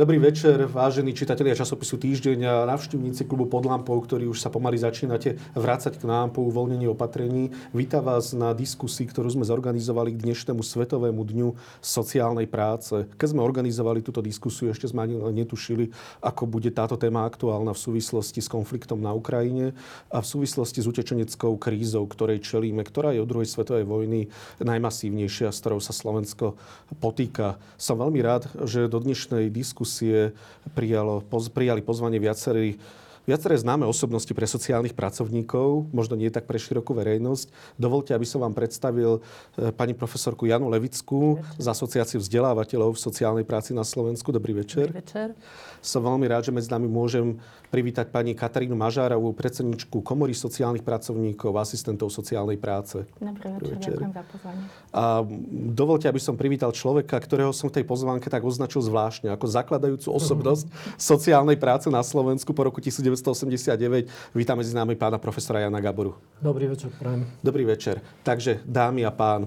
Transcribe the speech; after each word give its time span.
Dobrý 0.00 0.16
večer, 0.16 0.64
vážení 0.64 1.12
čitatelia 1.12 1.52
časopisu 1.52 2.00
Týždeň 2.00 2.48
a 2.48 2.64
navštívníci 2.64 3.28
klubu 3.28 3.44
pod 3.44 3.68
lampou, 3.68 4.00
ktorí 4.00 4.24
už 4.32 4.40
sa 4.40 4.48
pomaly 4.48 4.80
začínate 4.80 5.36
vrácať 5.52 6.00
k 6.00 6.08
nám 6.08 6.32
po 6.32 6.40
uvoľnení 6.48 6.88
opatrení. 6.88 7.52
Vítam 7.76 8.08
vás 8.08 8.32
na 8.32 8.56
diskusii, 8.56 9.04
ktorú 9.04 9.28
sme 9.28 9.44
zorganizovali 9.44 10.16
k 10.16 10.24
dnešnému 10.24 10.64
Svetovému 10.64 11.20
dňu 11.20 11.52
sociálnej 11.84 12.48
práce. 12.48 13.12
Keď 13.12 13.28
sme 13.28 13.44
organizovali 13.44 14.00
túto 14.00 14.24
diskusiu, 14.24 14.72
ešte 14.72 14.88
sme 14.88 15.04
ani 15.04 15.20
netušili, 15.20 15.92
ako 16.24 16.48
bude 16.48 16.72
táto 16.72 16.96
téma 16.96 17.28
aktuálna 17.28 17.76
v 17.76 17.84
súvislosti 17.84 18.40
s 18.40 18.48
konfliktom 18.48 19.04
na 19.04 19.12
Ukrajine 19.12 19.76
a 20.08 20.24
v 20.24 20.26
súvislosti 20.32 20.80
s 20.80 20.88
utečeneckou 20.88 21.60
krízou, 21.60 22.08
ktorej 22.08 22.40
čelíme, 22.40 22.88
ktorá 22.88 23.12
je 23.12 23.20
od 23.20 23.28
druhej 23.28 23.52
svetovej 23.52 23.84
vojny 23.84 24.32
najmasívnejšia, 24.64 25.52
s 25.52 25.60
ktorou 25.60 25.84
sa 25.84 25.92
Slovensko 25.92 26.56
potýka. 27.04 27.60
Som 27.76 28.00
veľmi 28.00 28.20
rád, 28.24 28.48
že 28.64 28.88
do 28.88 28.96
dnešnej 28.96 29.52
diskusie 29.52 29.89
diskusie 29.90 30.30
prijalo, 30.78 31.20
poz, 31.26 31.50
prijali 31.50 31.82
pozvanie 31.82 32.22
viacerí 32.22 32.78
viaceré 33.28 33.54
známe 33.54 33.86
osobnosti 33.86 34.32
pre 34.34 34.42
sociálnych 34.42 34.96
pracovníkov, 34.96 35.86
možno 35.94 36.18
nie 36.18 36.32
tak 36.34 36.50
pre 36.50 36.58
širokú 36.58 36.98
verejnosť. 36.98 37.78
Dovolte, 37.78 38.10
aby 38.10 38.26
som 38.26 38.42
vám 38.42 38.56
predstavil 38.56 39.20
e, 39.20 39.70
pani 39.70 39.94
profesorku 39.94 40.50
Janu 40.50 40.66
Levickú 40.66 41.38
z 41.54 41.66
Asociáciu 41.70 42.18
vzdelávateľov 42.18 42.96
v 42.96 43.04
sociálnej 43.06 43.46
práci 43.46 43.70
na 43.70 43.86
Slovensku. 43.86 44.34
Dobrý 44.34 44.56
večer. 44.56 44.90
Dobrý 44.90 45.04
večer. 45.04 45.28
Som 45.78 46.10
veľmi 46.10 46.26
rád, 46.26 46.50
že 46.50 46.56
medzi 46.56 46.74
nami 46.74 46.90
môžem 46.90 47.38
privítať 47.70 48.10
pani 48.10 48.34
Katarínu 48.34 48.74
Mažárovú, 48.74 49.30
predsedničku 49.30 50.02
Komory 50.02 50.34
sociálnych 50.34 50.82
pracovníkov, 50.82 51.54
asistentov 51.54 52.10
sociálnej 52.10 52.58
práce. 52.58 53.06
Dobrý 53.22 53.78
večer, 53.78 53.94
ďakujem 53.94 54.12
za 54.12 54.24
pozvanie. 54.26 54.62
A 54.90 55.22
dovolte, 55.70 56.10
aby 56.10 56.18
som 56.18 56.34
privítal 56.34 56.74
človeka, 56.74 57.14
ktorého 57.14 57.54
som 57.54 57.70
v 57.70 57.80
tej 57.80 57.84
pozvánke 57.86 58.26
tak 58.26 58.42
označil 58.42 58.82
zvláštne, 58.82 59.30
ako 59.30 59.46
zakladajúcu 59.46 60.08
osobnosť 60.10 60.66
sociálnej 60.98 61.54
práce 61.54 61.86
na 61.86 62.02
Slovensku 62.02 62.50
po 62.50 62.66
roku 62.66 62.82
1989. 62.82 64.34
Vítam 64.34 64.58
medzi 64.58 64.74
nami 64.74 64.98
pána 64.98 65.22
profesora 65.22 65.62
Jana 65.62 65.78
Gaboru. 65.78 66.18
Dobrý 66.42 66.66
večer, 66.66 66.90
prajem. 66.98 67.22
Dobrý 67.38 67.62
večer. 67.62 68.02
Takže, 68.26 68.66
dámy 68.66 69.06
a 69.06 69.14
pán, 69.14 69.46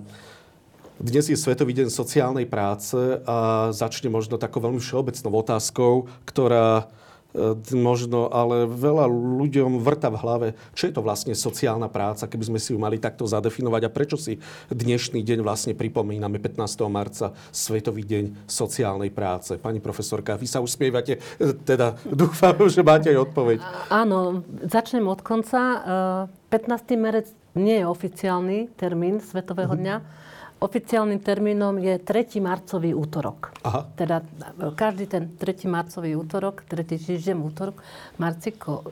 dnes 1.04 1.28
je 1.28 1.36
Svetový 1.36 1.76
deň 1.76 1.92
sociálnej 1.92 2.48
práce 2.48 2.96
a 3.28 3.68
začne 3.76 4.08
možno 4.08 4.40
takou 4.40 4.64
veľmi 4.64 4.80
všeobecnou 4.80 5.44
otázkou, 5.44 6.08
ktorá 6.24 6.88
možno, 7.74 8.30
ale 8.30 8.70
veľa 8.70 9.10
ľuďom 9.10 9.82
vrta 9.82 10.14
v 10.14 10.22
hlave, 10.22 10.48
čo 10.78 10.90
je 10.90 10.94
to 10.94 11.02
vlastne 11.02 11.34
sociálna 11.34 11.90
práca, 11.90 12.30
keby 12.30 12.54
sme 12.54 12.60
si 12.62 12.74
ju 12.74 12.80
mali 12.80 13.02
takto 13.02 13.26
zadefinovať 13.26 13.82
a 13.90 13.94
prečo 13.94 14.18
si 14.22 14.38
dnešný 14.70 15.26
deň 15.26 15.40
vlastne 15.42 15.74
pripomíname 15.74 16.38
15. 16.38 16.86
marca 16.94 17.34
Svetový 17.50 18.06
deň 18.06 18.46
sociálnej 18.46 19.10
práce. 19.10 19.58
Pani 19.58 19.82
profesorka, 19.82 20.38
vy 20.38 20.46
sa 20.46 20.62
usmievate, 20.62 21.18
e, 21.42 21.54
teda 21.66 21.98
dúfam, 22.22 22.56
že 22.70 22.86
máte 22.86 23.10
aj 23.10 23.34
odpoveď. 23.34 23.58
Áno, 23.90 24.46
začnem 24.62 25.06
od 25.10 25.22
konca. 25.26 25.82
15. 26.54 26.54
E, 26.54 26.98
marec 26.98 27.28
nie 27.58 27.82
je 27.82 27.86
oficiálny 27.90 28.74
termín 28.78 29.18
Svetového 29.22 29.74
dňa. 29.74 29.98
Mm-hmm 29.98 30.24
Oficiálnym 30.64 31.20
termínom 31.20 31.76
je 31.76 32.00
3. 32.00 32.40
marcový 32.40 32.96
útorok. 32.96 33.52
Aha. 33.68 33.84
Teda 34.00 34.24
e, 34.24 34.72
každý 34.72 35.12
ten 35.12 35.36
3. 35.36 35.68
marcový 35.68 36.16
útorok, 36.16 36.64
3. 36.64 36.88
týždeň 36.88 37.36
útorok, 37.36 37.84
marciko, 38.16 38.88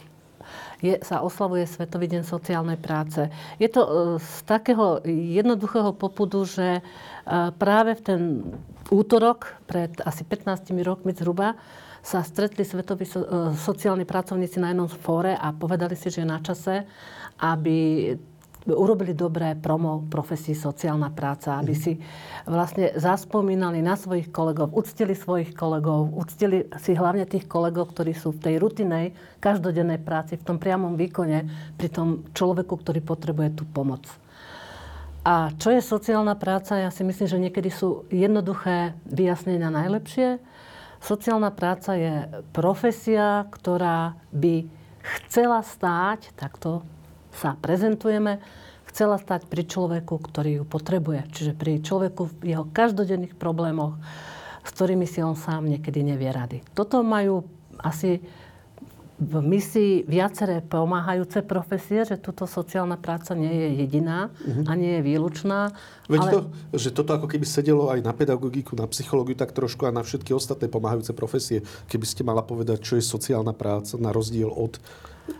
je, 0.83 0.99
sa 0.99 1.23
oslavuje 1.23 1.63
Svetový 1.63 2.11
deň 2.11 2.27
sociálnej 2.27 2.75
práce. 2.75 3.23
Je 3.55 3.71
to 3.71 3.87
e, 3.87 3.89
z 4.19 4.43
takého 4.43 4.99
jednoduchého 5.07 5.95
popudu, 5.95 6.43
že 6.43 6.67
e, 6.77 6.81
práve 7.55 7.95
v 7.95 8.01
ten 8.03 8.21
útorok, 8.91 9.55
pred 9.63 9.95
asi 10.03 10.27
15 10.27 10.75
rokmi 10.83 11.15
zhruba, 11.15 11.55
sa 12.01 12.25
stretli 12.25 12.65
svetoví 12.65 13.05
so, 13.05 13.21
sociálni 13.53 14.09
pracovníci 14.09 14.57
na 14.57 14.73
jednom 14.73 14.89
fóre 14.89 15.37
a 15.37 15.53
povedali 15.53 15.93
si, 15.93 16.09
že 16.09 16.25
je 16.25 16.27
na 16.27 16.41
čase, 16.41 16.83
aby 17.37 18.11
urobili 18.69 19.17
dobré 19.17 19.57
promo 19.57 20.05
profesii 20.05 20.53
sociálna 20.53 21.09
práca, 21.09 21.57
aby 21.57 21.73
si 21.73 21.97
vlastne 22.45 22.93
zaspomínali 22.93 23.81
na 23.81 23.97
svojich 23.97 24.29
kolegov, 24.29 24.69
uctili 24.77 25.17
svojich 25.17 25.57
kolegov, 25.57 26.13
uctili 26.13 26.69
si 26.77 26.93
hlavne 26.93 27.25
tých 27.25 27.49
kolegov, 27.49 27.89
ktorí 27.93 28.13
sú 28.13 28.37
v 28.37 28.43
tej 28.45 28.55
rutinej, 28.61 29.17
každodennej 29.41 29.97
práci, 29.97 30.37
v 30.37 30.45
tom 30.45 30.57
priamom 30.61 30.93
výkone, 30.93 31.49
pri 31.73 31.89
tom 31.89 32.29
človeku, 32.37 32.77
ktorý 32.77 33.01
potrebuje 33.01 33.57
tú 33.57 33.63
pomoc. 33.65 34.05
A 35.21 35.53
čo 35.53 35.69
je 35.69 35.81
sociálna 35.81 36.33
práca? 36.33 36.81
Ja 36.81 36.89
si 36.89 37.05
myslím, 37.05 37.27
že 37.29 37.41
niekedy 37.41 37.69
sú 37.69 38.09
jednoduché 38.09 38.97
vyjasnenia 39.05 39.69
najlepšie. 39.69 40.41
Sociálna 41.01 41.53
práca 41.53 41.93
je 41.93 42.25
profesia, 42.53 43.45
ktorá 43.49 44.17
by 44.33 44.65
chcela 45.01 45.61
stáť, 45.61 46.33
takto 46.37 46.85
sa 47.35 47.55
prezentujeme, 47.59 48.43
chcela 48.91 49.15
stať 49.15 49.47
pri 49.47 49.63
človeku, 49.63 50.19
ktorý 50.19 50.61
ju 50.61 50.63
potrebuje. 50.67 51.31
Čiže 51.31 51.51
pri 51.55 51.79
človeku 51.79 52.27
v 52.27 52.55
jeho 52.55 52.67
každodenných 52.67 53.39
problémoch, 53.39 53.95
s 54.61 54.69
ktorými 54.75 55.07
si 55.07 55.23
on 55.23 55.33
sám 55.39 55.65
niekedy 55.65 56.03
nevie 56.03 56.29
rady. 56.29 56.61
Toto 56.75 57.01
majú 57.01 57.47
asi 57.79 58.21
v 59.21 59.37
misii 59.37 60.09
viaceré 60.09 60.65
pomáhajúce 60.65 61.45
profesie, 61.45 62.01
že 62.01 62.17
túto 62.17 62.49
sociálna 62.49 62.97
práca 62.97 63.37
nie 63.37 63.53
je 63.53 63.69
jediná 63.85 64.33
uh-huh. 64.33 64.65
a 64.65 64.73
nie 64.73 64.97
je 64.97 65.01
výlučná. 65.05 65.69
Veď 66.09 66.21
ale... 66.25 66.31
to, 66.33 66.37
že 66.73 66.89
toto 66.89 67.13
ako 67.13 67.29
keby 67.29 67.45
sedelo 67.45 67.93
aj 67.93 68.01
na 68.01 68.17
pedagogiku, 68.17 68.73
na 68.73 68.89
psychológiu, 68.89 69.37
tak 69.37 69.53
trošku 69.53 69.85
aj 69.85 69.93
na 69.93 70.01
všetky 70.01 70.33
ostatné 70.33 70.65
pomáhajúce 70.73 71.13
profesie. 71.13 71.61
Keby 71.85 72.05
ste 72.09 72.25
mala 72.25 72.41
povedať, 72.41 72.81
čo 72.81 72.97
je 72.97 73.05
sociálna 73.05 73.53
práca 73.53 73.93
na 74.01 74.09
rozdiel 74.09 74.49
od 74.49 74.81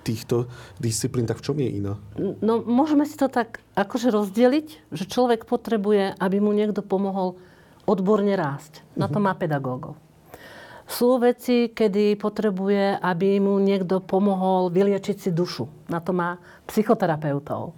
týchto 0.06 0.48
disciplín, 0.78 1.26
tak 1.26 1.42
v 1.42 1.46
čom 1.46 1.58
je 1.58 1.70
iná? 1.70 1.94
No, 2.20 2.62
môžeme 2.62 3.06
si 3.06 3.18
to 3.18 3.28
tak 3.28 3.60
akože 3.74 4.14
rozdeliť, 4.14 4.94
že 4.94 5.06
človek 5.10 5.46
potrebuje, 5.46 6.16
aby 6.18 6.38
mu 6.38 6.54
niekto 6.54 6.86
pomohol 6.86 7.38
odborne 7.90 8.34
rásť. 8.38 8.86
Na 8.94 9.10
to 9.10 9.18
mhm. 9.20 9.26
má 9.26 9.34
pedagógov. 9.36 9.98
Sú 10.92 11.16
veci, 11.24 11.72
kedy 11.72 12.20
potrebuje, 12.20 13.00
aby 13.00 13.40
mu 13.40 13.56
niekto 13.64 14.04
pomohol 14.04 14.68
vyliečiť 14.76 15.18
si 15.18 15.30
dušu. 15.32 15.88
Na 15.88 16.04
to 16.04 16.12
má 16.12 16.36
psychoterapeutov. 16.68 17.72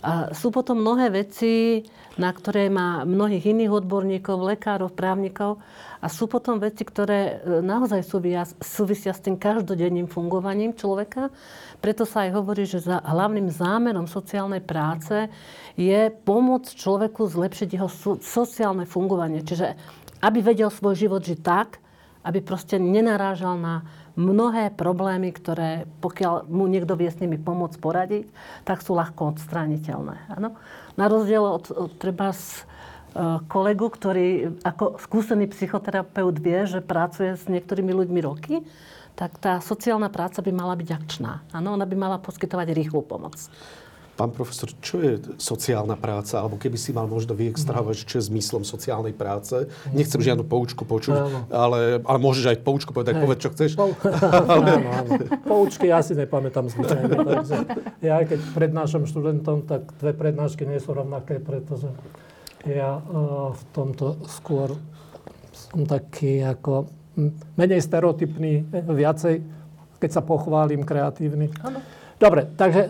A 0.00 0.32
sú 0.32 0.48
potom 0.54 0.78
mnohé 0.80 1.10
veci, 1.10 1.84
na 2.18 2.34
ktoré 2.34 2.66
má 2.66 3.06
mnohých 3.06 3.54
iných 3.54 3.70
odborníkov, 3.70 4.42
lekárov, 4.42 4.90
právnikov. 4.90 5.62
A 6.02 6.10
sú 6.10 6.26
potom 6.26 6.58
veci, 6.58 6.82
ktoré 6.82 7.38
e, 7.38 7.62
naozaj 7.62 8.02
súvisia, 8.02 8.42
súvisia 8.58 9.14
s 9.14 9.22
tým 9.22 9.38
každodenným 9.38 10.10
fungovaním 10.10 10.74
človeka. 10.74 11.30
Preto 11.78 12.02
sa 12.02 12.26
aj 12.26 12.34
hovorí, 12.34 12.66
že 12.66 12.82
za 12.82 12.98
hlavným 13.06 13.46
zámerom 13.54 14.10
sociálnej 14.10 14.60
práce 14.60 15.30
je 15.78 16.10
pomôcť 16.26 16.74
človeku 16.74 17.22
zlepšiť 17.30 17.68
jeho 17.70 17.90
sociálne 18.18 18.82
fungovanie. 18.82 19.46
Čiže 19.46 19.78
aby 20.18 20.42
vedel 20.42 20.74
svoj 20.74 20.98
život 20.98 21.22
žiť 21.22 21.38
tak, 21.38 21.78
aby 22.26 22.42
proste 22.42 22.82
nenarážal 22.82 23.54
na 23.56 23.86
mnohé 24.18 24.74
problémy, 24.74 25.30
ktoré 25.30 25.86
pokiaľ 26.02 26.50
mu 26.50 26.66
niekto 26.66 26.98
vie 26.98 27.06
s 27.06 27.22
nimi 27.22 27.38
pomôcť 27.38 27.78
poradiť, 27.78 28.26
tak 28.66 28.82
sú 28.82 28.98
ľahko 28.98 29.38
odstrániteľné. 29.38 30.34
Ano? 30.34 30.58
Na 30.98 31.06
rozdiel 31.06 31.46
od, 31.46 31.70
od 31.70 31.94
treba 31.94 32.34
z, 32.34 32.66
e, 33.14 33.38
kolegu, 33.46 33.86
ktorý 33.86 34.58
ako 34.66 34.98
skúsený 34.98 35.46
psychoterapeut 35.54 36.34
vie, 36.42 36.66
že 36.66 36.82
pracuje 36.82 37.38
s 37.38 37.46
niektorými 37.46 37.94
ľuďmi 37.94 38.20
roky, 38.26 38.66
tak 39.14 39.38
tá 39.38 39.62
sociálna 39.62 40.10
práca 40.10 40.42
by 40.42 40.50
mala 40.50 40.74
byť 40.74 40.88
akčná. 40.90 41.46
Ano? 41.54 41.78
Ona 41.78 41.86
by 41.86 41.96
mala 41.98 42.18
poskytovať 42.18 42.74
rýchlu 42.74 43.06
pomoc. 43.06 43.38
Pán 44.18 44.34
profesor, 44.34 44.66
čo 44.82 44.98
je 44.98 45.22
sociálna 45.38 45.94
práca? 45.94 46.42
Alebo 46.42 46.58
keby 46.58 46.74
si 46.74 46.90
mal 46.90 47.06
možno 47.06 47.38
vyextrahovať, 47.38 48.02
čo 48.02 48.18
je 48.18 48.26
zmyslom 48.26 48.66
sociálnej 48.66 49.14
práce? 49.14 49.70
Nechcem 49.94 50.18
žiadnu 50.18 50.42
poučku 50.42 50.82
počuť, 50.82 51.46
ale, 51.54 52.02
ale 52.02 52.18
môžeš 52.18 52.50
aj 52.50 52.58
poučku 52.66 52.90
povedať, 52.90 53.14
Hej. 53.14 53.22
povedz, 53.22 53.40
čo 53.46 53.50
chceš. 53.54 53.70
Po... 53.78 53.94
ale... 54.02 54.74
áno, 54.82 54.90
áno. 54.90 55.10
Poučky 55.46 55.86
ja 55.86 56.02
si 56.02 56.18
nepamätám 56.18 56.66
zvyčajne. 56.66 57.14
Takže 57.14 57.56
ja 58.02 58.18
aj 58.18 58.34
keď 58.34 58.40
prednášam 58.58 59.06
študentom, 59.06 59.62
tak 59.70 59.86
dve 60.02 60.10
prednášky 60.10 60.66
nie 60.66 60.82
sú 60.82 60.98
rovnaké, 60.98 61.38
pretože 61.38 61.86
ja 62.66 62.98
uh, 62.98 63.54
v 63.54 63.62
tomto 63.70 64.18
skôr 64.26 64.74
som 65.54 65.86
taký 65.86 66.42
ako 66.42 66.90
menej 67.54 67.82
stereotypný, 67.82 68.66
viacej, 68.74 69.42
keď 70.02 70.10
sa 70.10 70.22
pochválim, 70.26 70.82
kreatívny. 70.82 71.54
Áno. 71.62 71.82
Dobre, 72.18 72.50
takže 72.58 72.82
e, 72.82 72.88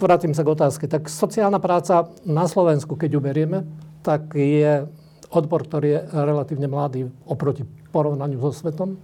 vrátim 0.00 0.32
sa 0.32 0.40
k 0.40 0.56
otázke. 0.56 0.88
Tak 0.88 1.12
sociálna 1.12 1.60
práca 1.60 2.08
na 2.24 2.48
Slovensku, 2.48 2.96
keď 2.96 3.10
ju 3.12 3.20
berieme, 3.20 3.58
tak 4.00 4.32
je 4.32 4.88
odbor, 5.30 5.68
ktorý 5.68 5.88
je 5.88 6.00
relatívne 6.16 6.64
mladý 6.64 7.06
oproti 7.28 7.62
porovnaniu 7.92 8.40
so 8.40 8.50
svetom. 8.50 8.96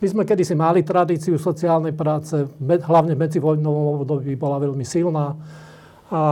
My 0.00 0.06
sme 0.08 0.22
kedysi 0.24 0.54
mali 0.56 0.80
tradíciu 0.86 1.36
sociálnej 1.36 1.92
práce, 1.92 2.48
hlavne 2.62 3.18
v 3.18 3.22
medzivojnovom 3.26 4.02
období 4.02 4.32
bola 4.38 4.62
veľmi 4.62 4.86
silná. 4.86 5.36
A 6.08 6.22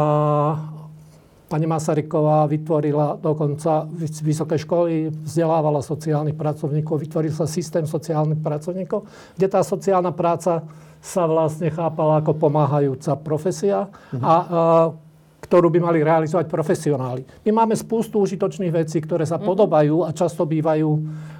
Pani 1.47 1.63
Masaryková 1.63 2.51
vytvorila 2.51 3.23
dokonca 3.23 3.87
vysoké 4.27 4.59
školy, 4.59 5.15
vzdelávala 5.15 5.79
sociálnych 5.79 6.35
pracovníkov, 6.35 7.07
vytvoril 7.07 7.31
sa 7.31 7.47
systém 7.47 7.87
sociálnych 7.87 8.43
pracovníkov, 8.43 9.07
kde 9.39 9.47
tá 9.47 9.63
sociálna 9.63 10.11
práca 10.11 10.67
sa 10.99 11.23
vlastne 11.31 11.71
chápala 11.71 12.19
ako 12.19 12.35
pomáhajúca 12.35 13.15
profesia 13.23 13.87
mhm. 14.11 14.23
a, 14.27 14.35
a 14.35 14.61
ktorú 15.47 15.71
by 15.71 15.79
mali 15.79 16.03
realizovať 16.03 16.51
profesionáli. 16.51 17.23
My 17.47 17.63
máme 17.63 17.79
spústu 17.79 18.19
užitočných 18.19 18.75
vecí, 18.75 18.99
ktoré 18.99 19.23
sa 19.23 19.39
mhm. 19.39 19.47
podobajú 19.47 20.03
a 20.03 20.11
často 20.11 20.43
bývajú 20.43 20.91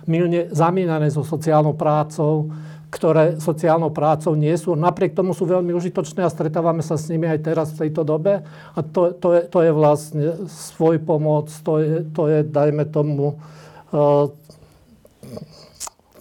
milne 0.07 0.47
zamienané 0.55 1.11
so 1.11 1.27
sociálnou 1.27 1.75
prácou, 1.75 2.47
ktoré 2.87 3.43
sociálnou 3.43 3.91
prácou 3.91 4.39
nie 4.39 4.55
sú. 4.55 4.79
Napriek 4.79 5.13
tomu 5.13 5.35
sú 5.35 5.43
veľmi 5.43 5.75
užitočné 5.75 6.23
a 6.23 6.31
stretávame 6.31 6.87
sa 6.87 6.95
s 6.95 7.11
nimi 7.11 7.27
aj 7.27 7.41
teraz 7.43 7.75
v 7.75 7.87
tejto 7.87 8.07
dobe. 8.07 8.47
A 8.47 8.79
to, 8.81 9.11
to, 9.11 9.29
je, 9.35 9.41
to 9.51 9.59
je 9.67 9.73
vlastne 9.75 10.25
svoj 10.47 11.03
pomoc, 11.03 11.51
to 11.67 11.83
je, 11.83 12.07
to 12.15 12.23
je 12.31 12.39
dajme 12.47 12.87
tomu, 12.87 13.43
uh, 13.91 14.31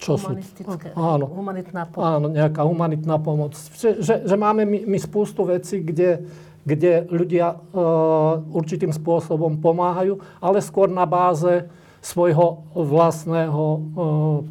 čo 0.01 0.17
sú... 0.17 0.33
Áno, 0.97 1.25
humanitná 1.29 1.85
pomoc. 1.85 2.06
Áno, 2.06 2.27
nejaká 2.33 2.62
humanitná 2.65 3.15
pomoc. 3.21 3.53
Že, 3.57 4.01
že, 4.01 4.15
že 4.25 4.35
máme 4.35 4.65
my, 4.65 4.89
my 4.89 4.97
spústu 4.97 5.45
vecí, 5.45 5.85
kde, 5.85 6.25
kde 6.65 7.06
ľudia 7.13 7.53
uh, 7.53 8.41
určitým 8.53 8.89
spôsobom 8.89 9.62
pomáhajú, 9.62 10.17
ale 10.41 10.65
skôr 10.65 10.89
na 10.89 11.06
báze 11.06 11.69
svojho 12.06 12.62
vlastného 12.78 13.66
e, 13.66 13.80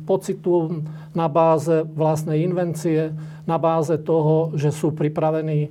pocitu, 0.03 0.83
na 1.15 1.31
báze 1.31 1.87
vlastnej 1.95 2.43
invencie, 2.43 3.15
na 3.47 3.55
báze 3.55 3.95
toho, 4.03 4.51
že 4.59 4.75
sú 4.75 4.91
pripravení 4.91 5.71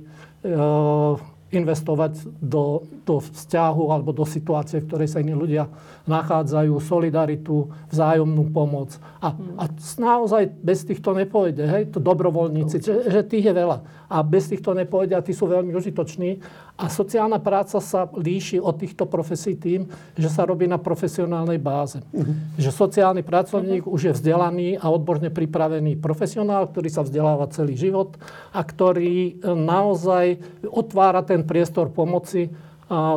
investovať 1.52 2.24
do, 2.40 2.88
do 3.04 3.20
vzťahu 3.20 3.84
alebo 3.92 4.16
do 4.16 4.24
situácie, 4.24 4.80
v 4.80 4.88
ktorej 4.88 5.08
sa 5.12 5.20
iní 5.20 5.36
ľudia 5.36 5.68
nachádzajú, 6.04 6.76
solidaritu, 6.84 7.72
vzájomnú 7.88 8.52
pomoc. 8.52 9.00
A, 9.24 9.32
a 9.56 9.64
naozaj 9.96 10.52
bez 10.60 10.84
týchto 10.84 11.16
nepôjde, 11.16 11.64
hej, 11.64 11.82
to 11.88 11.98
dobrovoľníci, 12.00 12.76
že, 12.84 12.94
že 13.08 13.20
tých 13.24 13.48
je 13.48 13.54
veľa. 13.56 13.78
A 14.12 14.20
bez 14.20 14.52
týchto 14.52 14.76
nepôjde 14.76 15.16
a 15.16 15.24
tí 15.24 15.32
sú 15.32 15.48
veľmi 15.48 15.72
užitoční. 15.72 16.44
A 16.76 16.90
sociálna 16.92 17.40
práca 17.40 17.80
sa 17.80 18.10
líši 18.12 18.60
od 18.60 18.76
týchto 18.76 19.08
profesí 19.08 19.56
tým, 19.56 19.88
že 20.18 20.28
sa 20.28 20.44
robí 20.44 20.68
na 20.68 20.76
profesionálnej 20.76 21.56
báze. 21.56 22.04
Uh-huh. 22.12 22.34
Že 22.60 22.70
sociálny 22.74 23.22
pracovník 23.24 23.86
uh-huh. 23.86 23.94
už 23.94 24.00
je 24.10 24.12
vzdelaný 24.12 24.68
a 24.76 24.90
odborne 24.90 25.32
pripravený 25.32 25.96
profesionál, 26.02 26.68
ktorý 26.68 26.90
sa 26.92 27.06
vzdeláva 27.06 27.48
celý 27.48 27.78
život 27.78 28.18
a 28.52 28.60
ktorý 28.60 29.38
e, 29.38 29.54
naozaj 29.54 30.42
otvára 30.66 31.22
ten 31.22 31.46
priestor 31.46 31.94
pomoci 31.94 32.50
a 32.90 33.16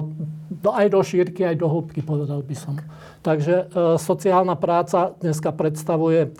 aj 0.64 0.88
do 0.88 1.02
šírky, 1.04 1.44
aj 1.44 1.60
do 1.60 1.68
hĺbky, 1.68 2.00
povedal 2.00 2.40
by 2.40 2.56
som. 2.56 2.80
Takže 3.19 3.56
e, 3.56 4.00
sociálna 4.00 4.56
práca 4.56 5.12
dneska 5.19 5.52
predstavuje, 5.52 6.31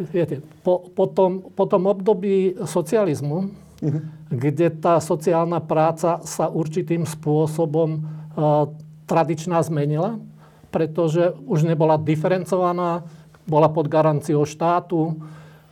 viete, 0.00 0.40
po, 0.64 0.88
po, 0.92 1.04
tom, 1.08 1.52
po 1.52 1.64
tom 1.68 1.88
období 1.88 2.56
socializmu, 2.64 3.38
uh-huh. 3.80 4.00
kde 4.32 4.72
tá 4.72 5.00
sociálna 5.00 5.60
práca 5.60 6.20
sa 6.24 6.52
určitým 6.52 7.08
spôsobom 7.08 8.04
uh, 8.36 8.68
tradičná 9.08 9.60
zmenila, 9.64 10.20
pretože 10.68 11.32
už 11.48 11.64
nebola 11.64 11.96
diferencovaná, 11.96 13.08
bola 13.48 13.72
pod 13.72 13.88
garanciou 13.88 14.44
štátu, 14.44 15.16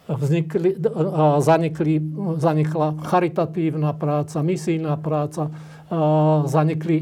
vznikli, 0.09 0.81
uh, 0.89 1.37
zanikli, 1.45 2.01
zanikla 2.41 2.97
charitatívna 3.05 3.93
práca, 3.93 4.41
misijná 4.41 4.97
práca, 4.97 5.53
zanikli 6.47 7.01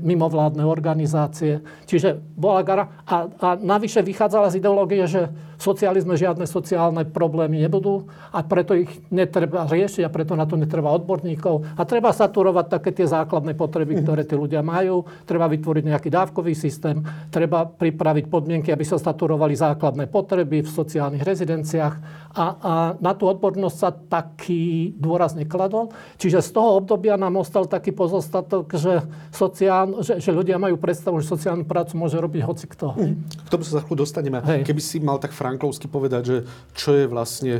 mimovládne 0.00 0.64
organizácie. 0.64 1.60
Čiže 1.84 2.16
bola 2.36 2.64
gara. 2.64 2.88
A, 3.04 3.28
a 3.28 3.48
navyše 3.60 4.00
vychádzala 4.00 4.48
z 4.48 4.64
ideológie, 4.64 5.04
že 5.04 5.28
socializme 5.58 6.14
žiadne 6.14 6.46
sociálne 6.46 7.02
problémy 7.04 7.58
nebudú 7.66 8.06
a 8.30 8.46
preto 8.46 8.78
ich 8.78 8.88
netreba 9.10 9.66
riešiť 9.66 10.06
a 10.06 10.10
preto 10.14 10.38
na 10.38 10.46
to 10.46 10.54
netreba 10.54 10.94
odborníkov. 10.94 11.74
A 11.74 11.82
treba 11.82 12.14
saturovať 12.14 12.66
také 12.78 12.90
tie 12.94 13.10
základné 13.10 13.58
potreby, 13.58 14.00
ktoré 14.00 14.22
tí 14.22 14.38
ľudia 14.38 14.62
majú. 14.62 15.02
Treba 15.26 15.50
vytvoriť 15.50 15.84
nejaký 15.84 16.08
dávkový 16.08 16.54
systém. 16.54 17.02
Treba 17.34 17.66
pripraviť 17.66 18.30
podmienky, 18.30 18.70
aby 18.70 18.86
sa 18.86 19.02
saturovali 19.02 19.58
základné 19.58 20.06
potreby 20.06 20.62
v 20.62 20.70
sociálnych 20.70 21.26
rezidenciách. 21.26 21.94
A, 22.38 22.44
a 22.62 22.72
na 23.02 23.12
tú 23.18 23.26
odbornosť 23.26 23.76
sa 23.76 23.90
taký 23.90 24.94
dôraz 24.94 25.34
nekladol. 25.34 25.90
Čiže 26.22 26.38
z 26.38 26.50
toho 26.54 26.78
obdobia 26.78 27.18
nám 27.18 27.34
ostal 27.42 27.66
taký 27.66 27.90
pozostatok, 27.90 28.70
že, 28.78 29.02
sociál, 29.34 30.06
že, 30.06 30.22
že 30.22 30.30
ľudia 30.30 30.54
majú 30.54 30.78
predstavu, 30.78 31.18
že 31.18 31.26
sociálnu 31.26 31.66
prácu 31.66 31.98
môže 31.98 32.14
robiť 32.14 32.42
hoci 32.46 32.70
kto. 32.70 32.94
K 33.18 33.48
tomu 33.50 33.66
sa 33.66 33.80
za 33.80 33.82
chvíľu 33.82 34.06
dostaneme. 34.06 34.38
Hej. 34.46 34.62
Keby 34.62 34.82
si 34.84 35.02
mal 35.02 35.18
tak 35.18 35.34
franklovsky 35.48 35.86
povedať, 35.88 36.22
že 36.24 36.36
čo 36.76 36.92
je 36.92 37.04
vlastne 37.08 37.54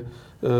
e, 0.44 0.52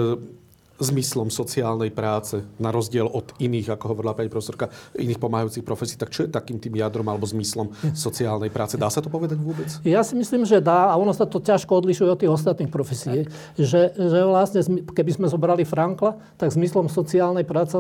zmyslom 0.78 1.26
sociálnej 1.26 1.90
práce, 1.90 2.38
na 2.62 2.70
rozdiel 2.70 3.10
od 3.10 3.34
iných, 3.42 3.74
ako 3.74 3.84
hovorila 3.94 4.14
pani 4.14 4.30
profesorka, 4.30 4.70
iných 4.94 5.18
pomáhajúcich 5.18 5.66
profesí, 5.66 5.98
tak 5.98 6.14
čo 6.14 6.24
je 6.24 6.30
takým 6.30 6.62
tým 6.62 6.78
jadrom 6.78 7.06
alebo 7.10 7.26
zmyslom 7.26 7.74
sociálnej 7.98 8.48
práce? 8.54 8.78
Dá 8.78 8.86
sa 8.86 9.02
to 9.02 9.10
povedať 9.10 9.42
vôbec? 9.42 9.66
Ja 9.82 10.06
si 10.06 10.14
myslím, 10.14 10.46
že 10.46 10.62
dá 10.62 10.94
a 10.94 10.94
ono 10.94 11.10
sa 11.10 11.26
to 11.26 11.42
ťažko 11.42 11.82
odlišuje 11.82 12.08
od 12.14 12.18
tých 12.22 12.32
ostatných 12.32 12.70
profesí. 12.70 13.26
Že, 13.58 13.82
že 13.98 14.18
vlastne, 14.22 14.60
keby 14.94 15.10
sme 15.18 15.26
zobrali 15.26 15.66
Frankla, 15.66 16.14
tak 16.38 16.54
zmyslom 16.54 16.86
sociálnej 16.86 17.42
práce, 17.42 17.74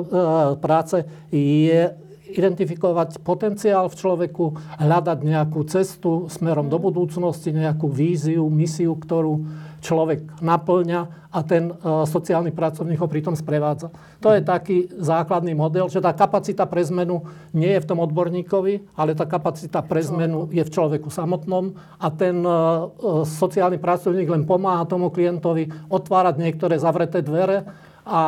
práce 0.58 1.06
je 1.30 2.07
identifikovať 2.34 3.24
potenciál 3.24 3.88
v 3.88 3.98
človeku, 3.98 4.44
hľadať 4.80 5.18
nejakú 5.24 5.64
cestu 5.64 6.28
smerom 6.28 6.68
do 6.68 6.76
budúcnosti, 6.76 7.50
nejakú 7.54 7.88
víziu, 7.88 8.46
misiu, 8.52 8.92
ktorú 8.94 9.48
človek 9.78 10.42
naplňa 10.42 11.30
a 11.30 11.40
ten 11.44 11.70
uh, 11.70 12.02
sociálny 12.08 12.50
pracovník 12.50 12.98
ho 12.98 13.06
pritom 13.06 13.36
sprevádza. 13.36 13.92
To 14.24 14.34
je 14.34 14.42
taký 14.42 14.90
základný 14.96 15.54
model, 15.54 15.86
že 15.86 16.02
tá 16.02 16.10
kapacita 16.10 16.66
pre 16.66 16.82
zmenu 16.88 17.22
nie 17.54 17.70
je 17.76 17.82
v 17.84 17.88
tom 17.88 18.02
odborníkovi, 18.02 18.98
ale 18.98 19.14
tá 19.14 19.28
kapacita 19.28 19.84
pre 19.84 20.02
zmenu 20.02 20.50
je 20.50 20.64
v 20.64 20.72
človeku 20.72 21.12
samotnom 21.12 21.78
a 22.00 22.08
ten 22.10 22.42
uh, 22.42 22.90
sociálny 23.22 23.78
pracovník 23.78 24.26
len 24.26 24.48
pomáha 24.48 24.88
tomu 24.88 25.14
klientovi 25.14 25.70
otvárať 25.86 26.42
niektoré 26.42 26.80
zavreté 26.80 27.22
dvere 27.22 27.87
a 28.08 28.20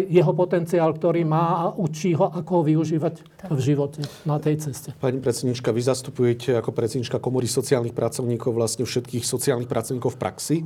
e, 0.00 0.08
jeho 0.08 0.32
potenciál, 0.32 0.96
ktorý 0.96 1.28
má 1.28 1.46
a 1.60 1.64
učí 1.76 2.16
ho, 2.16 2.32
ako 2.32 2.50
ho 2.56 2.62
využívať 2.64 3.14
v 3.52 3.60
živote 3.60 4.00
na 4.24 4.40
tej 4.40 4.64
ceste. 4.64 4.96
Pani 4.96 5.20
predsednička, 5.20 5.76
vy 5.76 5.82
zastupujete 5.84 6.56
ako 6.56 6.72
predsednička 6.72 7.20
komory 7.20 7.44
sociálnych 7.44 7.92
pracovníkov 7.92 8.56
vlastne 8.56 8.88
všetkých 8.88 9.28
sociálnych 9.28 9.68
pracovníkov 9.68 10.16
v 10.16 10.18
praxi. 10.18 10.56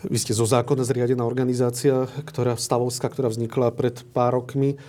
Vy 0.00 0.18
ste 0.18 0.32
zo 0.34 0.48
zákona 0.48 0.82
zriadená 0.82 1.22
organizácia, 1.28 2.08
ktorá, 2.24 2.56
stavovská, 2.58 3.06
ktorá 3.12 3.30
vznikla 3.30 3.70
pred 3.70 4.00
pár 4.10 4.40
rokmi. 4.40 4.80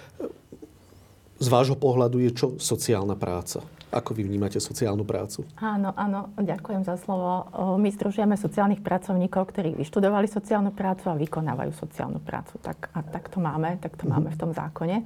Z 1.37 1.47
vášho 1.51 1.75
pohľadu 1.75 2.23
je 2.23 2.31
čo 2.31 2.47
sociálna 2.57 3.19
práca? 3.19 3.61
Ako 3.91 4.15
vy 4.15 4.23
vnímate 4.23 4.55
sociálnu 4.63 5.03
prácu? 5.03 5.43
Áno, 5.59 5.91
áno, 5.99 6.31
ďakujem 6.39 6.87
za 6.87 6.95
slovo. 6.95 7.51
My 7.75 7.91
združujeme 7.91 8.39
sociálnych 8.39 8.79
pracovníkov, 8.79 9.51
ktorí 9.51 9.75
vyštudovali 9.75 10.31
sociálnu 10.31 10.71
prácu 10.71 11.11
a 11.11 11.19
vykonávajú 11.19 11.75
sociálnu 11.75 12.23
prácu. 12.23 12.55
Tak, 12.63 12.87
a 12.95 13.03
tak 13.03 13.27
to 13.27 13.43
máme, 13.43 13.75
tak 13.83 13.99
to 13.99 14.07
máme 14.07 14.31
v 14.31 14.39
tom 14.39 14.55
zákone. 14.55 15.03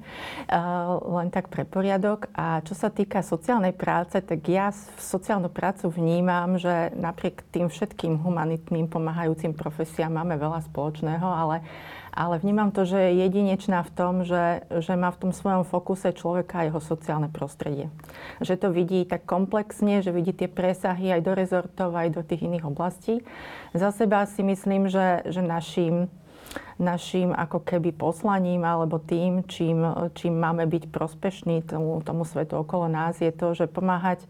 Len 1.02 1.28
tak 1.34 1.50
pre 1.50 1.66
poriadok. 1.66 2.30
A 2.38 2.62
čo 2.62 2.78
sa 2.78 2.94
týka 2.94 3.26
sociálnej 3.26 3.74
práce, 3.74 4.22
tak 4.22 4.46
ja 4.46 4.70
sociálnu 5.02 5.50
prácu 5.50 5.90
vnímam, 5.90 6.62
že 6.62 6.94
napriek 6.94 7.42
tým 7.50 7.74
všetkým 7.74 8.22
humanitným 8.22 8.86
pomáhajúcim 8.86 9.58
profesiám 9.58 10.14
máme 10.14 10.38
veľa 10.38 10.62
spoločného, 10.70 11.26
ale 11.26 11.66
ale 12.16 12.40
vnímam 12.40 12.72
to, 12.72 12.88
že 12.88 12.96
je 12.96 13.28
jedinečná 13.28 13.84
v 13.84 13.92
tom, 13.92 14.14
že, 14.24 14.64
že 14.72 14.96
má 14.96 15.12
v 15.12 15.28
tom 15.28 15.32
svojom 15.36 15.68
fokuse 15.68 16.16
človeka 16.16 16.64
a 16.64 16.72
jeho 16.72 16.80
sociálne 16.80 17.28
prostredie. 17.28 17.92
Že 18.40 18.56
to 18.56 18.68
vidí 18.72 19.04
tak 19.04 19.28
komplexne, 19.28 20.00
že 20.00 20.16
vidí 20.16 20.32
tie 20.32 20.48
presahy 20.48 21.12
aj 21.12 21.22
do 21.22 21.36
rezortov, 21.36 21.92
aj 21.92 22.16
do 22.16 22.24
tých 22.24 22.48
iných 22.48 22.64
oblastí. 22.64 23.20
Za 23.76 23.92
seba 23.92 24.24
si 24.24 24.48
myslím, 24.48 24.88
že, 24.88 25.28
že 25.28 25.44
našim 25.44 26.08
našim 26.80 27.32
ako 27.32 27.64
keby 27.64 27.96
poslaním 27.96 28.64
alebo 28.64 29.00
tým, 29.00 29.44
čím, 29.48 29.84
čím 30.16 30.40
máme 30.40 30.68
byť 30.68 30.92
prospešní 30.92 31.64
tomu, 31.68 32.00
tomu 32.04 32.24
svetu 32.24 32.60
okolo 32.60 32.88
nás, 32.88 33.20
je 33.20 33.32
to, 33.32 33.56
že 33.56 33.68
pomáhať, 33.68 34.24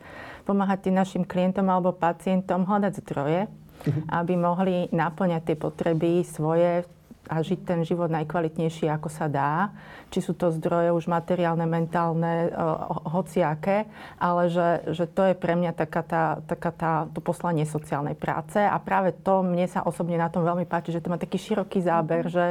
pomáhať 0.45 0.89
tým 0.89 0.95
našim 0.97 1.23
klientom 1.25 1.65
alebo 1.69 1.93
pacientom 1.93 2.65
hľadať 2.65 2.93
zdroje, 3.01 3.41
uh-huh. 3.45 4.03
aby 4.09 4.33
mohli 4.37 4.75
naplňať 4.93 5.53
tie 5.53 5.57
potreby 5.57 6.21
svoje 6.25 6.85
a 7.29 7.41
žiť 7.41 7.59
ten 7.65 7.79
život 7.81 8.09
najkvalitnejšie, 8.13 8.89
ako 8.91 9.09
sa 9.09 9.25
dá. 9.25 9.73
Či 10.13 10.31
sú 10.31 10.33
to 10.37 10.53
zdroje 10.53 10.93
už 10.93 11.09
materiálne, 11.09 11.65
mentálne, 11.65 12.53
hociaké, 13.09 13.89
ale 14.21 14.47
že, 14.47 14.93
že 14.93 15.05
to 15.09 15.31
je 15.31 15.35
pre 15.35 15.57
mňa 15.57 15.75
taká 15.75 16.01
tá, 16.05 16.23
taká 16.45 16.71
tá, 16.71 16.91
to 17.11 17.19
poslanie 17.19 17.65
sociálnej 17.65 18.13
práce 18.13 18.61
a 18.61 18.77
práve 18.77 19.11
to 19.11 19.41
mne 19.41 19.65
sa 19.65 19.81
osobne 19.83 20.15
na 20.15 20.29
tom 20.29 20.45
veľmi 20.45 20.69
páči, 20.69 20.93
že 20.93 21.01
to 21.01 21.11
má 21.11 21.17
taký 21.17 21.41
široký 21.41 21.81
záber, 21.81 22.29
mm-hmm. 22.29 22.37
že, 22.37 22.47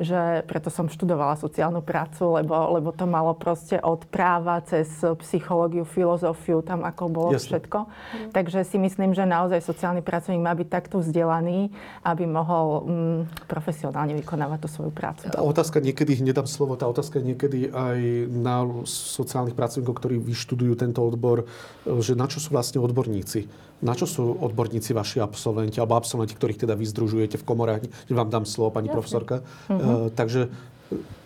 že 0.00 0.20
preto 0.46 0.70
som 0.70 0.86
študovala 0.86 1.36
sociálnu 1.36 1.82
prácu, 1.82 2.38
lebo, 2.38 2.54
lebo 2.78 2.94
to 2.94 3.04
malo 3.04 3.34
proste 3.34 3.76
od 3.82 4.06
práva 4.08 4.62
cez 4.64 4.88
psychológiu, 5.26 5.82
filozofiu, 5.82 6.62
tam 6.62 6.86
ako 6.86 7.04
bolo 7.10 7.30
Jasne. 7.34 7.58
všetko. 7.58 7.78
Mm. 7.84 8.30
Takže 8.32 8.58
si 8.64 8.78
myslím, 8.78 9.12
že 9.12 9.26
naozaj 9.26 9.60
sociálny 9.60 10.00
pracovník 10.00 10.40
má 10.40 10.54
byť 10.54 10.68
takto 10.70 11.02
vzdelaný, 11.02 11.68
aby 12.06 12.24
mohol 12.24 12.66
mm, 12.86 13.20
profesionálne 13.50 14.11
vykonávať 14.18 14.58
tú 14.64 14.68
svoju 14.68 14.92
prácu. 14.92 15.32
Tá 15.32 15.40
otázka 15.40 15.80
niekedy, 15.80 16.20
hneď 16.20 16.42
dám 16.42 16.48
slovo, 16.50 16.76
tá 16.76 16.84
otázka 16.84 17.22
niekedy 17.22 17.72
aj 17.72 17.98
na 18.28 18.64
sociálnych 18.88 19.56
pracovníkov, 19.56 19.96
ktorí 19.96 20.16
vyštudujú 20.20 20.74
tento 20.76 21.00
odbor, 21.00 21.48
že 21.84 22.12
na 22.12 22.28
čo 22.28 22.42
sú 22.42 22.52
vlastne 22.52 22.82
odborníci? 22.82 23.48
Na 23.82 23.98
čo 23.98 24.06
sú 24.06 24.38
odborníci 24.38 24.94
vaši 24.94 25.18
absolventi, 25.18 25.82
alebo 25.82 25.98
absolventi, 25.98 26.38
ktorých 26.38 26.68
teda 26.68 26.78
vyzdružujete 26.78 27.40
v 27.40 27.44
komorách? 27.46 27.82
Vám 28.06 28.30
dám 28.30 28.46
slovo, 28.46 28.70
pani 28.70 28.86
Jasne. 28.86 28.96
profesorka. 28.96 29.36
Uh-huh. 29.42 30.06
E, 30.06 30.14
takže 30.14 30.52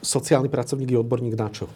sociálny 0.01 0.49
pracovník 0.49 0.95
je 0.95 1.03
odborník 1.03 1.35
na 1.37 1.51
čo? 1.53 1.69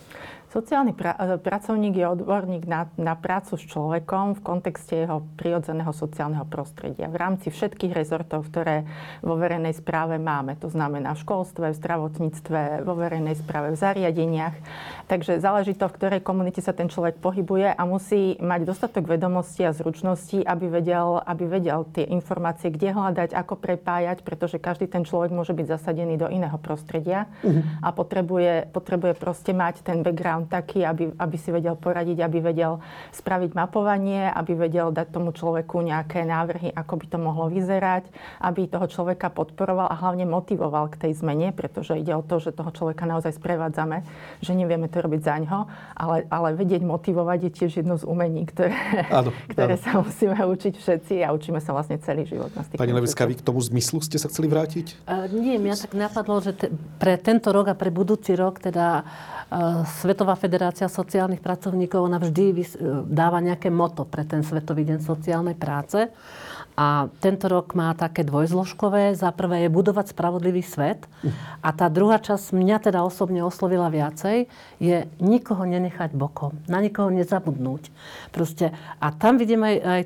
Sociálny 0.51 0.99
pra- 0.99 1.15
e, 1.15 1.39
pracovník 1.39 1.95
je 1.95 2.11
odborník 2.11 2.67
na, 2.67 2.91
na 2.99 3.15
prácu 3.15 3.55
s 3.55 3.63
človekom 3.71 4.35
v 4.35 4.41
kontexte 4.43 5.07
jeho 5.07 5.23
prirodzeného 5.39 5.95
sociálneho 5.95 6.43
prostredia. 6.43 7.07
V 7.07 7.23
rámci 7.23 7.55
všetkých 7.55 7.95
rezortov, 7.95 8.51
ktoré 8.51 8.83
vo 9.23 9.39
verejnej 9.39 9.79
správe 9.79 10.19
máme. 10.19 10.59
To 10.59 10.67
znamená 10.67 11.15
v 11.15 11.23
školstve, 11.23 11.71
v 11.71 11.79
zdravotníctve, 11.79 12.83
vo 12.83 12.99
verejnej 12.99 13.39
správe, 13.39 13.71
v 13.71 13.79
zariadeniach. 13.79 14.59
Takže 15.07 15.39
záleží 15.39 15.79
to, 15.79 15.87
v 15.87 15.97
ktorej 16.03 16.21
komunite 16.27 16.59
sa 16.59 16.75
ten 16.75 16.91
človek 16.91 17.23
pohybuje 17.23 17.71
a 17.71 17.83
musí 17.87 18.35
mať 18.43 18.67
dostatok 18.67 19.07
vedomostí 19.07 19.63
a 19.63 19.71
zručností, 19.71 20.43
aby 20.43 20.67
vedel, 20.67 21.23
aby 21.31 21.47
vedel 21.47 21.87
tie 21.95 22.11
informácie, 22.11 22.75
kde 22.75 22.91
hľadať, 22.91 23.39
ako 23.39 23.55
prepájať, 23.55 24.27
pretože 24.27 24.59
každý 24.59 24.91
ten 24.91 25.07
človek 25.07 25.31
môže 25.31 25.55
byť 25.55 25.79
zasadený 25.79 26.19
do 26.19 26.27
iného 26.27 26.59
prostredia 26.59 27.31
uh-huh. 27.47 27.87
a 27.87 27.95
potrebuje, 27.95 28.75
potrebuje 28.75 29.15
proste 29.15 29.55
mať 29.55 29.87
ten 29.87 30.03
background 30.03 30.40
background 30.41 30.49
taký, 30.49 30.85
aby, 30.85 31.13
aby 31.19 31.37
si 31.37 31.51
vedel 31.53 31.77
poradiť, 31.77 32.25
aby 32.25 32.39
vedel 32.41 32.81
spraviť 33.13 33.53
mapovanie, 33.53 34.31
aby 34.33 34.53
vedel 34.57 34.93
dať 34.93 35.13
tomu 35.13 35.33
človeku 35.33 35.83
nejaké 35.83 36.25
návrhy, 36.25 36.73
ako 36.73 36.95
by 36.97 37.07
to 37.09 37.19
mohlo 37.19 37.47
vyzerať, 37.53 38.09
aby 38.41 38.69
toho 38.69 38.87
človeka 38.89 39.29
podporoval 39.29 39.91
a 39.91 39.97
hlavne 39.97 40.25
motivoval 40.25 40.89
k 40.93 41.09
tej 41.09 41.13
zmene, 41.21 41.53
pretože 41.53 41.99
ide 41.99 42.15
o 42.17 42.25
to, 42.25 42.41
že 42.41 42.57
toho 42.57 42.71
človeka 42.73 43.05
naozaj 43.05 43.37
sprevádzame, 43.37 44.05
že 44.41 44.53
nevieme 44.57 44.89
to 44.89 45.01
robiť 45.01 45.21
za 45.21 45.37
ňo, 45.41 45.59
ale, 45.97 46.25
ale 46.31 46.49
vedieť 46.57 46.83
motivovať 46.85 47.39
je 47.49 47.51
tiež 47.51 47.73
jedno 47.85 47.97
z 48.01 48.05
umení, 48.07 48.47
ktoré, 48.49 48.75
áno, 49.11 49.31
ktoré 49.53 49.77
áno. 49.77 49.83
sa 49.83 49.91
musíme 50.01 50.37
učiť 50.37 50.75
všetci 50.77 51.15
a 51.25 51.33
učíme 51.35 51.61
sa 51.61 51.75
vlastne 51.77 52.01
celý 52.01 52.25
život. 52.27 52.53
Na 52.57 52.65
Pani 52.65 52.95
Levická, 52.95 53.27
vy 53.27 53.39
k 53.39 53.45
tomu 53.45 53.61
zmyslu 53.61 54.01
ste 54.01 54.17
sa 54.17 54.31
chceli 54.31 54.49
vrátiť? 54.49 55.05
Uh, 55.05 55.27
nie, 55.31 55.61
mňa 55.61 55.77
tak 55.89 55.93
napadlo, 55.97 56.41
že 56.41 56.53
te, 56.57 56.67
pre 56.99 57.17
tento 57.21 57.53
rok 57.53 57.73
a 57.73 57.75
pre 57.77 57.93
budúci 57.93 58.33
rok 58.37 58.63
teda 58.63 59.03
uh, 59.51 59.83
Svetová 60.01 60.30
Svetová 60.31 60.47
federácia 60.47 60.87
sociálnych 60.87 61.43
pracovníkov, 61.43 62.07
ona 62.07 62.23
vždy 62.23 62.55
e, 62.55 62.63
dáva 63.03 63.43
nejaké 63.43 63.67
moto 63.67 64.07
pre 64.07 64.23
ten 64.23 64.47
Svetový 64.47 64.87
deň 64.87 65.03
sociálnej 65.03 65.59
práce. 65.59 66.07
A 66.79 67.11
tento 67.19 67.51
rok 67.51 67.75
má 67.75 67.91
také 67.99 68.23
dvojzložkové. 68.23 69.19
Za 69.19 69.35
prvé 69.35 69.67
je 69.67 69.75
budovať 69.75 70.15
spravodlivý 70.15 70.63
svet. 70.63 71.03
A 71.67 71.75
tá 71.75 71.91
druhá 71.91 72.23
časť 72.23 72.55
mňa 72.55 72.79
teda 72.79 73.03
osobne 73.03 73.43
oslovila 73.43 73.91
viacej, 73.91 74.47
je 74.79 75.11
nikoho 75.19 75.67
nenechať 75.67 76.15
bokom, 76.15 76.55
na 76.71 76.79
nikoho 76.79 77.11
nezabudnúť. 77.11 77.91
Proste, 78.31 78.71
a 79.03 79.11
tam 79.11 79.35
vidíme 79.35 79.67
aj, 79.67 79.79
aj 79.83 80.03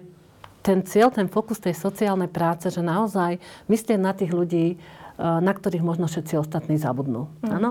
ten 0.64 0.78
cieľ, 0.88 1.12
ten 1.12 1.28
fokus 1.28 1.60
tej 1.60 1.76
sociálnej 1.76 2.32
práce, 2.32 2.72
že 2.72 2.80
naozaj 2.80 3.36
myslieť 3.68 4.00
na 4.00 4.16
tých 4.16 4.32
ľudí, 4.32 4.80
na 5.18 5.52
ktorých 5.54 5.86
možno 5.86 6.10
všetci 6.10 6.34
ostatní 6.38 6.74
zabudnú. 6.74 7.30
Mm. 7.46 7.50
Áno? 7.54 7.70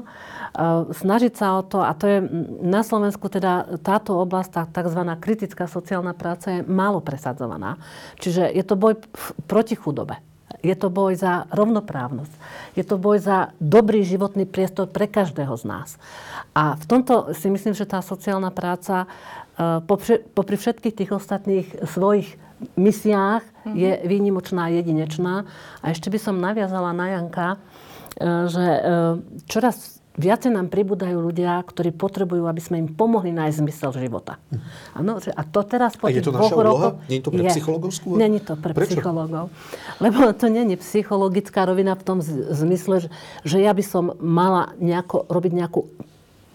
Snažiť 0.95 1.33
sa 1.35 1.59
o 1.59 1.61
to, 1.63 1.83
a 1.83 1.91
to 1.91 2.07
je 2.07 2.17
na 2.63 2.87
Slovensku 2.87 3.27
teda 3.27 3.79
táto 3.83 4.15
oblasť, 4.15 4.49
tá 4.51 4.63
tzv. 4.63 5.01
kritická 5.19 5.67
sociálna 5.67 6.15
práca 6.15 6.59
je 6.59 6.59
málo 6.63 7.03
presadzovaná. 7.03 7.75
Čiže 8.23 8.47
je 8.47 8.63
to 8.63 8.79
boj 8.79 8.95
proti 9.43 9.75
chudobe. 9.75 10.23
Je 10.63 10.71
to 10.79 10.87
boj 10.87 11.19
za 11.19 11.43
rovnoprávnosť. 11.51 12.33
Je 12.79 12.87
to 12.87 12.95
boj 12.95 13.19
za 13.19 13.51
dobrý 13.59 14.07
životný 14.07 14.47
priestor 14.47 14.87
pre 14.87 15.11
každého 15.11 15.51
z 15.59 15.67
nás. 15.67 15.89
A 16.55 16.79
v 16.79 16.85
tomto 16.87 17.35
si 17.35 17.51
myslím, 17.51 17.75
že 17.75 17.83
tá 17.83 17.99
sociálna 17.99 18.53
práca 18.55 19.03
popri, 19.83 20.23
popri 20.23 20.55
všetkých 20.55 20.95
tých 20.95 21.11
ostatných 21.11 21.67
svojich 21.83 22.39
misiách 22.75 23.43
mm-hmm. 23.43 23.75
je 23.75 23.91
výnimočná 24.07 24.69
jedinečná. 24.73 25.45
A 25.81 25.85
ešte 25.91 26.09
by 26.09 26.19
som 26.19 26.35
naviazala 26.39 26.91
na 26.95 27.17
Janka, 27.17 27.47
e, 27.55 27.57
že 28.49 28.65
e, 28.65 28.79
čoraz 29.47 30.03
viacej 30.13 30.53
nám 30.53 30.69
pribúdajú 30.69 31.17
ľudia, 31.17 31.57
ktorí 31.65 31.89
potrebujú, 31.93 32.45
aby 32.45 32.61
sme 32.61 32.77
im 32.85 32.89
pomohli 32.93 33.33
nájsť 33.33 33.57
zmysel 33.65 33.89
života. 33.97 34.37
Ano, 34.93 35.17
a 35.17 35.41
to 35.41 35.59
teraz 35.65 35.97
po 35.97 36.05
a 36.05 36.13
je 36.13 36.21
to 36.21 36.29
naša 36.29 36.53
úloha? 36.53 36.89
Nie 37.09 37.17
je 37.17 37.23
to 37.25 37.31
pre 37.33 37.43
psychológov 37.49 37.89
skôr? 37.89 38.15
Není 38.21 38.39
to 38.45 38.53
pre 38.53 38.71
Prečo? 38.77 38.93
psychológov. 38.93 39.49
Lebo 39.97 40.29
to 40.37 40.45
je 40.53 40.77
psychologická 40.77 41.65
rovina 41.65 41.97
v 41.97 42.03
tom 42.05 42.17
zmysle, 42.53 43.09
že 43.41 43.57
ja 43.57 43.73
by 43.73 43.83
som 43.83 44.13
mala 44.21 44.77
nejako, 44.77 45.25
robiť 45.33 45.51
nejakú 45.57 45.89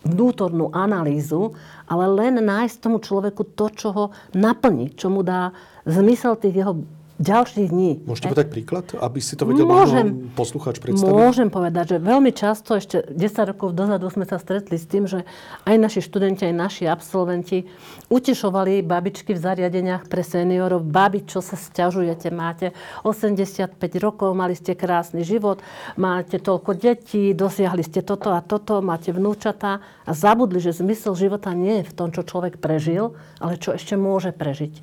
vnútornú 0.08 0.72
analýzu, 0.72 1.52
ale 1.84 2.04
len 2.08 2.40
nájsť 2.40 2.76
tomu 2.80 2.98
človeku 2.98 3.52
to, 3.52 3.66
čo 3.70 3.88
ho 3.92 4.04
naplní, 4.32 4.96
čo 4.96 5.12
mu 5.12 5.20
dá 5.20 5.52
zmysel 5.84 6.40
tých 6.40 6.64
jeho 6.64 6.80
ďalších 7.18 7.66
dní. 7.74 8.06
Môžete 8.06 8.30
povedať 8.30 8.48
príklad, 8.54 8.86
aby 8.94 9.18
si 9.18 9.34
to 9.34 9.42
vedel 9.42 9.66
môžem, 9.66 10.30
posluchač 10.38 10.78
predstaviť? 10.78 11.10
Môžem 11.10 11.50
povedať, 11.50 11.94
že 11.94 11.96
veľmi 11.98 12.30
často, 12.30 12.78
ešte 12.78 13.10
10 13.10 13.50
rokov 13.54 13.74
dozadu 13.74 14.06
sme 14.06 14.22
sa 14.22 14.38
stretli 14.38 14.78
s 14.78 14.86
tým, 14.86 15.10
že 15.10 15.26
aj 15.66 15.76
naši 15.82 15.98
študenti, 15.98 16.46
aj 16.46 16.54
naši 16.54 16.84
absolventi 16.86 17.66
utešovali 18.06 18.86
babičky 18.86 19.34
v 19.34 19.42
zariadeniach 19.42 20.06
pre 20.06 20.22
seniorov. 20.22 20.86
Babi, 20.86 21.26
čo 21.26 21.42
sa 21.42 21.58
sťažujete? 21.58 22.30
Máte 22.30 22.70
85 23.02 23.74
rokov, 23.98 24.30
mali 24.38 24.54
ste 24.54 24.78
krásny 24.78 25.26
život, 25.26 25.58
máte 25.98 26.38
toľko 26.38 26.78
detí, 26.78 27.34
dosiahli 27.34 27.82
ste 27.82 28.06
toto 28.06 28.30
a 28.30 28.38
toto, 28.46 28.78
máte 28.78 29.10
vnúčatá 29.10 29.82
a 30.06 30.14
zabudli, 30.14 30.62
že 30.62 30.70
zmysel 30.70 31.18
života 31.18 31.50
nie 31.50 31.82
je 31.82 31.90
v 31.90 31.96
tom, 31.98 32.14
čo 32.14 32.22
človek 32.22 32.62
prežil, 32.62 33.18
ale 33.42 33.58
čo 33.58 33.74
ešte 33.74 33.98
môže 33.98 34.30
prežiť. 34.30 34.74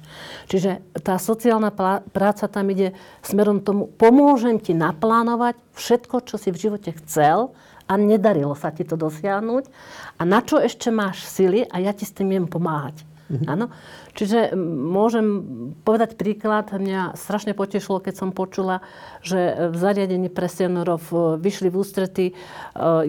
Čiže 0.51 0.99
tá 0.99 1.15
sociálna 1.15 1.71
práca 1.71 2.24
práca 2.25 2.49
tam 2.49 2.65
ide 2.73 2.97
smerom 3.21 3.61
tomu, 3.61 3.85
pomôžem 3.85 4.57
ti 4.57 4.73
naplánovať 4.73 5.61
všetko, 5.77 6.25
čo 6.25 6.41
si 6.41 6.49
v 6.49 6.57
živote 6.57 6.97
chcel 7.05 7.53
a 7.85 7.93
nedarilo 8.01 8.57
sa 8.57 8.73
ti 8.73 8.81
to 8.81 8.97
dosiahnuť 8.97 9.69
a 10.17 10.21
na 10.25 10.41
čo 10.41 10.57
ešte 10.57 10.89
máš 10.89 11.21
sily 11.21 11.69
a 11.69 11.77
ja 11.77 11.93
ti 11.93 12.01
s 12.01 12.17
tým 12.17 12.33
viem 12.33 12.49
pomáhať. 12.49 13.05
Mm-hmm. 13.25 13.49
Áno? 13.49 13.69
Čiže 14.13 14.57
môžem 14.89 15.25
povedať 15.81 16.17
príklad, 16.17 16.69
mňa 16.69 17.17
strašne 17.17 17.57
potešilo, 17.57 18.01
keď 18.01 18.13
som 18.17 18.29
počula, 18.29 18.85
že 19.25 19.69
v 19.69 19.75
zariadení 19.77 20.29
pre 20.29 20.45
seniorov 20.45 21.01
e, 21.09 21.41
vyšli 21.41 21.73
v 21.73 21.77
ústrety 21.81 22.25
e, 22.29 22.33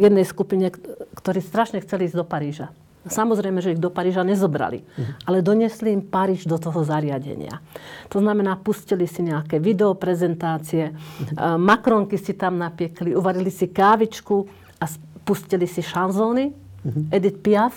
jednej 0.01 0.25
skupine, 0.25 0.73
ktorí 1.21 1.45
strašne 1.45 1.85
chceli 1.85 2.09
ísť 2.09 2.17
do 2.17 2.25
Paríža. 2.25 2.73
Samozrejme, 3.07 3.63
že 3.63 3.73
ich 3.73 3.81
do 3.81 3.89
Paríža 3.89 4.27
nezobrali, 4.27 4.83
uh-huh. 4.83 5.31
ale 5.31 5.43
donesli 5.43 5.95
im 5.95 6.03
Paríž 6.03 6.45
do 6.45 6.59
toho 6.59 6.83
zariadenia. 6.83 7.63
To 8.11 8.19
znamená, 8.19 8.59
pustili 8.59 9.07
si 9.07 9.23
nejaké 9.23 9.63
videoprezentácie, 9.63 10.91
makronky 11.39 12.19
si 12.19 12.35
tam 12.35 12.59
napiekli, 12.59 13.15
uvarili 13.15 13.51
si 13.55 13.71
kávičku 13.71 14.47
a 14.83 14.85
pustili 15.23 15.71
si 15.71 15.87
šanzóny, 15.87 16.51
uh-huh. 16.51 17.15
Edith 17.15 17.41
Piaf 17.43 17.75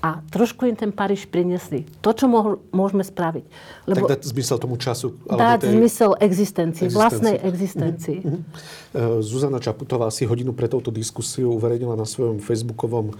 a 0.00 0.24
trošku 0.32 0.64
im 0.64 0.72
ten 0.72 0.88
Paríž 0.88 1.28
priniesli. 1.28 1.84
To, 2.00 2.16
čo 2.16 2.24
môžeme 2.72 3.04
spraviť. 3.04 3.44
Lebo 3.84 4.08
tak 4.08 4.16
dať 4.16 4.32
zmysel 4.32 4.56
tomu 4.56 4.80
času. 4.80 5.12
Dať 5.28 5.68
tej... 5.68 5.76
zmysel 5.76 6.16
existencii, 6.16 6.88
existencii, 6.88 6.96
vlastnej 6.96 7.36
existencii. 7.36 8.18
Uh-huh. 8.24 8.40
Uh, 8.96 9.20
Zuzana 9.20 9.60
Čaputová 9.60 10.08
si 10.08 10.24
hodinu 10.24 10.56
pre 10.56 10.72
touto 10.72 10.88
diskusiu 10.88 11.52
uverejnila 11.52 12.00
na 12.00 12.08
svojom 12.08 12.40
facebookovom 12.40 13.12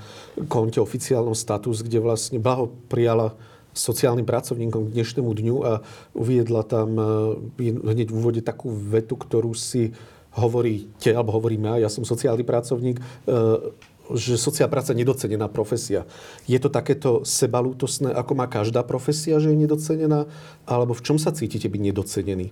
konte 0.48 0.80
oficiálnom 0.80 1.36
status, 1.36 1.84
kde 1.84 2.00
vlastne 2.00 2.40
blaho 2.40 2.72
prijala 2.88 3.36
sociálnym 3.76 4.26
pracovníkom 4.26 4.90
k 4.90 4.94
dnešnému 4.96 5.30
dňu 5.30 5.56
a 5.62 5.84
uviedla 6.16 6.64
tam 6.64 6.88
uh, 6.96 7.36
hneď 7.60 8.08
v 8.08 8.16
úvode 8.16 8.40
takú 8.40 8.72
vetu, 8.72 9.20
ktorú 9.20 9.52
si 9.52 9.92
hovoríte, 10.32 11.10
alebo 11.10 11.34
hovoríme 11.34 11.82
ja 11.82 11.90
som 11.90 12.06
sociálny 12.06 12.42
pracovník, 12.46 12.96
uh, 13.28 13.68
že 14.14 14.40
sociálna 14.40 14.72
práca 14.72 14.92
je 14.94 15.02
nedocenená 15.02 15.46
profesia. 15.50 16.06
Je 16.48 16.58
to 16.58 16.72
takéto 16.72 17.22
sebalútosné, 17.26 18.14
ako 18.14 18.32
má 18.38 18.46
každá 18.46 18.86
profesia, 18.86 19.42
že 19.42 19.52
je 19.52 19.58
nedocenená? 19.58 20.30
Alebo 20.64 20.96
v 20.96 21.04
čom 21.04 21.16
sa 21.18 21.34
cítite 21.34 21.66
byť 21.66 21.80
nedocenený? 21.80 22.50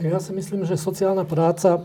Ja 0.00 0.16
si 0.16 0.32
myslím, 0.32 0.64
že 0.64 0.80
sociálna 0.80 1.28
práca 1.28 1.84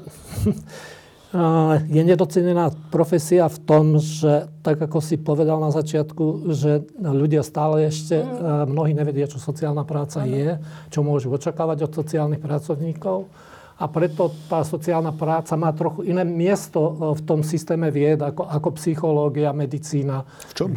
je 1.92 2.04
nedocenená 2.06 2.72
profesia 2.94 3.52
v 3.52 3.60
tom, 3.68 4.00
že 4.00 4.48
tak 4.64 4.80
ako 4.80 5.04
si 5.04 5.20
povedal 5.20 5.60
na 5.60 5.68
začiatku, 5.68 6.48
že 6.56 6.88
ľudia 6.96 7.44
stále 7.44 7.92
ešte, 7.92 8.24
mm. 8.24 8.72
mnohí 8.72 8.96
nevedia, 8.96 9.28
čo 9.28 9.44
sociálna 9.44 9.84
práca 9.84 10.24
je, 10.24 10.56
čo 10.94 11.04
môžu 11.04 11.34
očakávať 11.36 11.92
od 11.92 11.92
sociálnych 11.92 12.40
pracovníkov. 12.40 13.28
A 13.76 13.92
preto 13.92 14.32
tá 14.48 14.64
sociálna 14.64 15.12
práca 15.12 15.60
má 15.60 15.76
trochu 15.76 16.08
iné 16.08 16.24
miesto 16.24 17.12
v 17.12 17.22
tom 17.28 17.44
systéme 17.44 17.92
vied 17.92 18.24
ako, 18.24 18.48
ako 18.48 18.70
psychológia, 18.80 19.52
medicína. 19.52 20.24
V 20.24 20.54
čom? 20.56 20.68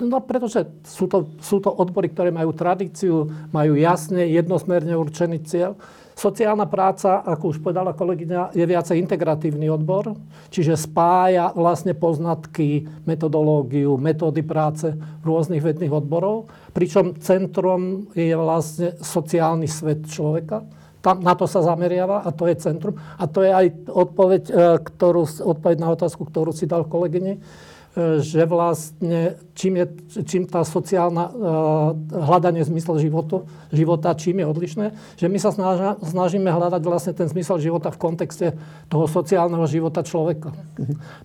No 0.00 0.22
pretože 0.22 0.64
sú 0.86 1.10
to, 1.10 1.28
sú 1.42 1.60
to 1.60 1.68
odbory, 1.68 2.08
ktoré 2.08 2.32
majú 2.32 2.56
tradíciu, 2.56 3.28
majú 3.52 3.76
jasne, 3.76 4.30
jednosmerne 4.30 4.96
určený 4.96 5.42
cieľ. 5.44 5.76
Sociálna 6.16 6.68
práca, 6.68 7.24
ako 7.24 7.56
už 7.56 7.58
povedala 7.64 7.96
kolegyňa, 7.96 8.52
je 8.52 8.64
viacej 8.64 9.00
integratívny 9.00 9.72
odbor, 9.72 10.12
čiže 10.52 10.76
spája 10.76 11.48
vlastne 11.56 11.96
poznatky, 11.96 12.84
metodológiu, 13.08 13.96
metódy 13.96 14.44
práce 14.44 14.92
rôznych 15.24 15.64
vedných 15.64 15.88
odborov, 15.92 16.48
pričom 16.76 17.16
centrom 17.20 18.12
je 18.12 18.36
vlastne 18.36 19.00
sociálny 19.00 19.64
svet 19.64 20.04
človeka. 20.12 20.60
Tam, 21.00 21.20
na 21.24 21.32
to 21.32 21.48
sa 21.48 21.64
zameriava 21.64 22.22
a 22.24 22.30
to 22.32 22.44
je 22.44 22.60
centrum. 22.60 22.96
A 23.16 23.24
to 23.24 23.40
je 23.40 23.50
aj 23.50 23.66
odpoveď, 23.88 24.42
e, 24.48 24.52
ktorú, 24.84 25.24
odpoveď 25.24 25.76
na 25.80 25.88
otázku, 25.92 26.28
ktorú 26.28 26.52
si 26.52 26.68
dal 26.68 26.84
kolegyni 26.84 27.40
E, 27.90 28.22
že 28.22 28.46
vlastne 28.46 29.34
čím, 29.58 29.82
je, 29.82 29.86
čím 30.22 30.46
tá 30.46 30.62
sociálna 30.62 31.26
uh, 31.26 31.34
hľadanie 32.22 32.62
zmysel 32.62 33.02
životu, 33.02 33.50
života, 33.74 34.14
čím 34.14 34.38
je 34.38 34.46
odlišné, 34.46 34.86
že 35.18 35.26
my 35.26 35.38
sa 35.42 35.50
snažia, 35.50 35.98
snažíme 35.98 36.54
hľadať 36.54 36.82
vlastne 36.86 37.18
ten 37.18 37.26
zmysel 37.26 37.58
života 37.58 37.90
v 37.90 37.98
kontexte 37.98 38.54
toho 38.86 39.10
sociálneho 39.10 39.66
života 39.66 40.06
človeka. 40.06 40.54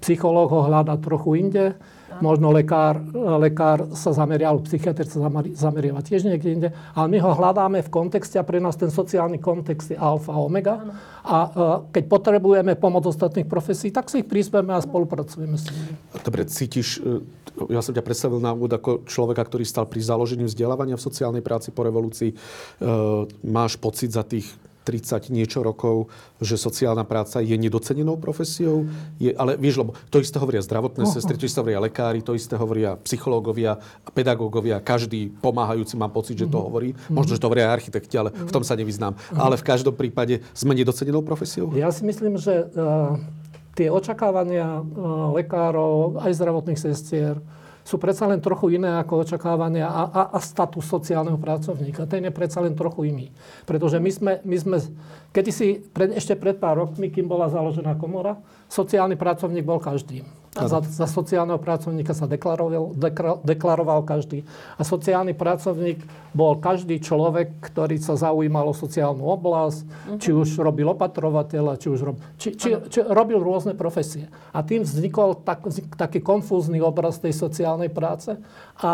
Psychológ 0.01 0.49
ho 0.49 0.65
hľadá 0.65 0.97
trochu 0.97 1.37
inde, 1.37 1.77
Možno 2.21 2.51
lekár, 2.51 3.01
lekár 3.15 3.91
sa 3.97 4.15
zameriava, 4.15 4.61
psychiatr 4.63 5.03
sa 5.07 5.19
zameriava 5.55 5.99
tiež 5.99 6.27
niekde 6.27 6.49
inde, 6.51 6.69
ale 6.95 7.07
my 7.11 7.17
ho 7.19 7.31
hľadáme 7.35 7.83
v 7.83 7.89
kontexte 7.89 8.39
a 8.39 8.47
pre 8.47 8.59
nás 8.63 8.79
ten 8.79 8.91
sociálny 8.91 9.39
kontext 9.39 9.91
je 9.91 9.97
alfa 9.99 10.31
a 10.31 10.39
omega. 10.39 10.79
Ano. 10.79 10.93
A 11.25 11.37
uh, 11.49 11.49
keď 11.89 12.03
potrebujeme 12.05 12.77
pomoc 12.77 13.09
ostatných 13.09 13.49
profesí, 13.49 13.89
tak 13.89 14.07
si 14.07 14.21
ich 14.21 14.27
prísmeme 14.29 14.71
a 14.71 14.79
spolupracujeme 14.79 15.57
s 15.57 15.65
nimi. 15.73 15.93
Dobre, 16.21 16.45
cítiš, 16.45 17.01
e, 17.01 17.25
ja 17.73 17.81
som 17.81 17.97
ťa 17.97 18.05
predstavil 18.05 18.37
na 18.37 18.53
úvod 18.53 18.77
ako 18.77 19.09
človeka, 19.09 19.41
ktorý 19.41 19.65
stal 19.65 19.89
pri 19.89 20.05
založení 20.05 20.45
vzdelávania 20.45 20.99
v 20.99 21.05
sociálnej 21.05 21.41
práci 21.41 21.73
po 21.73 21.81
revolúcii. 21.81 22.31
Uh, 22.31 23.25
máš 23.41 23.75
pocit 23.81 24.13
za 24.13 24.21
tých 24.21 24.45
30 24.85 25.33
niečo 25.33 25.65
rokov, 25.65 26.13
že 26.37 26.61
sociálna 26.61 27.01
práca 27.09 27.41
je 27.41 27.57
nedocenenou 27.57 28.21
profesiou. 28.21 28.85
Je, 29.17 29.33
ale 29.33 29.57
vieš, 29.57 29.81
lebo 29.81 29.97
to 30.13 30.21
isté 30.21 30.37
hovoria 30.37 30.61
zdravotné 30.61 31.09
uh-huh. 31.09 31.15
sestry, 31.17 31.41
to 31.41 31.49
isté 31.49 31.57
hovoria 31.65 31.81
lekári, 31.81 32.21
to 32.21 32.37
isté 32.37 32.53
hovoria 32.53 32.93
psychológovia, 33.01 33.81
pedagógovia, 34.13 34.77
každý 34.79 35.33
pomáhajúci 35.41 35.97
mám 35.97 36.13
pocit, 36.13 36.37
že 36.37 36.45
to 36.45 36.61
uh-huh. 36.61 36.69
hovorí. 36.69 36.93
Možno, 37.09 37.33
že 37.33 37.41
to 37.41 37.49
hovoria 37.49 37.73
aj 37.73 37.81
architekti, 37.81 38.15
ale 38.15 38.29
uh-huh. 38.29 38.45
v 38.45 38.51
tom 38.53 38.61
sa 38.61 38.77
nevyznám. 38.77 39.17
Uh-huh. 39.17 39.41
Ale 39.41 39.57
v 39.57 39.65
každom 39.65 39.97
prípade 39.97 40.45
sme 40.53 40.77
nedocenenou 40.77 41.25
profesiou? 41.25 41.73
Ja 41.73 41.89
si 41.89 42.05
myslím, 42.05 42.37
že 42.37 42.69
uh, 42.77 43.17
tie 43.73 43.89
očakávania 43.89 44.85
uh, 44.85 45.33
lekárov, 45.33 46.21
aj 46.21 46.37
zdravotných 46.37 46.77
sestier, 46.77 47.41
sú 47.85 48.01
predsa 48.01 48.25
len 48.25 48.41
trochu 48.41 48.81
iné 48.81 48.97
ako 48.97 49.21
očakávania 49.21 49.85
a, 49.85 50.09
a, 50.09 50.21
a 50.33 50.39
status 50.41 50.89
sociálneho 50.89 51.37
pracovníka. 51.37 52.09
Ten 52.09 52.25
je 52.25 52.33
predsa 52.33 52.57
len 52.65 52.73
trochu 52.73 53.13
iný. 53.13 53.29
Pretože 53.69 54.01
my 54.01 54.09
sme, 54.09 54.33
my 54.41 54.57
sme 54.57 54.77
kedysi, 55.29 55.85
pred, 55.93 56.09
ešte 56.17 56.33
pred 56.33 56.57
pár 56.57 56.81
rokmi, 56.81 57.13
kým 57.13 57.29
bola 57.29 57.45
založená 57.45 57.93
komora, 58.01 58.41
sociálny 58.73 59.13
pracovník 59.13 59.61
bol 59.61 59.77
každý. 59.77 60.25
A 60.55 60.71
za, 60.71 60.79
za 60.79 61.03
sociálneho 61.03 61.59
pracovníka 61.59 62.15
sa 62.15 62.31
deklaroval, 62.31 62.95
dekla, 62.95 63.43
deklaroval 63.43 64.07
každý. 64.07 64.47
A 64.79 64.87
sociálny 64.87 65.35
pracovník 65.35 65.99
bol 66.31 66.63
každý 66.63 67.03
človek, 67.03 67.59
ktorý 67.59 67.99
sa 67.99 68.15
zaujímal 68.15 68.71
o 68.71 68.75
sociálnu 68.75 69.19
oblasť, 69.35 69.79
uh-huh. 69.83 70.19
či 70.23 70.31
už 70.31 70.63
robil 70.63 70.87
opatrovateľa, 70.87 71.75
či 71.75 71.87
už 71.91 71.99
rob, 72.07 72.17
či, 72.39 72.55
či, 72.55 72.71
či 72.87 73.03
robil 73.03 73.43
rôzne 73.43 73.75
profesie. 73.75 74.31
A 74.55 74.63
tým 74.63 74.87
vznikol 74.87 75.43
tak, 75.43 75.67
taký 75.99 76.23
konfúzny 76.23 76.79
obraz 76.79 77.19
tej 77.19 77.35
sociálnej 77.35 77.91
práce. 77.91 78.39
A, 78.79 78.87
a 78.87 78.91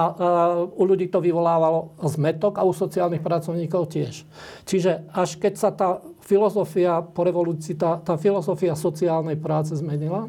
u 0.65 0.84
ľudí 0.89 1.13
to 1.13 1.22
vyvolávalo 1.22 1.94
zmetok 2.10 2.58
a 2.58 2.65
u 2.65 2.74
sociálnych 2.74 3.21
pracovníkov 3.21 3.86
tiež. 3.93 4.26
Čiže 4.65 5.06
až 5.13 5.38
keď 5.38 5.54
sa 5.62 5.69
tá 5.69 6.02
filozofia 6.26 7.06
po 7.06 7.21
revolúcii, 7.21 7.78
tá, 7.78 8.02
tá 8.02 8.17
filozofia 8.17 8.74
sociálnej 8.74 9.38
práce 9.38 9.78
zmenila, 9.78 10.26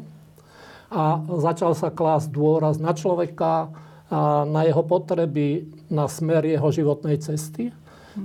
a 0.93 1.25
začal 1.41 1.73
sa 1.73 1.89
klásť 1.89 2.29
dôraz 2.29 2.77
na 2.77 2.93
človeka, 2.93 3.73
a 4.13 4.45
na 4.45 4.61
jeho 4.61 4.85
potreby, 4.85 5.65
na 5.89 6.05
smer 6.05 6.45
jeho 6.45 6.69
životnej 6.69 7.17
cesty, 7.17 7.73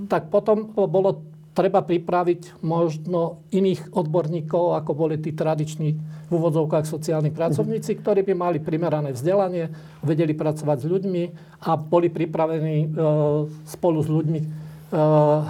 tak 0.05 0.29
potom 0.29 0.69
bolo 0.69 1.25
treba 1.57 1.81
pripraviť 1.81 2.61
možno 2.61 3.43
iných 3.51 3.91
odborníkov, 3.91 4.79
ako 4.79 4.91
boli 4.95 5.17
tí 5.17 5.33
tradiční 5.33 5.97
v 6.29 6.31
úvodzovkách 6.31 6.85
sociálni 6.85 7.33
pracovníci, 7.33 7.99
ktorí 7.99 8.21
by 8.21 8.33
mali 8.37 8.57
primerané 8.61 9.11
vzdelanie, 9.11 9.67
vedeli 10.05 10.37
pracovať 10.37 10.77
s 10.77 10.87
ľuďmi 10.87 11.23
a 11.65 11.75
boli 11.75 12.07
pripravení 12.13 12.77
e, 12.85 12.87
spolu 13.65 13.99
s 13.99 14.07
ľuďmi 14.07 14.39
e, 14.39 14.47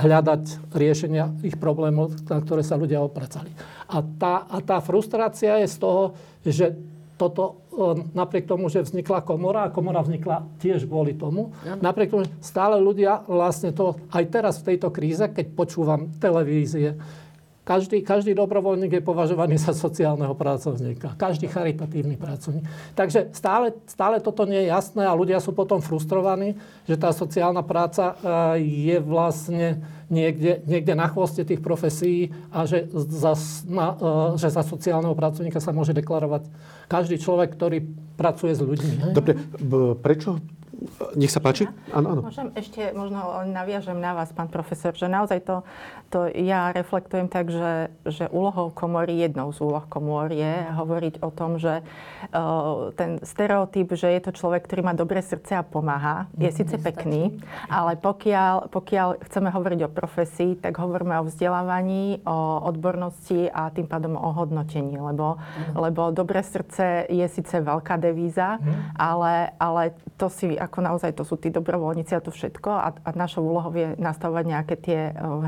hľadať 0.01 0.71
riešenia 0.71 1.45
ich 1.45 1.59
problémov, 1.59 2.15
na 2.31 2.39
ktoré 2.41 2.63
sa 2.63 2.79
ľudia 2.79 3.03
opracali. 3.03 3.51
A 3.91 3.99
tá, 4.01 4.47
a 4.47 4.57
tá 4.63 4.79
frustrácia 4.79 5.59
je 5.61 5.67
z 5.67 5.77
toho, 5.77 6.15
že 6.47 6.79
toto 7.19 7.67
napriek 8.15 8.47
tomu, 8.47 8.71
že 8.71 8.87
vznikla 8.87 9.27
komora, 9.27 9.67
a 9.67 9.73
komora 9.75 9.99
vznikla 9.99 10.47
tiež 10.63 10.87
kvôli 10.87 11.19
tomu, 11.19 11.51
napriek 11.83 12.15
tomu, 12.15 12.23
že 12.23 12.31
stále 12.39 12.79
ľudia 12.79 13.27
vlastne 13.27 13.75
to, 13.75 13.99
aj 14.15 14.23
teraz 14.31 14.63
v 14.63 14.73
tejto 14.73 14.87
kríze, 14.87 15.27
keď 15.27 15.51
počúvam 15.51 16.07
televízie, 16.23 16.95
každý, 17.69 18.01
každý 18.01 18.33
dobrovoľník 18.33 18.97
je 18.97 19.03
považovaný 19.05 19.61
za 19.61 19.77
sociálneho 19.77 20.33
pracovníka. 20.33 21.13
Každý 21.21 21.45
charitatívny 21.45 22.17
pracovník. 22.17 22.65
Takže 22.97 23.29
stále, 23.29 23.77
stále 23.85 24.17
toto 24.17 24.49
nie 24.49 24.65
je 24.65 24.73
jasné 24.73 25.05
a 25.05 25.13
ľudia 25.13 25.37
sú 25.37 25.53
potom 25.53 25.77
frustrovaní, 25.77 26.57
že 26.89 26.97
tá 26.97 27.13
sociálna 27.13 27.61
práca 27.61 28.17
e, 28.57 28.65
je 28.89 28.97
vlastne 28.97 29.85
niekde, 30.09 30.65
niekde 30.65 30.97
na 30.97 31.05
chvoste 31.13 31.45
tých 31.45 31.61
profesí 31.61 32.33
a 32.49 32.65
že 32.65 32.89
za, 32.89 33.37
na, 33.69 33.93
e, 33.93 34.41
že 34.41 34.49
za 34.49 34.65
sociálneho 34.65 35.13
pracovníka 35.13 35.61
sa 35.61 35.69
môže 35.69 35.93
deklarovať 35.93 36.49
každý 36.89 37.21
človek, 37.21 37.53
ktorý 37.53 37.85
pracuje 38.17 38.57
s 38.57 38.65
ľuďmi. 38.65 39.13
Dobre, 39.13 39.37
prečo 40.01 40.41
nech 41.15 41.31
sa 41.31 41.43
páči. 41.43 41.67
Áno, 41.91 42.15
áno. 42.15 42.21
Môžem 42.23 42.51
ešte, 42.55 42.95
možno 42.95 43.43
naviažem 43.51 43.99
na 43.99 44.15
vás, 44.15 44.31
pán 44.31 44.47
profesor, 44.47 44.95
že 44.95 45.11
naozaj 45.11 45.43
to, 45.43 45.61
to 46.09 46.25
ja 46.33 46.73
reflektujem 46.73 47.29
tak, 47.29 47.53
že, 47.53 47.93
že 48.09 48.25
úlohou 48.33 48.73
komory, 48.73 49.21
jednou 49.21 49.53
z 49.53 49.61
úloh 49.61 49.85
komor 49.85 50.33
je 50.33 50.65
hovoriť 50.73 51.21
o 51.21 51.29
tom, 51.29 51.61
že 51.61 51.85
uh, 51.85 52.89
ten 52.97 53.21
stereotyp, 53.21 53.93
že 53.93 54.09
je 54.17 54.21
to 54.25 54.31
človek, 54.33 54.65
ktorý 54.65 54.81
má 54.81 54.93
dobré 54.97 55.21
srdce 55.21 55.53
a 55.53 55.63
pomáha, 55.63 56.25
je 56.33 56.49
síce 56.49 56.73
pekný, 56.81 57.37
ale 57.69 57.93
pokiaľ, 57.95 58.73
pokiaľ 58.73 59.21
chceme 59.29 59.53
hovoriť 59.53 59.79
o 59.85 59.93
profesii, 59.93 60.57
tak 60.57 60.81
hovoríme 60.81 61.21
o 61.21 61.27
vzdelávaní, 61.29 62.25
o 62.25 62.65
odbornosti 62.65 63.45
a 63.53 63.69
tým 63.69 63.85
pádom 63.85 64.17
o 64.17 64.33
hodnotení, 64.33 64.97
lebo, 64.97 65.37
lebo 65.77 66.09
dobré 66.09 66.41
srdce 66.41 67.05
je 67.05 67.25
síce 67.29 67.53
veľká 67.53 68.01
devíza, 68.01 68.57
mhm. 68.57 68.97
ale, 68.97 69.53
ale 69.61 69.93
to 70.17 70.27
si 70.27 70.57
ako 70.57 70.81
naozaj 70.81 71.13
to 71.13 71.21
sú 71.21 71.37
tí 71.37 71.53
dobrovoľníci 71.53 72.17
a 72.17 72.23
to 72.23 72.33
všetko 72.33 72.69
a, 72.73 72.89
a 72.97 73.09
našou 73.13 73.45
úlohou 73.45 73.69
je 73.77 73.93
nastavovať 74.01 74.45
nejaké 74.49 74.75
tie 74.79 74.99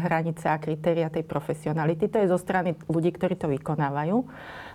hranice 0.05 0.50
a 0.51 0.61
kritéria 0.61 1.07
tej 1.07 1.23
profesionality. 1.23 2.11
To 2.11 2.17
je 2.19 2.31
zo 2.31 2.39
strany 2.39 2.75
ľudí, 2.91 3.15
ktorí 3.15 3.39
to 3.39 3.47
vykonávajú. 3.47 4.27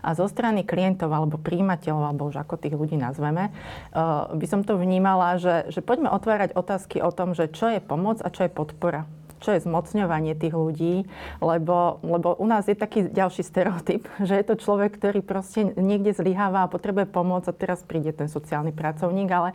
A 0.06 0.14
zo 0.14 0.26
strany 0.30 0.62
klientov 0.62 1.10
alebo 1.10 1.40
príjimateľov, 1.40 2.02
alebo 2.04 2.22
už 2.30 2.40
ako 2.42 2.60
tých 2.60 2.78
ľudí 2.78 2.94
nazveme, 2.94 3.50
by 4.30 4.46
som 4.46 4.62
to 4.62 4.78
vnímala, 4.78 5.40
že, 5.40 5.66
že 5.72 5.82
poďme 5.82 6.12
otvárať 6.14 6.54
otázky 6.54 7.02
o 7.02 7.10
tom, 7.10 7.34
že 7.34 7.50
čo 7.50 7.72
je 7.72 7.82
pomoc 7.82 8.22
a 8.22 8.30
čo 8.30 8.46
je 8.46 8.50
podpora 8.52 9.08
čo 9.40 9.54
je 9.54 9.64
zmocňovanie 9.64 10.36
tých 10.36 10.54
ľudí, 10.54 11.04
lebo, 11.40 12.00
lebo 12.00 12.36
u 12.36 12.46
nás 12.48 12.66
je 12.66 12.76
taký 12.76 13.08
ďalší 13.08 13.42
stereotyp, 13.44 14.08
že 14.22 14.36
je 14.36 14.44
to 14.46 14.60
človek, 14.60 14.96
ktorý 14.96 15.20
proste 15.20 15.76
niekde 15.76 16.16
zlyháva 16.16 16.66
a 16.66 16.72
potrebuje 16.72 17.08
pomoc 17.10 17.44
a 17.48 17.54
teraz 17.54 17.84
príde 17.84 18.12
ten 18.12 18.28
sociálny 18.30 18.72
pracovník, 18.72 19.28
ale, 19.30 19.50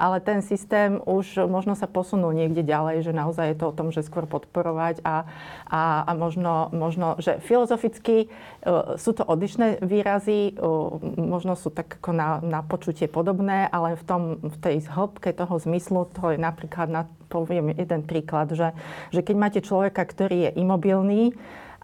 ale 0.00 0.18
ten 0.24 0.40
systém 0.40 0.98
už 1.04 1.46
možno 1.46 1.76
sa 1.76 1.88
posunul 1.90 2.32
niekde 2.32 2.64
ďalej, 2.64 3.06
že 3.06 3.12
naozaj 3.16 3.46
je 3.52 3.58
to 3.60 3.66
o 3.70 3.76
tom, 3.76 3.88
že 3.92 4.06
skôr 4.06 4.24
podporovať 4.24 5.00
a, 5.04 5.28
a, 5.68 5.82
a 6.06 6.12
možno, 6.16 6.72
možno, 6.72 7.16
že 7.20 7.38
filozoficky 7.42 8.28
uh, 8.28 8.96
sú 8.96 9.12
to 9.12 9.22
odlišné 9.24 9.84
výrazy, 9.84 10.56
uh, 10.56 10.96
možno 11.16 11.54
sú 11.56 11.68
tak 11.72 12.00
ako 12.00 12.10
na, 12.12 12.28
na 12.40 12.60
počutie 12.64 13.08
podobné, 13.08 13.68
ale 13.70 13.96
v, 13.96 14.04
tom, 14.04 14.22
v 14.40 14.56
tej 14.60 14.76
hĺbke 14.88 15.32
toho 15.32 15.56
zmyslu 15.60 16.08
to 16.12 16.34
je 16.34 16.38
napríklad 16.38 16.88
na 16.88 17.02
poviem 17.26 17.74
jeden 17.74 18.02
príklad, 18.06 18.54
že, 18.54 18.72
že 19.10 19.20
keď 19.20 19.36
máte 19.36 19.60
človeka, 19.62 20.02
ktorý 20.02 20.50
je 20.50 20.50
imobilný 20.62 21.34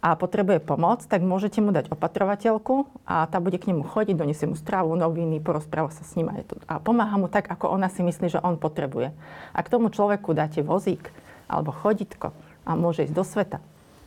a 0.02 0.18
potrebuje 0.18 0.59
pomoc, 0.66 1.07
tak 1.07 1.22
môžete 1.22 1.62
mu 1.62 1.70
dať 1.70 1.94
opatrovateľku 1.94 2.90
a 3.07 3.31
tá 3.31 3.38
bude 3.38 3.62
k 3.62 3.70
nemu 3.70 3.87
chodiť, 3.87 4.18
donesie 4.18 4.50
mu 4.50 4.59
stravu, 4.59 4.98
noviny, 4.98 5.38
porozpráva 5.38 5.94
sa 5.94 6.02
s 6.02 6.18
ním 6.18 6.26
a, 6.26 6.42
a 6.66 6.74
pomáha 6.83 7.14
mu 7.22 7.31
tak, 7.31 7.46
ako 7.46 7.70
ona 7.70 7.87
si 7.87 8.02
myslí, 8.02 8.35
že 8.35 8.42
on 8.42 8.59
potrebuje. 8.59 9.14
A 9.55 9.59
k 9.62 9.70
tomu 9.70 9.94
človeku 9.94 10.35
dáte 10.35 10.66
vozík 10.66 11.14
alebo 11.46 11.70
choditko 11.70 12.35
a 12.66 12.74
môže 12.74 13.07
ísť 13.07 13.14
do 13.14 13.22
sveta, 13.22 13.59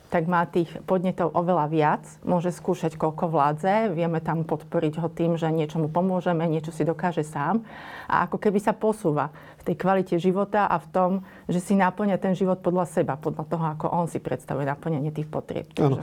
tak 0.06 0.30
má 0.30 0.46
tých 0.46 0.70
podnetov 0.86 1.34
oveľa 1.34 1.66
viac, 1.66 2.04
môže 2.22 2.54
skúšať, 2.54 2.94
koľko 2.94 3.26
vládze, 3.32 3.90
vieme 3.90 4.22
tam 4.22 4.46
podporiť 4.46 5.02
ho 5.02 5.08
tým, 5.10 5.34
že 5.34 5.50
niečo 5.50 5.82
mu 5.82 5.90
pomôžeme, 5.90 6.46
niečo 6.46 6.70
si 6.70 6.86
dokáže 6.86 7.26
sám 7.26 7.66
a 8.06 8.26
ako 8.26 8.38
keby 8.38 8.58
sa 8.62 8.72
posúva 8.72 9.30
v 9.58 9.62
tej 9.72 9.76
kvalite 9.76 10.14
života 10.16 10.70
a 10.70 10.78
v 10.78 10.86
tom, 10.94 11.10
že 11.50 11.58
si 11.58 11.74
náplňa 11.74 12.16
ten 12.22 12.38
život 12.38 12.62
podľa 12.62 12.86
seba, 12.86 13.18
podľa 13.18 13.44
toho, 13.50 13.64
ako 13.76 13.86
on 13.90 14.06
si 14.06 14.22
predstavuje 14.22 14.64
naplňanie 14.66 15.10
tých 15.10 15.26
potrieb. 15.26 15.66
Áno. 15.82 16.00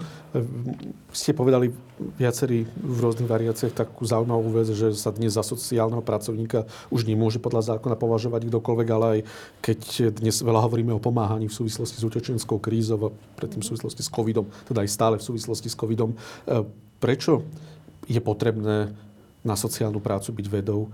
Ste 1.16 1.32
povedali 1.32 1.72
viacerí 2.20 2.68
v 2.68 2.98
rôznych 3.00 3.30
variáciách 3.30 3.72
takú 3.72 4.04
zaujímavú 4.04 4.52
vec, 4.52 4.68
že 4.76 4.92
sa 4.94 5.16
dnes 5.16 5.40
za 5.40 5.46
sociálneho 5.46 6.04
pracovníka 6.04 6.68
už 6.92 7.08
nemôže 7.08 7.40
podľa 7.40 7.76
zákona 7.76 7.96
považovať 7.96 8.52
kdokoľvek, 8.52 8.88
ale 8.92 9.06
aj 9.08 9.20
keď 9.64 9.80
dnes 10.20 10.36
veľa 10.44 10.60
hovoríme 10.68 10.92
o 10.92 11.00
pomáhaní 11.00 11.48
v 11.48 11.56
súvislosti 11.56 12.02
s 12.02 12.04
utečenskou 12.04 12.60
krízou 12.60 13.00
a 13.08 13.10
predtým 13.40 13.64
v 13.64 13.70
súvislosti 13.72 14.04
s 14.04 14.10
covidom, 14.12 14.50
teda 14.68 14.84
aj 14.84 14.90
stále 14.92 15.16
v 15.18 15.24
súvislosti 15.24 15.72
s 15.72 15.76
covidom, 15.78 16.12
e, 16.12 16.18
prečo 17.00 17.48
je 18.08 18.20
potrebné 18.20 18.92
na 19.44 19.56
sociálnu 19.56 20.00
prácu 20.00 20.32
byť 20.36 20.48
vedou? 20.52 20.92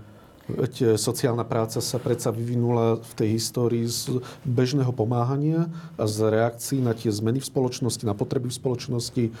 Veď 0.56 0.74
e, 0.82 0.86
sociálna 0.98 1.46
práca 1.46 1.78
sa 1.78 1.98
predsa 2.02 2.34
vyvinula 2.34 2.98
v 2.98 3.12
tej 3.14 3.28
histórii 3.38 3.86
z 3.86 4.18
bežného 4.42 4.90
pomáhania 4.90 5.70
a 5.94 6.04
z 6.10 6.30
reakcií 6.30 6.82
na 6.82 6.96
tie 6.96 7.10
zmeny 7.10 7.38
v 7.38 7.46
spoločnosti, 7.46 8.02
na 8.02 8.16
potreby 8.16 8.50
v 8.50 8.58
spoločnosti. 8.58 9.24
E, 9.28 9.32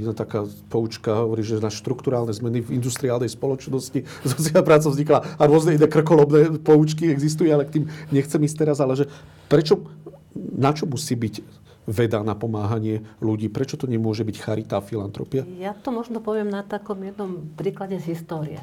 jedna 0.00 0.14
taká 0.14 0.46
poučka 0.68 1.24
hovorí, 1.24 1.46
že 1.46 1.62
na 1.62 1.70
štruktúrálne 1.70 2.34
zmeny 2.34 2.64
v 2.64 2.74
industriálnej 2.74 3.30
spoločnosti 3.30 4.02
sociálna 4.34 4.64
práca 4.66 4.90
vznikla 4.90 5.38
a 5.38 5.42
rôzne 5.46 5.78
iné 5.78 5.86
krkolobné 5.86 6.58
poučky 6.62 7.10
existujú, 7.10 7.54
ale 7.54 7.68
k 7.68 7.80
tým 7.80 7.84
nechcem 8.10 8.40
ísť 8.42 8.56
teraz, 8.58 8.78
ale 8.82 8.98
že 8.98 9.06
prečo, 9.46 9.86
na 10.34 10.74
čo 10.74 10.88
musí 10.90 11.14
byť 11.14 11.64
veda 11.84 12.24
na 12.24 12.32
pomáhanie 12.32 13.04
ľudí? 13.20 13.52
Prečo 13.52 13.76
to 13.76 13.84
nemôže 13.84 14.24
byť 14.24 14.36
charita 14.40 14.80
a 14.80 14.84
filantropia? 14.84 15.44
Ja 15.60 15.76
to 15.76 15.92
možno 15.92 16.20
poviem 16.20 16.48
na 16.48 16.64
takom 16.64 17.00
jednom 17.04 17.44
príklade 17.56 18.00
z 18.00 18.16
histórie. 18.16 18.60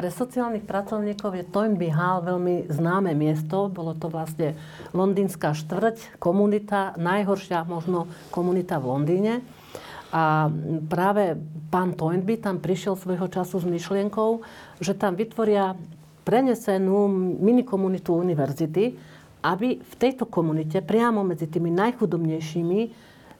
Pre 0.00 0.08
sociálnych 0.08 0.64
pracovníkov 0.64 1.36
je 1.36 1.44
Toynbee 1.44 1.92
Hall 1.92 2.24
veľmi 2.24 2.72
známe 2.72 3.12
miesto. 3.12 3.68
Bolo 3.68 3.92
to 3.92 4.08
vlastne 4.08 4.56
londýnska 4.96 5.52
štvrť, 5.52 6.16
komunita, 6.16 6.96
najhoršia 6.96 7.68
možno 7.68 8.08
komunita 8.32 8.80
v 8.80 8.96
Londýne. 8.96 9.44
A 10.08 10.48
práve 10.88 11.36
pán 11.68 11.92
Toynbee 11.92 12.40
tam 12.40 12.64
prišiel 12.64 12.96
svojho 12.96 13.28
času 13.28 13.60
s 13.60 13.68
myšlienkou, 13.68 14.40
že 14.80 14.96
tam 14.96 15.20
vytvoria 15.20 15.76
prenesenú 16.24 17.04
minikomunitu 17.36 18.16
univerzity, 18.16 18.96
aby 19.44 19.84
v 19.84 19.94
tejto 20.00 20.24
komunite, 20.24 20.80
priamo 20.80 21.20
medzi 21.28 21.44
tými 21.44 21.68
najchudobnejšími, 21.76 22.80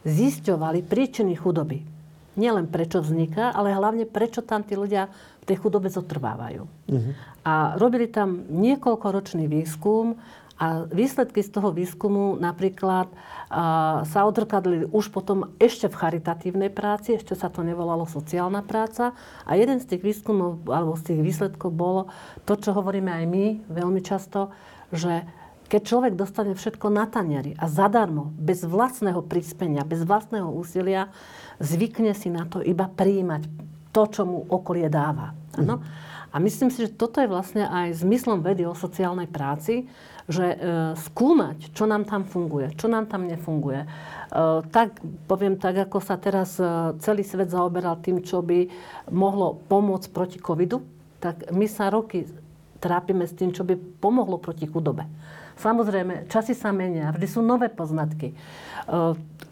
zisťovali 0.05 0.85
príčiny 0.85 1.40
chudoby. 1.40 2.01
Nielen 2.37 2.68
prečo 2.68 3.01
vzniká, 3.01 3.49
ale 3.49 3.73
hlavne 3.73 4.05
prečo 4.05 4.44
tam 4.44 4.61
tí 4.61 4.77
ľudia 4.77 5.09
tej 5.50 5.58
chudobe 5.58 5.90
zotrvávajú. 5.90 6.62
Uh-huh. 6.62 7.12
A 7.42 7.74
robili 7.74 8.06
tam 8.06 8.46
niekoľkoročný 8.46 9.50
výskum 9.50 10.14
a 10.60 10.86
výsledky 10.86 11.42
z 11.42 11.50
toho 11.56 11.74
výskumu 11.74 12.38
napríklad 12.38 13.10
a, 13.10 14.04
sa 14.06 14.28
odrkadli 14.28 14.86
už 14.94 15.10
potom 15.10 15.50
ešte 15.58 15.90
v 15.90 15.98
charitatívnej 15.98 16.70
práci, 16.70 17.18
ešte 17.18 17.34
sa 17.34 17.50
to 17.50 17.66
nevolalo 17.66 18.06
sociálna 18.06 18.62
práca. 18.62 19.16
A 19.42 19.58
jeden 19.58 19.82
z 19.82 19.90
tých 19.90 20.06
výskumov, 20.06 20.62
alebo 20.70 20.94
z 20.94 21.10
tých 21.10 21.20
výsledkov 21.24 21.74
bolo 21.74 22.12
to, 22.46 22.54
čo 22.54 22.70
hovoríme 22.76 23.10
aj 23.10 23.24
my 23.26 23.44
veľmi 23.66 24.00
často, 24.06 24.54
že 24.94 25.26
keď 25.70 25.82
človek 25.86 26.14
dostane 26.18 26.52
všetko 26.58 26.90
na 26.90 27.06
tanieri 27.06 27.54
a 27.54 27.70
zadarmo, 27.70 28.34
bez 28.34 28.66
vlastného 28.66 29.22
prispenia, 29.22 29.86
bez 29.86 30.02
vlastného 30.02 30.50
úsilia, 30.50 31.14
zvykne 31.62 32.10
si 32.10 32.26
na 32.26 32.42
to 32.42 32.58
iba 32.58 32.90
prijímať 32.90 33.70
to, 33.90 34.03
čo 34.07 34.22
mu 34.26 34.46
okolie 34.46 34.87
dáva. 34.87 35.35
Ano? 35.59 35.83
A 36.31 36.38
myslím 36.38 36.70
si, 36.70 36.87
že 36.87 36.94
toto 36.94 37.18
je 37.18 37.26
vlastne 37.26 37.66
aj 37.66 38.07
zmyslom 38.07 38.38
vedy 38.38 38.62
o 38.62 38.74
sociálnej 38.74 39.26
práci, 39.26 39.90
že 40.31 40.46
e, 40.46 40.57
skúmať, 40.94 41.74
čo 41.74 41.90
nám 41.90 42.07
tam 42.07 42.22
funguje, 42.22 42.70
čo 42.79 42.87
nám 42.87 43.11
tam 43.11 43.26
nefunguje. 43.26 43.83
E, 43.83 43.88
tak, 44.70 45.03
poviem 45.26 45.59
tak, 45.59 45.90
ako 45.90 45.98
sa 45.98 46.14
teraz 46.22 46.55
e, 46.62 46.94
celý 47.03 47.26
svet 47.26 47.50
zaoberal 47.50 47.98
tým, 47.98 48.22
čo 48.22 48.46
by 48.46 48.70
mohlo 49.11 49.59
pomôcť 49.66 50.07
proti 50.14 50.38
covidu, 50.38 50.87
tak 51.18 51.50
my 51.50 51.66
sa 51.66 51.90
roky 51.90 52.31
trápime 52.79 53.26
s 53.26 53.35
tým, 53.35 53.50
čo 53.50 53.66
by 53.66 53.74
pomohlo 53.98 54.38
proti 54.38 54.70
chudobe. 54.70 55.11
Samozrejme, 55.61 56.33
časy 56.33 56.57
sa 56.57 56.73
menia, 56.73 57.12
vždy 57.12 57.27
sú 57.29 57.44
nové 57.44 57.68
poznatky. 57.68 58.33
E, 58.33 58.35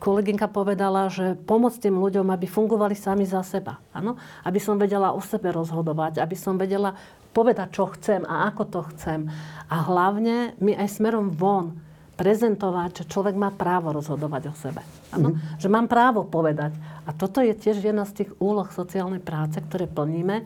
kolegynka 0.00 0.48
povedala, 0.48 1.12
že 1.12 1.36
pomôcť 1.44 1.84
tým 1.84 2.00
ľuďom, 2.00 2.32
aby 2.32 2.48
fungovali 2.48 2.96
sami 2.96 3.28
za 3.28 3.44
seba. 3.44 3.76
Ano? 3.92 4.16
Aby 4.40 4.56
som 4.56 4.80
vedela 4.80 5.12
o 5.12 5.20
sebe 5.20 5.52
rozhodovať, 5.52 6.24
aby 6.24 6.32
som 6.32 6.56
vedela 6.56 6.96
povedať, 7.36 7.76
čo 7.76 7.92
chcem 7.92 8.24
a 8.24 8.48
ako 8.48 8.62
to 8.72 8.80
chcem. 8.96 9.28
A 9.68 9.76
hlavne 9.84 10.56
my 10.64 10.80
aj 10.80 10.96
smerom 10.96 11.28
von 11.28 11.76
prezentovať, 12.18 13.04
že 13.04 13.10
človek 13.14 13.38
má 13.38 13.54
právo 13.54 13.94
rozhodovať 13.94 14.50
o 14.50 14.54
sebe. 14.58 14.82
Ano? 15.14 15.36
Mm-hmm. 15.36 15.62
Že 15.62 15.68
mám 15.70 15.86
právo 15.86 16.26
povedať. 16.26 16.74
A 17.06 17.14
toto 17.14 17.38
je 17.38 17.54
tiež 17.54 17.78
jedna 17.78 18.02
z 18.02 18.24
tých 18.24 18.30
úloh 18.42 18.66
sociálnej 18.74 19.22
práce, 19.22 19.62
ktoré 19.62 19.86
plníme. 19.86 20.42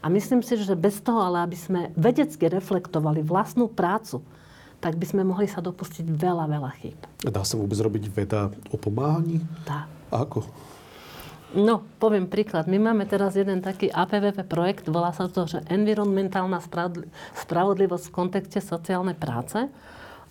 A 0.00 0.06
myslím 0.06 0.46
si, 0.46 0.54
že 0.54 0.78
bez 0.78 1.02
toho, 1.02 1.18
ale 1.18 1.42
aby 1.42 1.58
sme 1.58 1.80
vedecky 1.98 2.46
reflektovali 2.46 3.26
vlastnú 3.26 3.66
prácu, 3.66 4.22
tak 4.80 5.00
by 5.00 5.06
sme 5.08 5.22
mohli 5.24 5.48
sa 5.48 5.64
dopustiť 5.64 6.04
veľa, 6.06 6.46
veľa 6.46 6.70
chýb. 6.78 6.98
Dá 7.24 7.42
sa 7.42 7.56
vôbec 7.56 7.76
robiť 7.80 8.04
veda 8.12 8.52
o 8.70 8.76
pomáhaní? 8.76 9.40
Dá. 9.64 9.88
Ako? 10.12 10.46
No, 11.56 11.86
poviem 12.02 12.28
príklad. 12.28 12.68
My 12.68 12.76
máme 12.76 13.08
teraz 13.08 13.32
jeden 13.38 13.64
taký 13.64 13.88
APVP 13.88 14.44
projekt, 14.44 14.84
volá 14.90 15.14
sa 15.14 15.30
to, 15.30 15.48
že 15.48 15.64
environmentálna 15.70 16.60
spravodlivosť 17.38 18.04
v 18.10 18.14
kontexte 18.14 18.60
sociálnej 18.60 19.16
práce. 19.16 19.64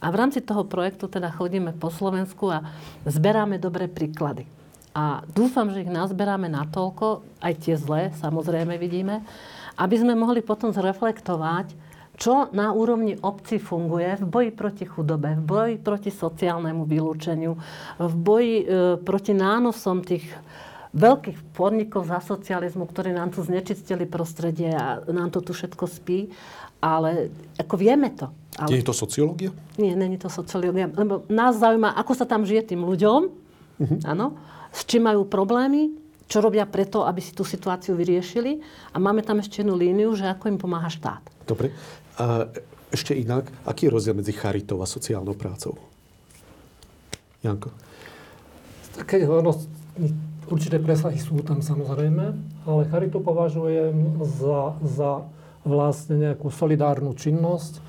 A 0.03 0.05
v 0.11 0.19
rámci 0.19 0.43
toho 0.43 0.67
projektu 0.67 1.07
teda 1.09 1.31
chodíme 1.33 1.73
po 1.73 1.89
Slovensku 1.89 2.51
a 2.51 2.67
zberáme 3.07 3.57
dobré 3.57 3.89
príklady. 3.89 4.45
A 4.93 5.25
dúfam, 5.27 5.71
že 5.71 5.87
ich 5.87 5.91
nazberáme 5.91 6.51
natoľko, 6.51 7.25
aj 7.41 7.53
tie 7.63 7.75
zlé, 7.75 8.15
samozrejme 8.19 8.75
vidíme, 8.77 9.25
aby 9.75 9.95
sme 9.99 10.13
mohli 10.15 10.39
potom 10.45 10.71
zreflektovať, 10.71 11.73
čo 12.15 12.47
na 12.55 12.71
úrovni 12.71 13.19
obci 13.19 13.59
funguje 13.59 14.19
v 14.19 14.25
boji 14.25 14.51
proti 14.55 14.85
chudobe, 14.87 15.35
v 15.35 15.43
boji 15.43 15.75
proti 15.79 16.11
sociálnemu 16.11 16.87
vylúčeniu, 16.87 17.53
v 17.99 18.13
boji 18.15 18.55
e, 18.63 18.65
proti 19.03 19.35
nánosom 19.35 19.99
tých 19.99 20.23
veľkých 20.95 21.51
podnikov 21.51 22.07
za 22.07 22.23
socializmu, 22.23 22.87
ktorí 22.87 23.11
nám 23.11 23.35
tu 23.35 23.43
znečistili 23.43 24.07
prostredie 24.07 24.71
a 24.71 25.03
nám 25.11 25.27
to 25.27 25.43
tu 25.43 25.51
všetko 25.51 25.85
spí. 25.91 26.31
Ale 26.79 27.33
ako 27.59 27.75
vieme 27.75 28.15
to. 28.15 28.31
Ale... 28.55 28.71
Nie 28.71 28.79
je 28.79 28.87
to 28.87 28.95
sociológia? 28.95 29.51
Nie, 29.75 29.99
není 29.99 30.15
to 30.15 30.31
sociológia. 30.31 30.87
Lebo 30.87 31.27
nás 31.27 31.59
zaujíma, 31.59 31.99
ako 31.99 32.13
sa 32.15 32.23
tam 32.23 32.47
žije 32.47 32.71
tým 32.71 32.87
ľuďom, 32.87 33.21
uh-huh. 33.27 33.99
áno, 34.07 34.39
s 34.71 34.87
čím 34.87 35.11
majú 35.11 35.27
problémy, 35.27 35.91
čo 36.31 36.39
robia 36.39 36.63
preto, 36.63 37.03
aby 37.03 37.19
si 37.19 37.35
tú 37.35 37.43
situáciu 37.43 37.99
vyriešili. 37.99 38.63
A 38.95 38.97
máme 39.01 39.19
tam 39.25 39.43
ešte 39.43 39.61
jednu 39.65 39.75
líniu, 39.75 40.15
že 40.15 40.31
ako 40.31 40.55
im 40.55 40.57
pomáha 40.61 40.87
štát. 40.87 41.21
Dobre. 41.43 41.75
A 42.15 42.47
ešte 42.95 43.11
inak, 43.11 43.51
aký 43.67 43.87
je 43.87 43.93
rozdiel 43.93 44.15
medzi 44.15 44.31
charitou 44.31 44.79
a 44.79 44.87
sociálnou 44.87 45.35
prácou? 45.35 45.75
Janko? 47.43 47.75
Také 48.95 49.27
ono, 49.27 49.51
určité 50.47 50.79
presahy 50.79 51.19
sú 51.19 51.43
tam 51.43 51.59
samozrejme, 51.59 52.25
ale 52.63 52.81
charitu 52.87 53.19
považujem 53.19 54.23
za, 54.39 54.79
za 54.79 55.11
vlastne 55.67 56.15
nejakú 56.31 56.47
solidárnu 56.47 57.11
činnosť, 57.17 57.83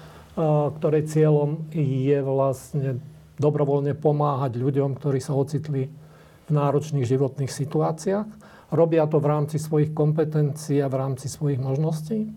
ktorej 0.80 1.06
cieľom 1.06 1.70
je 1.72 2.18
vlastne 2.20 2.98
dobrovoľne 3.38 3.94
pomáhať 3.94 4.58
ľuďom, 4.58 4.96
ktorí 4.96 5.20
sa 5.20 5.36
ocitli 5.36 5.88
v 6.46 6.50
náročných 6.50 7.06
životných 7.06 7.52
situáciách. 7.52 8.28
Robia 8.74 9.06
to 9.06 9.22
v 9.22 9.30
rámci 9.30 9.62
svojich 9.62 9.94
kompetencií 9.94 10.82
a 10.82 10.90
v 10.90 10.98
rámci 10.98 11.30
svojich 11.30 11.60
možností. 11.62 12.32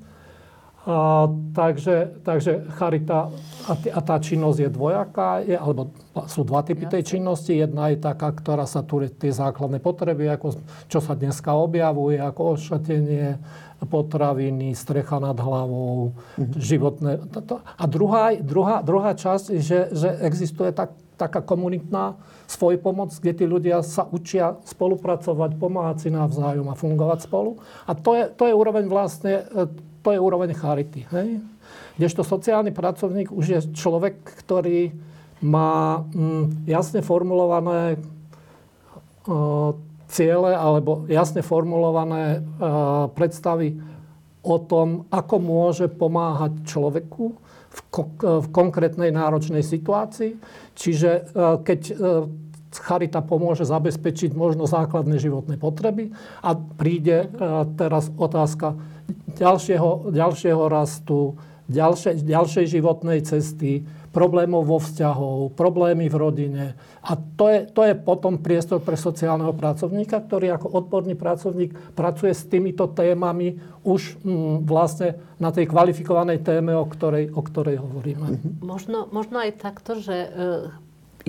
A, 0.89 1.29
takže, 1.53 2.17
takže 2.25 2.65
charita 2.73 3.29
a, 3.69 3.73
t- 3.77 3.93
a 3.93 4.01
tá 4.01 4.17
činnosť 4.17 4.57
je 4.57 4.69
dvojaká, 4.73 5.29
je, 5.45 5.53
alebo 5.53 5.93
sú 6.25 6.41
dva 6.41 6.65
typy 6.65 6.89
tej 6.89 7.05
činnosti. 7.05 7.53
Jedna 7.53 7.93
je 7.93 8.01
taká, 8.01 8.33
ktorá 8.33 8.65
sa 8.65 8.81
tu 8.81 9.05
tie 9.05 9.29
základné 9.29 9.77
potreby, 9.85 10.33
ako, 10.33 10.57
čo 10.89 10.97
sa 10.97 11.13
dneska 11.13 11.53
objavuje, 11.53 12.17
ako 12.17 12.57
ošatenie, 12.57 13.37
potraviny, 13.85 14.73
strecha 14.73 15.21
nad 15.21 15.37
hlavou, 15.37 16.17
mm-hmm. 16.35 16.57
životné. 16.57 17.11
To, 17.37 17.61
a 17.61 17.83
druhá, 17.85 18.33
druhá, 18.41 18.81
druhá 18.81 19.13
časť, 19.13 19.61
že, 19.61 19.93
že 19.93 20.09
existuje 20.25 20.73
tak, 20.73 20.97
taká 21.15 21.45
komunitná 21.45 22.17
svoj 22.49 22.81
pomoc, 22.81 23.13
kde 23.13 23.33
tí 23.37 23.45
ľudia 23.45 23.85
sa 23.85 24.09
učia 24.09 24.57
spolupracovať, 24.65 25.55
pomáhať 25.55 26.07
si 26.07 26.09
navzájom 26.09 26.65
a 26.71 26.75
fungovať 26.75 27.29
spolu. 27.29 27.61
A 27.85 27.93
to 27.93 28.17
je, 28.17 28.23
to 28.33 28.43
je 28.49 28.53
úroveň 28.57 28.89
vlastne, 28.89 29.45
e, 29.47 29.69
to 30.03 30.09
je 30.15 30.19
úroveň 30.19 30.55
charity. 30.55 31.03
Hej? 31.11 31.43
Kdežto 31.99 32.23
sociálny 32.23 32.71
pracovník 32.71 33.31
už 33.31 33.45
je 33.45 33.59
človek, 33.75 34.23
ktorý 34.45 34.95
má 35.43 36.03
mm, 36.03 36.67
jasne 36.67 36.99
formulované 36.99 37.99
uh, 39.27 39.75
ciele 40.07 40.51
alebo 40.55 41.07
jasne 41.07 41.43
formulované 41.43 42.39
uh, 42.39 43.07
predstavy 43.11 43.79
o 44.43 44.55
tom, 44.63 45.07
ako 45.11 45.35
môže 45.39 45.85
pomáhať 45.91 46.63
človeku 46.63 47.35
v, 47.69 47.79
v 48.23 48.47
konkrétnej 48.51 49.11
náročnej 49.11 49.63
situácii. 49.63 50.39
Čiže 50.75 51.09
uh, 51.35 51.59
keď 51.63 51.79
uh, 51.91 51.97
charita 52.69 53.25
pomôže 53.25 53.65
zabezpečiť 53.65 54.37
možno 54.37 54.69
základné 54.69 55.17
životné 55.17 55.57
potreby 55.57 56.13
a 56.45 56.53
príde 56.53 57.25
teraz 57.81 58.13
otázka 58.13 58.77
ďalšieho, 59.37 60.11
ďalšieho 60.13 60.63
rastu, 60.69 61.37
ďalšej, 61.69 62.25
ďalšej 62.25 62.65
životnej 62.65 63.21
cesty, 63.21 63.85
problémov 64.09 64.65
vo 64.65 64.81
vzťahov, 64.81 65.53
problémy 65.53 66.09
v 66.09 66.15
rodine. 66.17 66.65
A 67.05 67.13
to 67.13 67.45
je, 67.45 67.59
to 67.69 67.85
je 67.85 67.93
potom 67.93 68.41
priestor 68.41 68.81
pre 68.81 68.97
sociálneho 68.97 69.53
pracovníka, 69.53 70.17
ktorý 70.25 70.57
ako 70.57 70.67
odborný 70.81 71.13
pracovník 71.13 71.93
pracuje 71.93 72.33
s 72.33 72.49
týmito 72.49 72.89
témami 72.89 73.61
už 73.85 74.17
mm, 74.25 74.65
vlastne 74.65 75.21
na 75.37 75.53
tej 75.53 75.69
kvalifikovanej 75.69 76.41
téme, 76.41 76.73
o 76.73 76.85
ktorej, 76.89 77.29
o 77.31 77.41
ktorej 77.45 77.77
hovoríme. 77.79 78.27
Mhm. 78.33 78.49
Možno, 78.65 79.05
možno 79.13 79.37
aj 79.37 79.61
takto, 79.61 80.01
že 80.01 80.15
e, 80.25 80.29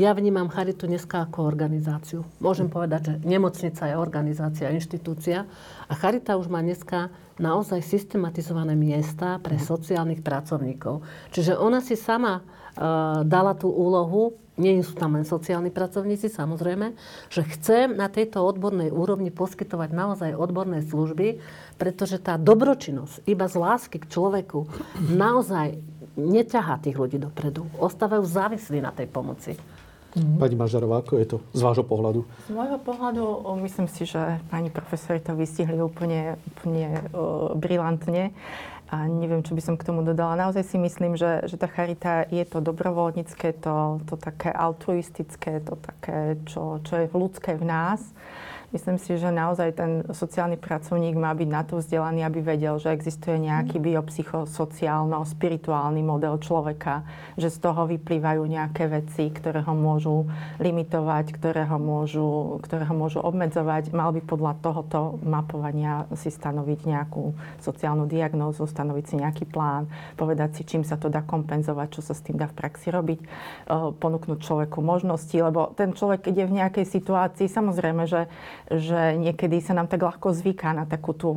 ja 0.00 0.16
vnímam 0.16 0.48
Charitu 0.48 0.88
dneska 0.88 1.28
ako 1.28 1.44
organizáciu. 1.44 2.24
Môžem 2.40 2.72
povedať, 2.72 3.12
že 3.12 3.14
nemocnica 3.28 3.92
je 3.92 3.94
organizácia, 4.00 4.72
inštitúcia 4.72 5.44
a 5.84 5.92
Charita 5.92 6.40
už 6.40 6.48
má 6.48 6.64
dneska 6.64 7.12
naozaj 7.40 7.80
systematizované 7.80 8.76
miesta 8.76 9.40
pre 9.40 9.56
sociálnych 9.56 10.20
pracovníkov. 10.20 11.00
Čiže 11.32 11.56
ona 11.56 11.80
si 11.80 11.96
sama 11.96 12.44
uh, 12.44 13.24
dala 13.24 13.56
tú 13.56 13.72
úlohu, 13.72 14.36
nie 14.60 14.76
sú 14.84 14.92
tam 14.92 15.16
len 15.16 15.24
sociálni 15.24 15.72
pracovníci, 15.72 16.28
samozrejme, 16.28 16.92
že 17.32 17.48
chcem 17.56 17.96
na 17.96 18.12
tejto 18.12 18.44
odbornej 18.44 18.92
úrovni 18.92 19.32
poskytovať 19.32 19.88
naozaj 19.88 20.36
odborné 20.36 20.84
služby, 20.84 21.40
pretože 21.80 22.20
tá 22.20 22.36
dobročinnosť 22.36 23.24
iba 23.24 23.48
z 23.48 23.56
lásky 23.56 23.96
k 24.04 24.10
človeku 24.12 24.68
naozaj 25.16 25.80
neťahá 26.20 26.76
tých 26.76 27.00
ľudí 27.00 27.16
dopredu. 27.16 27.64
Ostávajú 27.80 28.20
závislí 28.28 28.84
na 28.84 28.92
tej 28.92 29.08
pomoci. 29.08 29.56
Mm-hmm. 30.10 30.42
Pani 30.42 30.56
Mažarová, 30.58 31.06
ako 31.06 31.22
je 31.22 31.26
to 31.26 31.36
z 31.54 31.60
vášho 31.62 31.86
pohľadu? 31.86 32.26
Z 32.50 32.52
môjho 32.54 32.78
pohľadu 32.82 33.22
myslím 33.62 33.86
si, 33.86 34.02
že 34.10 34.42
pani 34.50 34.66
profesori 34.66 35.22
to 35.22 35.38
vystihli 35.38 35.78
úplne, 35.78 36.34
úplne 36.50 37.06
uh, 37.14 37.54
brilantne. 37.54 38.34
A 38.90 39.06
neviem, 39.06 39.46
čo 39.46 39.54
by 39.54 39.62
som 39.62 39.78
k 39.78 39.86
tomu 39.86 40.02
dodala. 40.02 40.34
Naozaj 40.34 40.66
si 40.66 40.74
myslím, 40.74 41.14
že, 41.14 41.46
že 41.46 41.54
tá 41.54 41.70
charita 41.70 42.26
je 42.26 42.42
to 42.42 42.58
dobrovoľnícke, 42.58 43.62
to, 43.62 44.02
to 44.02 44.18
také 44.18 44.50
altruistické, 44.50 45.62
to 45.62 45.78
také, 45.78 46.34
čo, 46.50 46.82
čo 46.82 46.98
je 46.98 47.06
ľudské 47.14 47.54
v 47.54 47.70
nás. 47.70 48.02
Myslím 48.70 49.02
si, 49.02 49.18
že 49.18 49.34
naozaj 49.34 49.74
ten 49.74 50.06
sociálny 50.14 50.54
pracovník 50.54 51.18
má 51.18 51.34
byť 51.34 51.48
na 51.50 51.66
to 51.66 51.82
vzdelaný, 51.82 52.22
aby 52.22 52.38
vedel, 52.38 52.78
že 52.78 52.94
existuje 52.94 53.34
nejaký 53.42 53.82
mhm. 53.82 53.84
biopsychosociálno-spirituálny 53.90 56.06
model 56.06 56.38
človeka, 56.38 57.02
že 57.34 57.50
z 57.50 57.58
toho 57.58 57.90
vyplývajú 57.90 58.46
nejaké 58.46 58.86
veci, 58.86 59.26
ktoré 59.34 59.66
ho 59.66 59.74
môžu 59.74 60.30
limitovať, 60.62 61.34
ktoré 61.34 61.66
ho 61.66 61.82
môžu, 61.82 62.62
ktoré 62.62 62.86
ho 62.86 62.94
môžu 62.94 63.18
obmedzovať. 63.18 63.90
Mal 63.90 64.14
by 64.14 64.22
podľa 64.22 64.62
tohoto 64.62 65.18
mapovania 65.26 66.06
si 66.14 66.30
stanoviť 66.30 66.86
nejakú 66.86 67.34
sociálnu 67.58 68.06
diagnózu, 68.06 68.70
stanoviť 68.70 69.04
si 69.10 69.18
nejaký 69.18 69.50
plán, 69.50 69.90
povedať 70.14 70.62
si, 70.62 70.64
čím 70.64 70.86
sa 70.86 70.94
to 70.94 71.10
dá 71.10 71.26
kompenzovať, 71.26 71.98
čo 71.98 72.06
sa 72.06 72.14
s 72.14 72.22
tým 72.22 72.38
dá 72.38 72.46
v 72.46 72.54
praxi 72.54 72.94
robiť, 72.94 73.18
ponúknuť 73.98 74.38
človeku 74.46 74.78
možnosti, 74.78 75.34
lebo 75.34 75.74
ten 75.74 75.90
človek, 75.90 76.30
keď 76.30 76.34
je 76.38 76.46
v 76.46 76.62
nejakej 76.62 76.86
situácii, 76.86 77.50
samozrejme, 77.50 78.06
že 78.06 78.30
že 78.70 79.18
niekedy 79.18 79.58
sa 79.58 79.74
nám 79.74 79.90
tak 79.90 80.06
ľahko 80.06 80.30
zvyká 80.30 80.70
na 80.70 80.86
takú 80.86 81.10
tú 81.10 81.30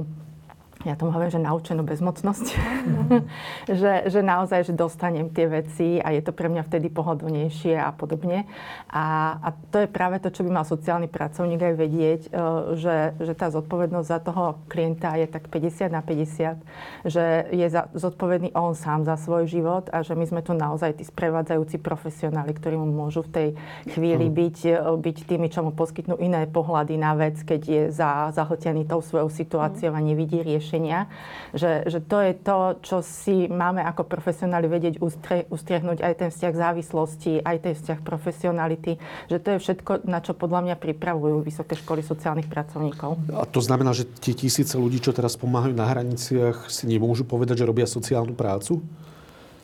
ja 0.84 1.00
tomu 1.00 1.16
hovorím, 1.16 1.32
že 1.32 1.40
naučenú 1.40 1.88
bezmocnosť. 1.88 2.46
Mm. 2.60 3.24
že, 3.82 3.94
že 4.12 4.20
naozaj, 4.20 4.68
že 4.68 4.74
dostanem 4.76 5.32
tie 5.32 5.48
veci 5.48 6.04
a 6.04 6.12
je 6.12 6.20
to 6.20 6.36
pre 6.36 6.52
mňa 6.52 6.68
vtedy 6.68 6.92
pohodlnejšie 6.92 7.80
a 7.80 7.96
podobne. 7.96 8.44
A, 8.92 9.38
a 9.40 9.50
to 9.72 9.80
je 9.80 9.88
práve 9.88 10.20
to, 10.20 10.28
čo 10.28 10.44
by 10.44 10.52
mal 10.52 10.66
sociálny 10.68 11.08
pracovník 11.08 11.64
aj 11.64 11.76
vedieť, 11.80 12.22
e, 12.28 12.30
že, 12.76 13.16
že 13.16 13.34
tá 13.34 13.48
zodpovednosť 13.48 14.08
za 14.08 14.20
toho 14.20 14.60
klienta 14.68 15.16
je 15.16 15.28
tak 15.32 15.48
50 15.48 15.88
na 15.88 16.04
50, 16.04 17.08
že 17.08 17.48
je 17.56 17.68
za, 17.72 17.88
zodpovedný 17.96 18.52
on 18.52 18.76
sám 18.76 19.08
za 19.08 19.16
svoj 19.16 19.48
život 19.48 19.88
a 19.96 20.04
že 20.04 20.20
my 20.20 20.28
sme 20.28 20.42
tu 20.44 20.52
naozaj 20.52 21.00
tí 21.00 21.08
sprevádzajúci 21.08 21.80
profesionáli, 21.80 22.52
ktorí 22.52 22.76
mu 22.76 22.92
môžu 22.92 23.24
v 23.24 23.32
tej 23.32 23.48
chvíli 23.88 24.28
mm. 24.28 24.36
byť, 24.36 24.58
e, 24.68 24.76
byť 25.00 25.18
tými, 25.32 25.48
čo 25.48 25.64
mu 25.64 25.72
poskytnú 25.72 26.20
iné 26.20 26.44
pohľady 26.44 27.00
na 27.00 27.16
vec, 27.16 27.40
keď 27.40 27.62
je 27.64 27.84
za, 27.88 28.36
zahltený 28.36 28.84
tou 28.84 29.00
svojou 29.00 29.32
situáciou 29.32 29.96
mm. 29.96 29.98
a 29.98 30.00
nevidí 30.04 30.44
riešenie 30.44 30.73
riešenia, 30.74 31.06
že, 31.54 31.86
že 31.86 32.02
to 32.02 32.18
je 32.18 32.34
to, 32.34 32.58
čo 32.82 32.98
si 33.06 33.46
máme 33.46 33.86
ako 33.86 34.10
profesionáli 34.10 34.66
vedieť 34.66 34.96
ustre, 35.06 35.46
ustriehnúť 35.54 36.02
aj 36.02 36.14
ten 36.18 36.30
vzťah 36.34 36.54
závislosti, 36.58 37.46
aj 37.46 37.58
ten 37.62 37.74
vzťah 37.78 38.00
profesionality, 38.02 38.98
že 39.30 39.38
to 39.38 39.48
je 39.54 39.58
všetko, 39.62 40.10
na 40.10 40.18
čo 40.26 40.34
podľa 40.34 40.66
mňa 40.66 40.76
pripravujú 40.82 41.46
vysoké 41.46 41.78
školy 41.78 42.02
sociálnych 42.02 42.50
pracovníkov. 42.50 43.22
A 43.38 43.46
to 43.46 43.62
znamená, 43.62 43.94
že 43.94 44.10
tie 44.18 44.34
tisíce 44.34 44.74
ľudí, 44.74 44.98
čo 44.98 45.14
teraz 45.14 45.38
pomáhajú 45.38 45.78
na 45.78 45.86
hraniciach, 45.86 46.74
si 46.74 46.90
nemôžu 46.90 47.22
povedať, 47.30 47.62
že 47.62 47.70
robia 47.70 47.86
sociálnu 47.86 48.34
prácu? 48.34 48.82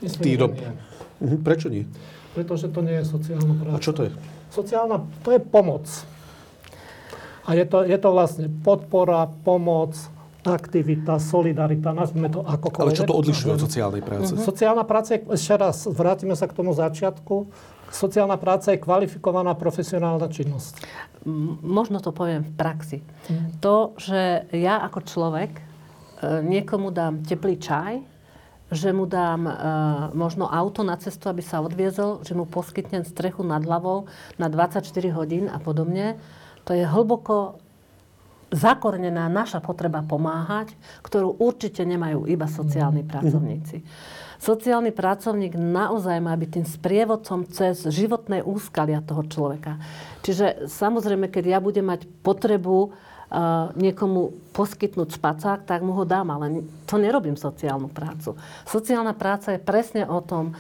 Myslím, 0.06 0.22
Tí 0.22 0.32
do... 0.38 0.48
nie. 0.54 0.70
Uh-huh. 1.20 1.40
Prečo 1.42 1.68
nie? 1.74 1.90
Pretože 2.38 2.70
to 2.70 2.86
nie 2.86 3.02
je 3.02 3.06
sociálna 3.10 3.54
práca. 3.58 3.76
A 3.76 3.82
čo 3.82 3.92
to 3.92 4.06
je? 4.06 4.12
Sociálna, 4.54 5.02
to 5.26 5.34
je 5.34 5.42
pomoc. 5.42 5.90
A 7.50 7.58
je 7.58 7.66
to, 7.66 7.82
je 7.82 7.98
to 7.98 8.10
vlastne 8.14 8.46
podpora, 8.62 9.26
pomoc, 9.42 9.98
aktivita, 10.48 11.20
solidarita, 11.20 11.92
nazvime 11.92 12.32
to 12.32 12.40
akokoľvek. 12.40 12.96
Ale 12.96 12.96
čo 12.96 13.08
to 13.08 13.16
odlišuje 13.16 13.52
od 13.60 13.62
sociálnej 13.62 14.04
práce? 14.04 14.32
Uh-huh. 14.32 14.46
Sociálna 14.48 14.88
práca 14.88 15.20
je, 15.20 15.28
ešte 15.36 15.54
raz, 15.60 15.84
vrátime 15.84 16.36
sa 16.40 16.48
k 16.48 16.56
tomu 16.56 16.72
začiatku, 16.72 17.52
sociálna 17.92 18.40
práca 18.40 18.72
je 18.72 18.80
kvalifikovaná 18.80 19.52
profesionálna 19.60 20.32
činnosť. 20.32 20.80
Možno 21.60 22.00
to 22.00 22.16
poviem 22.16 22.48
v 22.48 22.54
praxi. 22.56 22.98
Uh-huh. 23.04 23.52
To, 23.60 23.76
že 24.00 24.48
ja 24.56 24.80
ako 24.80 25.00
človek 25.04 25.52
e, 25.60 25.64
niekomu 26.40 26.96
dám 26.96 27.20
teplý 27.28 27.60
čaj, 27.60 28.00
že 28.72 28.96
mu 28.96 29.10
dám 29.10 29.44
e, 29.44 29.54
možno 30.16 30.48
auto 30.48 30.88
na 30.88 30.96
cestu, 30.96 31.28
aby 31.28 31.44
sa 31.44 31.60
odviezol, 31.60 32.24
že 32.24 32.32
mu 32.32 32.48
poskytnem 32.48 33.04
strechu 33.04 33.44
nad 33.44 33.60
hlavou 33.66 34.08
na 34.40 34.48
24 34.48 34.88
hodín 35.12 35.52
a 35.52 35.60
podobne, 35.60 36.16
to 36.64 36.72
je 36.78 36.86
hlboko 36.86 37.60
zakornená 38.50 39.30
naša 39.30 39.62
potreba 39.62 40.02
pomáhať, 40.02 40.74
ktorú 41.06 41.38
určite 41.38 41.86
nemajú 41.86 42.26
iba 42.26 42.50
sociálni 42.50 43.06
mhm. 43.06 43.10
pracovníci. 43.10 43.78
Sociálny 44.40 44.96
pracovník 44.96 45.60
naozaj 45.60 46.24
má 46.24 46.32
byť 46.32 46.50
tým 46.50 46.66
sprievodcom 46.66 47.44
cez 47.52 47.84
životné 47.84 48.40
úskalia 48.40 49.04
toho 49.04 49.28
človeka. 49.28 49.76
Čiže 50.24 50.72
samozrejme, 50.72 51.28
keď 51.28 51.44
ja 51.44 51.60
budem 51.60 51.84
mať 51.84 52.08
potrebu 52.24 52.88
uh, 52.88 52.92
niekomu 53.76 54.32
poskytnúť 54.56 55.20
spacák, 55.20 55.68
tak 55.68 55.84
mu 55.84 55.92
ho 55.92 56.08
dám, 56.08 56.32
ale 56.32 56.64
to 56.88 56.96
nerobím 56.96 57.36
sociálnu 57.36 57.92
prácu. 57.92 58.40
Sociálna 58.64 59.12
práca 59.12 59.52
je 59.52 59.60
presne 59.60 60.08
o 60.08 60.24
tom, 60.24 60.56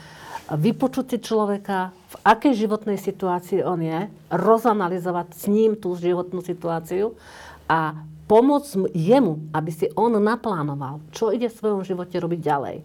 vypočuť 0.52 1.06
si 1.15 1.17
človeka, 1.23 1.95
v 2.10 2.15
akej 2.25 2.65
životnej 2.65 2.97
situácii 2.97 3.62
on 3.62 3.80
je, 3.80 4.12
rozanalizovať 4.34 5.28
s 5.39 5.43
ním 5.45 5.78
tú 5.78 5.93
životnú 5.93 6.41
situáciu 6.41 7.13
a 7.69 8.01
pomôcť 8.25 8.93
jemu, 8.93 9.53
aby 9.53 9.71
si 9.73 9.88
on 9.93 10.17
naplánoval, 10.17 11.01
čo 11.13 11.29
ide 11.29 11.49
v 11.49 11.58
svojom 11.58 11.82
živote 11.86 12.17
robiť 12.17 12.39
ďalej. 12.41 12.77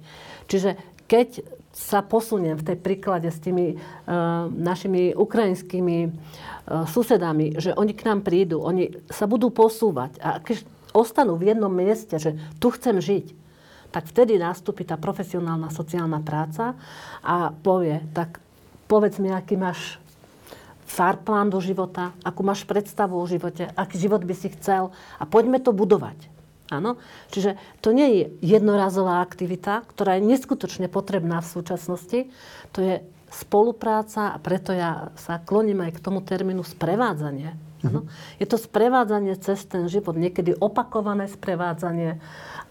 Čiže 0.48 0.70
keď 1.04 1.44
sa 1.74 2.00
posuniem 2.00 2.54
v 2.54 2.66
tej 2.72 2.76
príklade 2.78 3.28
s 3.28 3.42
tými 3.42 3.74
uh, 3.74 4.46
našimi 4.48 5.12
ukrajinskými 5.12 5.98
uh, 6.06 6.12
susedami, 6.86 7.58
že 7.58 7.74
oni 7.74 7.92
k 7.92 8.06
nám 8.08 8.22
prídu, 8.22 8.62
oni 8.62 8.94
sa 9.10 9.26
budú 9.26 9.50
posúvať 9.50 10.16
a 10.22 10.38
keď 10.38 10.62
ostanú 10.94 11.34
v 11.34 11.50
jednom 11.50 11.72
mieste, 11.72 12.14
že 12.16 12.38
tu 12.62 12.70
chcem 12.70 13.02
žiť, 13.02 13.26
tak 13.90 14.06
vtedy 14.06 14.38
nastúpi 14.38 14.86
tá 14.86 14.94
profesionálna 14.94 15.70
sociálna 15.74 16.22
práca 16.22 16.78
a 17.20 17.50
povie, 17.50 18.02
tak 18.14 18.38
povedz 18.86 19.18
mi, 19.18 19.34
aký 19.34 19.58
máš 19.58 19.98
plán 20.94 21.50
do 21.50 21.58
života, 21.58 22.14
akú 22.22 22.46
máš 22.46 22.62
predstavu 22.62 23.18
o 23.18 23.26
živote, 23.26 23.68
aký 23.74 23.98
život 23.98 24.22
by 24.22 24.34
si 24.34 24.48
chcel 24.54 24.94
a 25.18 25.24
poďme 25.26 25.58
to 25.58 25.74
budovať. 25.74 26.30
Áno? 26.72 26.96
Čiže 27.28 27.60
to 27.84 27.92
nie 27.92 28.08
je 28.08 28.22
jednorazová 28.56 29.20
aktivita, 29.20 29.84
ktorá 29.84 30.16
je 30.16 30.26
neskutočne 30.26 30.88
potrebná 30.88 31.44
v 31.44 31.52
súčasnosti. 31.52 32.18
To 32.72 32.78
je 32.80 32.94
spolupráca 33.28 34.32
a 34.32 34.38
preto 34.40 34.72
ja 34.72 35.12
sa 35.18 35.42
kloním 35.42 35.84
aj 35.84 35.98
k 35.98 36.02
tomu 36.02 36.22
termínu 36.24 36.64
sprevádzanie. 36.64 37.52
Ano? 37.84 38.08
Je 38.40 38.48
to 38.48 38.56
sprevádzanie 38.56 39.36
cez 39.36 39.60
ten 39.68 39.92
život, 39.92 40.16
niekedy 40.16 40.56
opakované 40.56 41.28
sprevádzanie, 41.28 42.16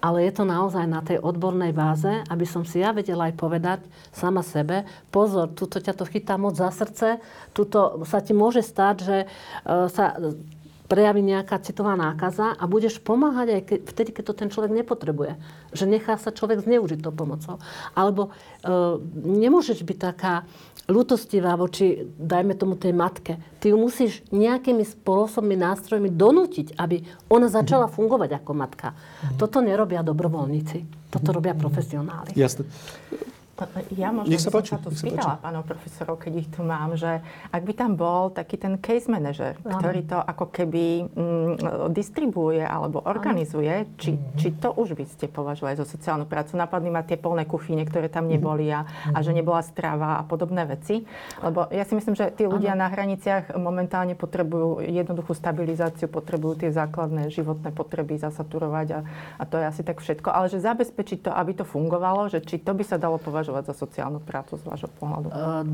ale 0.04 0.28
je 0.28 0.36
to 0.36 0.44
naozaj 0.44 0.84
na 0.84 1.00
tej 1.00 1.24
odbornej 1.24 1.72
báze, 1.72 2.12
aby 2.28 2.44
som 2.44 2.68
si 2.68 2.84
ja 2.84 2.92
vedela 2.92 3.32
aj 3.32 3.40
povedať 3.40 3.80
sama 4.12 4.44
sebe, 4.44 4.84
pozor, 5.16 5.56
tuto 5.56 5.80
ťa 5.80 5.96
to 5.96 6.04
chytá 6.04 6.36
moc 6.36 6.60
za 6.60 6.68
srdce, 6.76 7.24
tuto 7.56 8.04
sa 8.04 8.20
ti 8.20 8.36
môže 8.36 8.60
stať, 8.60 8.96
že 9.00 9.18
e, 9.24 9.28
sa 9.88 10.20
prejaví 10.92 11.24
nejaká 11.24 11.64
citová 11.64 11.96
nákaza 11.96 12.54
a 12.54 12.64
budeš 12.68 13.00
pomáhať 13.00 13.48
aj 13.50 13.62
ke, 13.64 13.76
vtedy, 13.82 14.10
keď 14.12 14.24
to 14.28 14.34
ten 14.36 14.50
človek 14.52 14.76
nepotrebuje. 14.76 15.40
Že 15.72 15.86
nechá 15.88 16.20
sa 16.20 16.36
človek 16.36 16.62
zneužiť 16.62 17.00
tou 17.00 17.16
pomocou. 17.16 17.58
Alebo 17.96 18.30
e, 18.30 18.32
nemôžeš 19.24 19.88
byť 19.88 19.98
taká 19.98 20.44
ľutostivá 20.88 21.56
voči, 21.56 22.04
dajme 22.18 22.56
tomu, 22.60 22.76
tej 22.76 22.92
matke. 22.92 23.40
Ty 23.64 23.72
ju 23.72 23.78
musíš 23.80 24.20
nejakými 24.36 24.84
spôsobmi, 24.84 25.56
nástrojmi 25.56 26.12
donútiť, 26.12 26.76
aby 26.76 27.08
ona 27.32 27.48
začala 27.48 27.88
fungovať 27.88 28.44
ako 28.44 28.52
matka. 28.52 28.92
Toto 29.40 29.64
nerobia 29.64 30.04
dobrovoľníci. 30.04 31.08
Toto 31.08 31.30
robia 31.32 31.56
profesionáli. 31.56 32.36
Jasne. 32.36 32.68
Ja 33.94 34.10
možno 34.10 34.34
Nech 34.34 34.42
sa 34.42 34.50
páči, 34.50 34.74
som 34.74 34.82
sa 34.82 34.90
tu 34.90 34.98
spýtala 34.98 35.38
pánov 35.38 35.70
profesorov, 35.70 36.18
keď 36.18 36.34
ich 36.42 36.50
tu 36.50 36.66
mám, 36.66 36.98
že 36.98 37.22
ak 37.54 37.62
by 37.62 37.74
tam 37.78 37.94
bol 37.94 38.34
taký 38.34 38.58
ten 38.58 38.82
case 38.82 39.06
manager, 39.06 39.54
Aha. 39.62 39.78
ktorý 39.78 40.02
to 40.10 40.18
ako 40.18 40.50
keby 40.50 41.06
mm, 41.06 41.94
distribuuje 41.94 42.66
alebo 42.66 43.06
organizuje, 43.06 43.86
či, 44.02 44.18
mm-hmm. 44.18 44.38
či 44.42 44.48
to 44.58 44.74
už 44.74 44.98
by 44.98 45.06
ste 45.06 45.30
považovali 45.30 45.78
za 45.78 45.86
sociálnu 45.86 46.26
prácu. 46.26 46.58
Napadli 46.58 46.90
ma 46.90 47.06
tie 47.06 47.14
polné 47.14 47.46
kuchyne, 47.46 47.86
ktoré 47.86 48.10
tam 48.10 48.26
mhm. 48.26 48.32
neboli 48.34 48.74
a, 48.74 48.90
a 49.14 49.22
že 49.22 49.30
mhm. 49.30 49.46
nebola 49.46 49.62
strava 49.62 50.18
a 50.18 50.26
podobné 50.26 50.66
veci. 50.66 51.06
Lebo 51.46 51.70
ja 51.70 51.86
si 51.86 51.94
myslím, 51.94 52.18
že 52.18 52.34
tí 52.34 52.50
ľudia 52.50 52.74
Aha. 52.74 52.82
na 52.82 52.88
hraniciach 52.90 53.54
momentálne 53.54 54.18
potrebujú 54.18 54.82
jednoduchú 54.82 55.38
stabilizáciu, 55.38 56.10
potrebujú 56.10 56.66
tie 56.66 56.74
základné 56.74 57.30
životné 57.30 57.70
potreby 57.70 58.18
zasaturovať 58.18 58.88
a, 58.98 59.00
a 59.38 59.44
to 59.46 59.62
je 59.62 59.66
asi 59.70 59.86
tak 59.86 60.02
všetko. 60.02 60.34
Ale 60.34 60.50
že 60.50 60.58
zabezpečiť 60.58 61.30
to, 61.30 61.32
aby 61.38 61.54
to 61.54 61.70
fungovalo, 61.70 62.34
že 62.34 62.42
či 62.42 62.58
to 62.58 62.74
by 62.74 62.82
sa 62.82 62.98
dalo 62.98 63.22
považovať 63.22 63.43
považovať 63.44 63.64
za 63.68 63.76
sociálnu 63.76 64.24
prácu 64.24 64.56
z 64.56 64.64
vášho 64.64 64.88
pohľadu? 64.96 65.28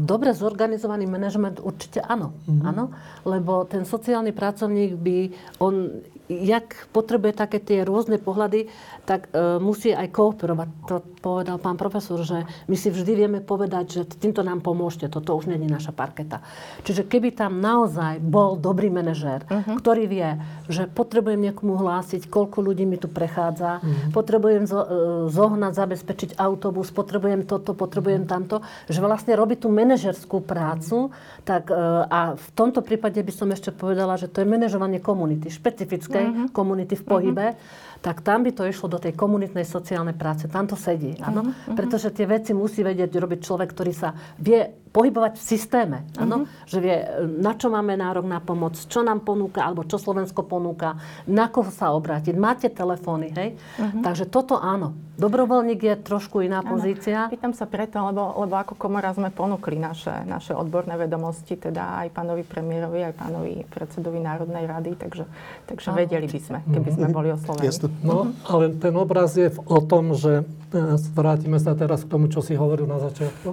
Dobre 0.10 0.34
zorganizovaný 0.34 1.06
manažment 1.06 1.62
určite 1.62 2.02
áno. 2.02 2.34
Mm-hmm. 2.50 2.66
áno. 2.66 2.90
Lebo 3.30 3.70
ten 3.70 3.86
sociálny 3.86 4.34
pracovník 4.34 4.98
by, 4.98 5.18
on 5.62 6.02
jak 6.30 6.86
potrebuje 6.94 7.34
také 7.34 7.58
tie 7.58 7.82
rôzne 7.82 8.22
pohľady, 8.22 8.70
tak 9.10 9.34
e, 9.34 9.58
musí 9.58 9.90
aj 9.90 10.14
kooperovať. 10.14 10.68
To 10.86 11.02
povedal 11.26 11.58
pán 11.58 11.74
profesor, 11.74 12.22
že 12.22 12.46
my 12.70 12.76
si 12.78 12.94
vždy 12.94 13.12
vieme 13.18 13.40
povedať, 13.42 13.86
že 13.90 14.02
týmto 14.06 14.46
nám 14.46 14.62
pomôžte, 14.62 15.10
toto 15.10 15.34
už 15.34 15.50
není 15.50 15.66
naša 15.66 15.90
parketa. 15.90 16.46
Čiže 16.86 17.10
keby 17.10 17.34
tam 17.34 17.58
naozaj 17.58 18.22
bol 18.22 18.62
dobrý 18.62 18.94
manažér, 18.94 19.50
uh-huh. 19.50 19.76
ktorý 19.82 20.06
vie, 20.06 20.38
že 20.70 20.86
potrebujem 20.86 21.50
niekomu 21.50 21.82
hlásiť, 21.82 22.30
koľko 22.30 22.62
ľudí 22.62 22.86
mi 22.86 23.02
tu 23.02 23.10
prechádza, 23.10 23.82
uh-huh. 23.82 24.14
potrebujem 24.14 24.70
zo, 24.70 24.86
e, 24.86 24.88
zohnať, 25.34 25.74
zabezpečiť 25.74 26.30
autobus, 26.38 26.94
potrebujem 26.94 27.50
toto, 27.50 27.74
potrebujem 27.74 28.30
tamto, 28.30 28.62
že 28.86 29.02
vlastne 29.02 29.34
robí 29.34 29.58
tú 29.58 29.74
manažerskú 29.74 30.46
prácu, 30.46 31.10
tak 31.42 31.74
e, 31.74 32.06
a 32.06 32.38
v 32.38 32.48
tomto 32.54 32.86
prípade 32.86 33.18
by 33.18 33.34
som 33.34 33.50
ešte 33.50 33.74
povedala, 33.74 34.14
že 34.14 34.30
to 34.30 34.46
je 34.46 34.48
manažovanie 34.48 35.02
komunity, 35.02 35.50
špecifické 35.50 36.19
uh-huh. 36.26 36.48
komunity 36.52 36.96
v 36.96 37.04
pohybe. 37.04 37.48
Uh-huh 37.54 37.88
tak 38.00 38.24
tam 38.24 38.48
by 38.48 38.52
to 38.56 38.64
išlo 38.64 38.88
do 38.88 39.00
tej 39.00 39.12
komunitnej 39.12 39.68
sociálnej 39.68 40.16
práce. 40.16 40.48
Tam 40.48 40.64
to 40.64 40.80
sedí, 40.80 41.20
áno. 41.20 41.52
Uh-huh. 41.52 41.76
Pretože 41.76 42.16
tie 42.16 42.24
veci 42.24 42.56
musí 42.56 42.80
vedieť 42.80 43.12
robiť 43.12 43.40
človek, 43.44 43.76
ktorý 43.76 43.92
sa 43.92 44.16
vie 44.40 44.72
pohybovať 44.90 45.38
v 45.38 45.44
systéme. 45.44 45.98
Áno? 46.16 46.48
Uh-huh. 46.48 46.66
Že 46.66 46.78
vie, 46.80 46.96
na 47.44 47.54
čo 47.60 47.68
máme 47.68 48.00
nárok 48.00 48.24
na 48.24 48.40
pomoc, 48.40 48.80
čo 48.80 49.04
nám 49.04 49.28
ponúka, 49.28 49.68
alebo 49.68 49.84
čo 49.84 50.00
Slovensko 50.00 50.48
ponúka, 50.48 50.96
na 51.28 51.52
koho 51.52 51.70
sa 51.70 51.92
obrátiť. 51.92 52.34
Máte 52.40 52.72
telefóny, 52.72 53.36
hej? 53.36 53.50
Uh-huh. 53.76 54.00
Takže 54.00 54.32
toto 54.32 54.56
áno. 54.56 54.96
Dobrovoľník 55.20 55.84
je 55.84 55.96
trošku 56.00 56.40
iná 56.40 56.64
áno. 56.64 56.80
pozícia. 56.80 57.28
Pýtam 57.28 57.52
sa 57.52 57.68
preto, 57.68 58.00
lebo, 58.00 58.40
lebo 58.40 58.56
ako 58.56 58.80
komora 58.80 59.12
sme 59.12 59.28
ponúkli 59.36 59.76
naše, 59.76 60.24
naše 60.24 60.56
odborné 60.56 60.96
vedomosti, 60.96 61.60
teda 61.60 62.08
aj 62.08 62.16
pánovi 62.16 62.48
premiérovi, 62.48 63.04
aj 63.12 63.14
pánovi 63.20 63.68
predsedovi 63.68 64.24
Národnej 64.24 64.64
rady, 64.64 64.96
takže, 64.96 65.28
takže 65.68 65.92
vedeli 65.92 66.32
by 66.32 66.40
sme, 66.40 66.60
keby 66.72 66.90
sme 66.96 67.08
mhm. 67.12 67.14
boli 67.14 67.30
oslovení. 67.36 67.68
Jasne. 67.68 67.89
No, 68.02 68.32
ale 68.48 68.74
ten 68.78 68.96
obraz 68.96 69.36
je 69.36 69.52
o 69.68 69.80
tom, 69.84 70.16
že 70.16 70.42
e, 70.42 70.44
vrátime 71.14 71.60
sa 71.60 71.76
teraz 71.76 72.06
k 72.06 72.12
tomu, 72.12 72.32
čo 72.32 72.40
si 72.40 72.56
hovoril 72.56 72.88
na 72.88 73.02
začiatku, 73.02 73.50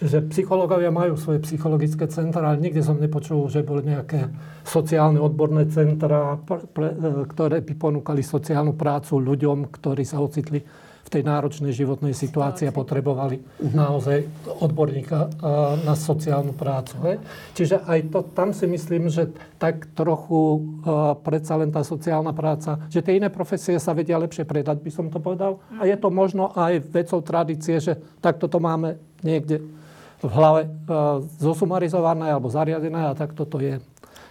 že 0.00 0.24
psychológovia 0.32 0.88
majú 0.88 1.20
svoje 1.20 1.44
psychologické 1.44 2.08
centra, 2.08 2.48
ale 2.48 2.64
nikdy 2.64 2.80
som 2.80 2.96
nepočul, 2.96 3.52
že 3.52 3.60
boli 3.60 3.84
nejaké 3.84 4.32
sociálne 4.64 5.20
odborné 5.20 5.68
centra, 5.68 6.40
e, 6.40 7.28
ktoré 7.28 7.60
by 7.60 7.74
ponúkali 7.76 8.24
sociálnu 8.24 8.74
prácu 8.74 9.20
ľuďom, 9.20 9.68
ktorí 9.68 10.02
sa 10.08 10.24
ocitli 10.24 10.64
tej 11.10 11.26
náročnej 11.26 11.74
životnej 11.74 12.14
situácii 12.14 12.70
a 12.70 12.72
potrebovali 12.72 13.42
naozaj 13.58 14.22
odborníka 14.62 15.26
e, 15.26 15.28
na 15.82 15.98
sociálnu 15.98 16.54
prácu. 16.54 17.18
Čiže 17.58 17.82
aj 17.82 17.98
to, 18.14 18.18
tam 18.30 18.54
si 18.54 18.70
myslím, 18.70 19.10
že 19.10 19.26
tak 19.60 19.92
trochu 19.92 20.56
uh, 20.80 21.12
predsa 21.20 21.58
len 21.60 21.68
tá 21.68 21.84
sociálna 21.84 22.32
práca, 22.32 22.80
že 22.88 23.04
tie 23.04 23.20
iné 23.20 23.28
profesie 23.28 23.76
sa 23.76 23.92
vedia 23.92 24.16
lepšie 24.16 24.48
predať, 24.48 24.80
by 24.80 24.88
som 24.88 25.12
to 25.12 25.20
povedal. 25.20 25.60
A 25.76 25.84
je 25.84 25.96
to 26.00 26.08
možno 26.08 26.48
aj 26.56 26.80
vecou 26.88 27.20
tradície, 27.20 27.76
že 27.76 28.00
takto 28.24 28.48
to 28.48 28.56
máme 28.56 28.96
niekde 29.20 29.60
v 30.20 30.30
hlave 30.32 30.68
uh, 30.68 31.20
zosumarizované 31.40 32.32
alebo 32.32 32.48
zariadené 32.48 33.12
a 33.12 33.16
tak 33.16 33.36
toto 33.36 33.60
je. 33.60 33.80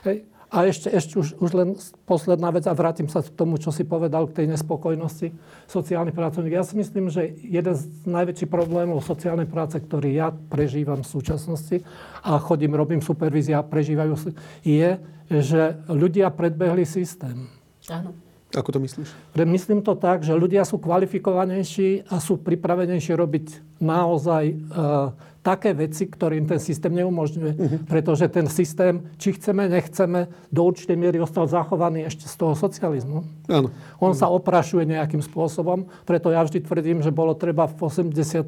Hej. 0.05 0.28
A 0.49 0.65
ešte, 0.65 0.89
ešte 0.89 1.13
už, 1.21 1.37
už 1.37 1.51
len 1.53 1.69
posledná 2.09 2.49
vec 2.49 2.65
a 2.65 2.73
vrátim 2.73 3.05
sa 3.05 3.21
k 3.21 3.29
tomu, 3.29 3.61
čo 3.61 3.69
si 3.69 3.85
povedal 3.85 4.25
k 4.25 4.41
tej 4.41 4.45
nespokojnosti 4.49 5.29
sociálnych 5.69 6.17
pracovník. 6.17 6.57
Ja 6.57 6.65
si 6.65 6.73
myslím, 6.73 7.13
že 7.13 7.29
jeden 7.37 7.77
z 7.77 7.85
najväčších 8.09 8.49
problémov 8.49 9.05
sociálnej 9.05 9.45
práce, 9.45 9.77
ktorý 9.77 10.09
ja 10.09 10.33
prežívam 10.33 11.05
v 11.05 11.11
súčasnosti 11.13 11.85
a 12.25 12.41
chodím, 12.41 12.73
robím 12.73 13.05
supervízia 13.05 13.61
a 13.61 13.67
prežívajú 13.67 14.33
je, 14.65 14.97
že 15.29 15.77
ľudia 15.85 16.33
predbehli 16.33 16.81
systém. 16.81 17.45
Áno. 17.85 18.17
Ako 18.49 18.73
to 18.73 18.81
myslíš? 18.81 19.13
Myslím 19.45 19.85
to 19.85 19.93
tak, 19.93 20.25
že 20.25 20.33
ľudia 20.33 20.65
sú 20.65 20.81
kvalifikovanejší 20.81 22.09
a 22.09 22.17
sú 22.17 22.41
pripravenejší 22.41 23.13
robiť 23.13 23.77
naozaj 23.77 24.43
uh, 24.49 25.13
také 25.39 25.71
veci, 25.71 26.05
ktorým 26.05 26.45
ten 26.45 26.59
systém 26.59 26.91
neumožňuje. 26.99 27.53
Uh-huh. 27.55 27.79
Pretože 27.87 28.27
ten 28.27 28.51
systém, 28.51 29.07
či 29.15 29.39
chceme, 29.39 29.71
nechceme, 29.71 30.27
do 30.51 30.61
určitej 30.67 30.97
miery 30.99 31.17
ostal 31.23 31.47
zachovaný 31.47 32.11
ešte 32.11 32.27
z 32.27 32.35
toho 32.35 32.53
socializmu. 32.59 33.23
Áno. 33.47 33.71
On 34.03 34.11
sa 34.11 34.27
oprašuje 34.27 34.83
nejakým 34.83 35.23
spôsobom, 35.23 35.87
preto 36.03 36.29
ja 36.29 36.43
vždy 36.43 36.59
tvrdím, 36.63 36.99
že 36.99 37.15
bolo 37.15 37.33
treba 37.33 37.65
v 37.71 37.79
89. 37.79 38.43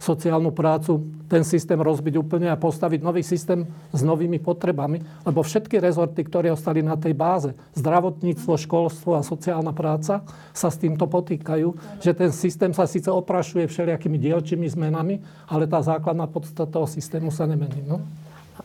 sociálnu 0.00 0.50
prácu 0.50 1.04
ten 1.28 1.44
systém 1.44 1.76
rozbiť 1.80 2.20
úplne 2.20 2.48
a 2.48 2.56
postaviť 2.56 3.00
nový 3.00 3.24
systém 3.24 3.64
s 3.92 4.00
novými 4.00 4.40
potrebami, 4.40 5.00
lebo 5.24 5.44
všetky 5.44 5.80
rezorty, 5.80 6.24
ktoré 6.24 6.52
ostali 6.52 6.80
na 6.80 6.96
tej 6.96 7.12
báze, 7.12 7.50
zdravotníctvo, 7.76 8.52
školstvo 8.56 9.16
a 9.16 9.24
sociálna 9.24 9.72
práca, 9.72 10.24
sa 10.52 10.68
s 10.68 10.76
týmto 10.76 11.08
potýkajú, 11.08 12.00
že 12.00 12.12
ten 12.12 12.30
systém 12.32 12.72
sa 12.72 12.84
síce 12.84 13.08
oprašuje 13.08 13.68
všelijakými 13.68 14.16
dielčími 14.20 14.66
zmenami, 14.68 15.20
ale 15.48 15.64
tá 15.68 15.81
základná 15.82 16.30
podstata 16.30 16.70
toho 16.70 16.86
systému 16.86 17.34
sa 17.34 17.44
nemení. 17.44 17.82
No? 17.84 18.00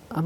A 0.08 0.24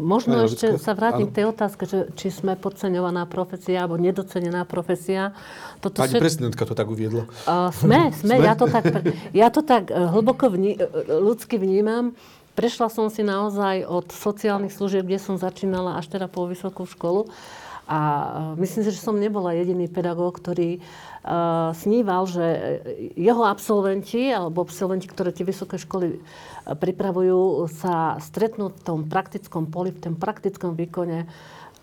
možno 0.00 0.44
Aj, 0.44 0.48
ešte 0.48 0.76
sa 0.76 0.92
vrátim 0.92 1.28
k 1.28 1.40
tej 1.40 1.46
otázke, 1.48 1.88
že 1.88 2.12
či 2.16 2.28
sme 2.28 2.60
podceňovaná 2.60 3.24
profesia 3.24 3.84
alebo 3.84 3.96
nedocenená 3.96 4.68
profesia. 4.68 5.32
Toto 5.80 6.04
Pani 6.04 6.12
všet... 6.12 6.20
prezidentka 6.20 6.62
to 6.68 6.76
tak 6.76 6.88
uviedla. 6.88 7.24
Uh, 7.48 7.72
sme, 7.72 8.08
sme, 8.20 8.36
sme. 8.40 8.44
Ja, 8.44 8.52
to 8.56 8.66
tak, 8.68 8.84
ja 9.32 9.48
to 9.48 9.60
tak 9.64 9.88
e, 9.88 9.96
hlboko 9.96 10.52
vní, 10.52 10.76
e, 10.76 10.84
ľudsky 11.08 11.56
vnímam. 11.56 12.12
Prešla 12.54 12.92
som 12.92 13.08
si 13.08 13.24
naozaj 13.24 13.88
od 13.88 14.12
sociálnych 14.12 14.70
služieb, 14.70 15.08
kde 15.08 15.18
som 15.18 15.40
začínala 15.40 15.98
až 15.98 16.12
teda 16.12 16.28
po 16.28 16.44
vysokú 16.44 16.84
školu. 16.84 17.28
A 17.88 18.00
e, 18.56 18.60
myslím 18.60 18.82
si, 18.84 18.90
že 18.92 19.00
som 19.00 19.16
nebola 19.16 19.56
jediný 19.56 19.88
pedagóg, 19.88 20.36
ktorý 20.36 20.78
uh, 20.78 21.13
sníval, 21.72 22.28
že 22.28 22.46
jeho 23.16 23.48
absolventi 23.48 24.28
alebo 24.28 24.60
absolventi, 24.60 25.08
ktoré 25.08 25.32
tie 25.32 25.48
vysoké 25.48 25.80
školy 25.80 26.20
pripravujú, 26.68 27.64
sa 27.72 28.20
stretnú 28.20 28.68
v 28.68 28.80
tom 28.84 28.98
praktickom 29.08 29.72
poli, 29.72 29.96
v 29.96 30.04
tom 30.04 30.14
praktickom 30.20 30.76
výkone 30.76 31.24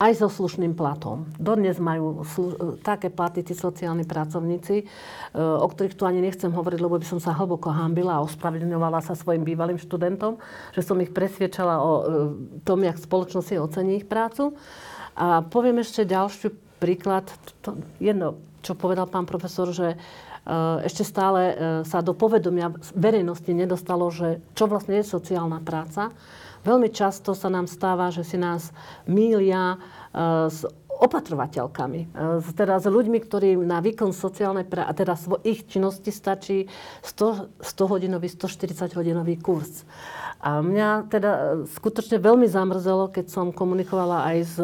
aj 0.01 0.17
so 0.17 0.33
slušným 0.33 0.73
platom. 0.73 1.29
Dodnes 1.37 1.77
majú 1.77 2.25
slu- 2.25 2.57
také 2.81 3.13
platy 3.13 3.45
tí 3.45 3.53
sociálni 3.53 4.01
pracovníci, 4.01 4.89
o 5.37 5.67
ktorých 5.69 5.93
tu 5.93 6.09
ani 6.09 6.25
nechcem 6.25 6.49
hovoriť, 6.49 6.79
lebo 6.81 6.97
by 6.97 7.05
som 7.05 7.21
sa 7.21 7.37
hlboko 7.37 7.69
hambila 7.69 8.17
a 8.17 8.25
ospravedlňovala 8.25 9.05
sa 9.05 9.13
svojim 9.13 9.45
bývalým 9.45 9.77
študentom, 9.77 10.41
že 10.73 10.81
som 10.81 10.97
ich 11.01 11.13
presviečala 11.13 11.81
o 11.81 11.91
tom, 12.65 12.81
jak 12.81 12.97
spoločnosť 12.97 13.61
ocení 13.61 14.01
ich 14.01 14.09
prácu. 14.09 14.57
A 15.13 15.45
poviem 15.45 15.85
ešte 15.85 16.01
ďalší 16.01 16.49
príklad, 16.81 17.29
to 17.61 17.77
jedno, 18.01 18.41
čo 18.61 18.77
povedal 18.77 19.09
pán 19.09 19.25
profesor, 19.25 19.69
že 19.73 19.97
ešte 20.81 21.05
stále 21.05 21.41
sa 21.85 22.01
do 22.01 22.17
povedomia 22.17 22.73
verejnosti 22.97 23.53
nedostalo, 23.53 24.09
že 24.09 24.41
čo 24.57 24.65
vlastne 24.65 24.97
je 24.97 25.05
sociálna 25.05 25.61
práca. 25.61 26.09
Veľmi 26.65 26.89
často 26.89 27.37
sa 27.37 27.49
nám 27.49 27.69
stáva, 27.69 28.09
že 28.09 28.25
si 28.25 28.41
nás 28.41 28.73
mília 29.05 29.77
s 30.49 30.65
opatrovateľkami. 31.01 32.13
Teda 32.53 32.77
s 32.77 32.85
ľuďmi, 32.85 33.17
ktorí 33.25 33.57
na 33.57 33.81
výkon 33.81 34.13
sociálnej 34.13 34.69
práce, 34.69 34.85
a 34.85 34.93
teda 34.93 35.13
ich 35.41 35.65
činnosti 35.65 36.13
stačí 36.13 36.69
100, 37.01 37.61
100 37.61 37.91
hodinový, 37.93 38.29
140 38.29 38.93
hodinový 38.93 39.41
kurz. 39.41 39.81
A 40.41 40.61
mňa 40.61 41.09
teda 41.09 41.65
skutočne 41.69 42.21
veľmi 42.21 42.45
zamrzelo, 42.45 43.09
keď 43.09 43.29
som 43.29 43.53
komunikovala 43.53 44.29
aj 44.29 44.37
s 44.45 44.57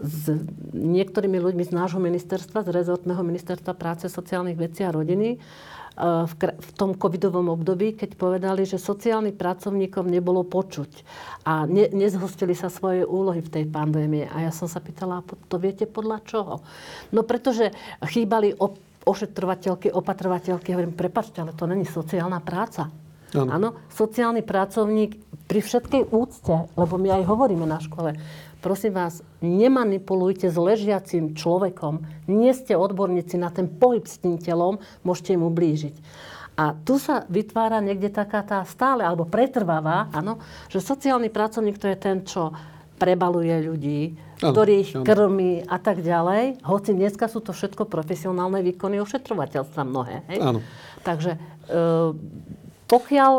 s 0.00 0.32
niektorými 0.72 1.38
ľuďmi 1.38 1.64
z 1.64 1.72
nášho 1.76 2.00
ministerstva, 2.00 2.64
z 2.64 2.72
rezortného 2.72 3.20
ministerstva 3.20 3.72
práce, 3.76 4.08
sociálnych 4.08 4.56
vecí 4.56 4.82
a 4.82 4.94
rodiny 4.94 5.38
v, 6.00 6.32
v 6.56 6.70
tom 6.78 6.96
covidovom 6.96 7.52
období, 7.52 7.92
keď 7.92 8.16
povedali, 8.16 8.64
že 8.64 8.80
sociálnym 8.80 9.36
pracovníkom 9.36 10.08
nebolo 10.08 10.46
počuť 10.46 11.04
a 11.44 11.68
ne, 11.68 11.92
nezhostili 11.92 12.56
sa 12.56 12.72
svoje 12.72 13.04
úlohy 13.04 13.44
v 13.44 13.52
tej 13.60 13.64
pandémie. 13.68 14.24
A 14.30 14.48
ja 14.48 14.52
som 14.54 14.70
sa 14.70 14.80
pýtala, 14.80 15.20
to 15.50 15.56
viete 15.60 15.84
podľa 15.84 16.18
čoho? 16.24 16.54
No 17.12 17.20
pretože 17.26 17.74
chýbali 18.00 18.56
ošetrovateľky, 19.04 19.92
opatrovateľky. 19.92 20.72
Hovorím, 20.72 20.96
prepačte, 20.96 21.44
ale 21.44 21.52
to 21.56 21.68
není 21.68 21.84
sociálna 21.84 22.40
práca. 22.40 22.88
Áno. 23.30 23.78
Sociálny 23.94 24.42
pracovník 24.42 25.46
pri 25.46 25.60
všetkej 25.62 26.10
úcte, 26.10 26.66
lebo 26.74 26.94
my 26.98 27.22
aj 27.22 27.22
hovoríme 27.30 27.62
na 27.62 27.78
škole, 27.78 28.18
prosím 28.60 28.94
vás, 28.94 29.24
nemanipulujte 29.40 30.52
s 30.52 30.56
ležiacim 30.56 31.32
človekom. 31.32 32.04
Nie 32.28 32.52
ste 32.52 32.76
odborníci 32.76 33.40
na 33.40 33.48
ten 33.48 33.66
pohyb 33.66 34.04
s 34.04 34.20
tým 34.20 34.36
telom, 34.36 34.78
môžete 35.02 35.34
mu 35.40 35.48
blížiť. 35.48 35.96
A 36.60 36.76
tu 36.76 37.00
sa 37.00 37.24
vytvára 37.32 37.80
niekde 37.80 38.12
taká 38.12 38.44
tá 38.44 38.60
stále, 38.68 39.00
alebo 39.00 39.24
pretrváva, 39.24 40.12
áno, 40.12 40.36
že 40.68 40.84
sociálny 40.84 41.32
pracovník 41.32 41.80
to 41.80 41.88
je 41.88 41.96
ten, 41.96 42.20
čo 42.20 42.52
prebaluje 43.00 43.56
ľudí, 43.64 44.00
ano, 44.44 44.52
ktorý 44.52 44.72
ich 44.84 44.92
krmí 44.92 45.64
a 45.64 45.80
tak 45.80 46.04
ďalej. 46.04 46.60
Hoci 46.60 46.92
dneska 46.92 47.32
sú 47.32 47.40
to 47.40 47.56
všetko 47.56 47.88
profesionálne 47.88 48.60
výkony 48.60 49.00
ošetrovateľstva 49.00 49.82
mnohé. 49.88 50.20
Hej? 50.28 50.38
Áno. 50.44 50.60
Takže 51.00 51.32
e, 51.32 51.38
pokiaľ 52.84 53.32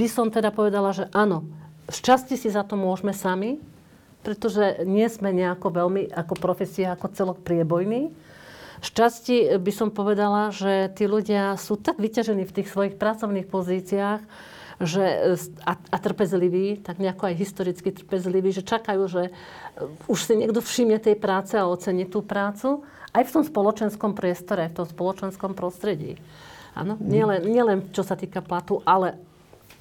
by 0.00 0.06
som 0.08 0.32
teda 0.32 0.48
povedala, 0.48 0.96
že 0.96 1.04
áno, 1.12 1.44
z 1.92 1.98
časti 2.00 2.40
si 2.40 2.48
za 2.48 2.64
to 2.64 2.80
môžeme 2.80 3.12
sami, 3.12 3.60
pretože 4.22 4.82
nie 4.84 5.06
sme 5.06 5.30
nejako 5.30 5.70
veľmi 5.70 6.10
ako 6.10 6.34
profesia, 6.38 6.94
ako 6.94 7.14
celok 7.14 7.38
priebojní. 7.42 8.10
Šťastí 8.78 9.58
by 9.58 9.72
som 9.74 9.90
povedala, 9.90 10.54
že 10.54 10.90
tí 10.94 11.10
ľudia 11.10 11.58
sú 11.58 11.74
tak 11.74 11.98
vyťažení 11.98 12.46
v 12.46 12.54
tých 12.62 12.70
svojich 12.70 12.94
pracovných 12.94 13.50
pozíciách, 13.50 14.22
že, 14.78 15.34
a, 15.66 15.72
a 15.74 15.96
trpezliví, 15.98 16.78
tak 16.86 17.02
nejako 17.02 17.34
aj 17.34 17.34
historicky 17.34 17.90
trpezliví, 17.90 18.54
že 18.54 18.62
čakajú, 18.62 19.02
že 19.10 19.34
už 20.06 20.18
si 20.22 20.38
niekto 20.38 20.62
všimne 20.62 21.02
tej 21.02 21.18
práce 21.18 21.58
a 21.58 21.66
ocení 21.66 22.06
tú 22.06 22.22
prácu 22.22 22.86
aj 23.10 23.26
v 23.26 23.32
tom 23.34 23.42
spoločenskom 23.42 24.14
priestore, 24.14 24.70
aj 24.70 24.70
v 24.70 24.78
tom 24.78 24.86
spoločenskom 24.86 25.58
prostredí. 25.58 26.14
Áno, 26.78 26.94
nielen, 27.02 27.42
nielen 27.50 27.78
čo 27.90 28.06
sa 28.06 28.14
týka 28.14 28.38
platu, 28.38 28.78
ale 28.86 29.18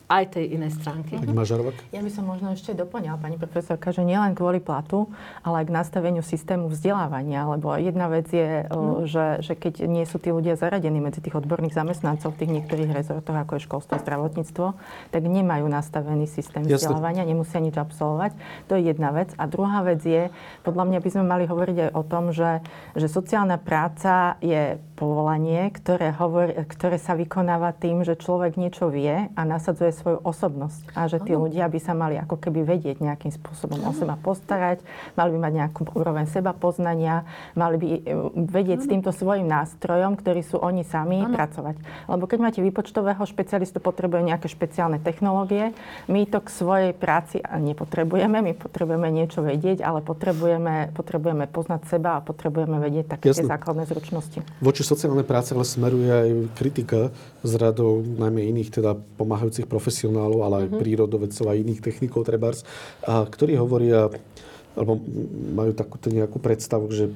aj 0.08 0.40
tej 0.40 0.56
inej 0.56 0.80
stránky. 0.80 1.20
Pani 1.20 1.36
Mažarovak? 1.36 1.76
Ja 1.92 2.00
by 2.00 2.12
som 2.12 2.24
možno 2.24 2.56
ešte 2.56 2.72
doplňala, 2.72 3.20
pani 3.20 3.36
profesorka, 3.36 3.92
že 3.92 4.08
nielen 4.08 4.40
kvôli 4.40 4.64
platu, 4.64 5.12
ale 5.44 5.64
aj 5.64 5.66
k 5.68 5.76
nastaveniu 5.76 6.24
systému 6.24 6.72
vzdelávania, 6.72 7.44
lebo 7.44 7.76
jedna 7.76 8.08
vec 8.08 8.32
je, 8.32 8.64
no. 8.72 9.04
že, 9.04 9.44
že 9.44 9.54
keď 9.60 9.84
nie 9.84 10.08
sú 10.08 10.16
tí 10.24 10.32
ľudia 10.32 10.56
zaradení 10.56 11.04
medzi 11.04 11.20
tých 11.20 11.36
odborných 11.36 11.76
zamestnancov 11.76 12.34
v 12.34 12.40
tých 12.40 12.52
niektorých 12.56 12.92
rezortoch, 12.96 13.36
ako 13.36 13.60
je 13.60 13.62
školstvo, 13.68 14.00
zdravotníctvo, 14.00 14.66
tak 15.12 15.22
nemajú 15.28 15.68
nastavený 15.68 16.32
systém 16.32 16.64
Jasne. 16.64 16.88
vzdelávania, 16.88 17.28
nemusia 17.28 17.60
nič 17.60 17.76
absolvovať. 17.76 18.32
To 18.72 18.80
je 18.80 18.88
jedna 18.88 19.12
vec. 19.12 19.36
A 19.36 19.44
druhá 19.44 19.84
vec 19.84 20.00
je, 20.08 20.32
podľa 20.64 20.88
mňa 20.88 21.00
by 21.04 21.10
sme 21.12 21.24
mali 21.28 21.44
hovoriť 21.44 21.78
aj 21.84 21.92
o 21.92 22.04
tom, 22.08 22.32
že, 22.32 22.64
že 22.96 23.12
sociálna 23.12 23.60
práca 23.60 24.40
je 24.40 24.80
povolanie, 24.98 25.70
ktoré, 25.70 26.10
hovor, 26.18 26.66
ktoré 26.66 26.98
sa 26.98 27.14
vykonáva 27.14 27.70
tým, 27.78 28.02
že 28.02 28.18
človek 28.18 28.58
niečo 28.58 28.90
vie 28.90 29.30
a 29.30 29.42
nasadzuje 29.46 29.94
svoju 29.94 30.26
osobnosť. 30.26 30.98
A 30.98 31.06
že 31.06 31.22
tí 31.22 31.38
ano. 31.38 31.46
ľudia 31.46 31.70
by 31.70 31.78
sa 31.78 31.94
mali 31.94 32.18
ako 32.18 32.42
keby 32.42 32.66
vedieť 32.66 32.98
nejakým 33.06 33.30
spôsobom 33.30 33.78
ano. 33.78 33.94
o 33.94 33.98
seba 33.98 34.18
postarať, 34.18 34.82
mali 35.14 35.38
by 35.38 35.40
mať 35.46 35.54
nejakú 35.54 35.82
úroveň 35.94 36.26
seba 36.26 36.58
poznania, 36.58 37.30
mali 37.54 37.78
by 37.78 37.88
e, 37.94 38.00
vedieť 38.50 38.82
ano. 38.82 38.84
s 38.84 38.88
týmto 38.90 39.12
svojim 39.14 39.46
nástrojom, 39.46 40.18
ktorí 40.18 40.42
sú 40.42 40.58
oni 40.58 40.82
sami, 40.82 41.22
ano. 41.22 41.38
pracovať. 41.38 41.78
Lebo 42.10 42.26
keď 42.26 42.40
máte 42.42 42.60
výpočtového 42.66 43.22
špecialistu, 43.22 43.78
potrebuje 43.78 44.34
nejaké 44.34 44.50
špeciálne 44.50 44.98
technológie. 44.98 45.78
My 46.10 46.26
to 46.26 46.42
k 46.42 46.50
svojej 46.50 46.92
práci 46.98 47.38
nepotrebujeme, 47.46 48.42
my 48.42 48.54
potrebujeme 48.58 49.14
niečo 49.14 49.46
vedieť, 49.46 49.86
ale 49.86 50.02
potrebujeme, 50.02 50.90
potrebujeme 50.98 51.46
poznať 51.46 51.86
seba 51.86 52.18
a 52.18 52.26
potrebujeme 52.26 52.82
vedieť 52.82 53.14
také 53.14 53.30
tie 53.30 53.46
základné 53.46 53.86
zručnosti. 53.86 54.42
Voči 54.58 54.87
sociálnej 54.88 55.28
práce 55.28 55.52
ale 55.52 55.68
smeruje 55.68 56.08
aj 56.08 56.30
kritika 56.56 57.12
z 57.44 57.52
radou 57.60 58.00
najmä 58.00 58.48
iných 58.56 58.80
teda 58.80 58.96
pomáhajúcich 59.20 59.68
profesionálov, 59.68 60.40
ale 60.48 60.56
aj 60.64 60.66
mm-hmm. 60.72 60.82
prírodovedcov 60.82 61.46
a 61.52 61.60
iných 61.60 61.84
technikov 61.84 62.24
trebárs, 62.24 62.64
a 63.04 63.28
ktorí 63.28 63.60
hovoria, 63.60 64.08
alebo 64.80 64.96
majú 65.52 65.76
takúto 65.76 66.08
nejakú 66.08 66.40
predstavu, 66.40 66.88
že 66.96 67.12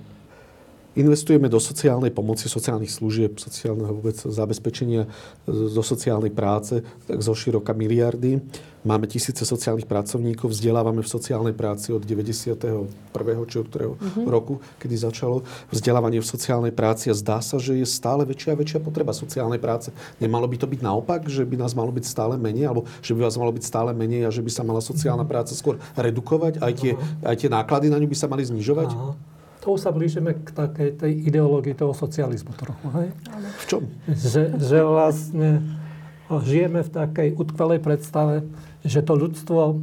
investujeme 0.95 1.47
do 1.47 1.59
sociálnej 1.59 2.11
pomoci, 2.11 2.51
sociálnych 2.51 2.91
služieb, 2.91 3.39
sociálneho 3.39 3.95
vôbec 3.95 4.17
zabezpečenia, 4.19 5.07
do 5.47 5.81
sociálnej 5.83 6.31
práce, 6.35 6.83
tak 7.07 7.23
zo 7.23 7.31
široka 7.31 7.71
miliardy. 7.71 8.43
Máme 8.81 9.05
tisíce 9.05 9.45
sociálnych 9.45 9.85
pracovníkov, 9.85 10.57
vzdelávame 10.57 11.05
v 11.05 11.09
sociálnej 11.09 11.53
práci 11.53 11.93
od 11.93 12.01
91. 12.01 12.89
či 13.45 13.55
od 13.61 13.67
ktorého 13.69 13.93
mm-hmm. 13.93 14.25
roku, 14.25 14.57
kedy 14.81 14.95
začalo 14.97 15.45
vzdelávanie 15.69 16.17
v 16.17 16.25
sociálnej 16.25 16.73
práci 16.73 17.13
a 17.13 17.15
zdá 17.15 17.45
sa, 17.45 17.61
že 17.61 17.77
je 17.77 17.85
stále 17.85 18.25
väčšia 18.25 18.57
a 18.57 18.59
väčšia 18.59 18.79
potreba 18.81 19.13
sociálnej 19.13 19.61
práce. 19.61 19.93
Nemalo 20.17 20.49
by 20.49 20.57
to 20.57 20.65
byť 20.65 20.81
naopak, 20.81 21.29
že 21.29 21.45
by 21.45 21.61
nás 21.61 21.77
malo 21.77 21.93
byť 21.93 22.09
stále 22.09 22.41
menej, 22.41 22.73
alebo 22.73 22.89
že 23.05 23.13
by 23.13 23.21
vás 23.21 23.37
malo 23.37 23.53
byť 23.53 23.63
stále 23.63 23.93
menej 23.93 24.25
a 24.25 24.33
že 24.33 24.41
by 24.41 24.49
sa 24.49 24.65
mala 24.65 24.81
sociálna 24.81 25.23
mhm. 25.23 25.29
práca 25.29 25.53
skôr 25.53 25.77
redukovať, 25.93 26.57
aj 26.57 26.73
tie, 26.73 26.91
aj 27.21 27.35
tie 27.37 27.49
náklady 27.53 27.93
na 27.93 28.01
ňu 28.01 28.09
by 28.09 28.17
sa 28.17 28.25
mali 28.25 28.41
znižovať? 28.49 28.89
Aha. 28.97 29.13
To 29.61 29.77
už 29.77 29.79
sa 29.85 29.93
blížime 29.93 30.41
k 30.41 30.49
takej 30.49 30.89
tej 30.97 31.11
ideológii 31.29 31.77
toho 31.77 31.93
socializmu 31.93 32.57
trochu. 32.57 32.85
Hej? 32.97 33.07
V 33.61 33.65
čom? 33.69 33.83
Že, 34.09 34.57
že 34.57 34.77
vlastne 34.81 35.49
žijeme 36.29 36.81
v 36.81 36.89
takej 36.89 37.29
utkvelej 37.37 37.79
predstave, 37.83 38.47
že 38.81 39.05
to 39.05 39.13
ľudstvo 39.13 39.61
e, 39.69 39.75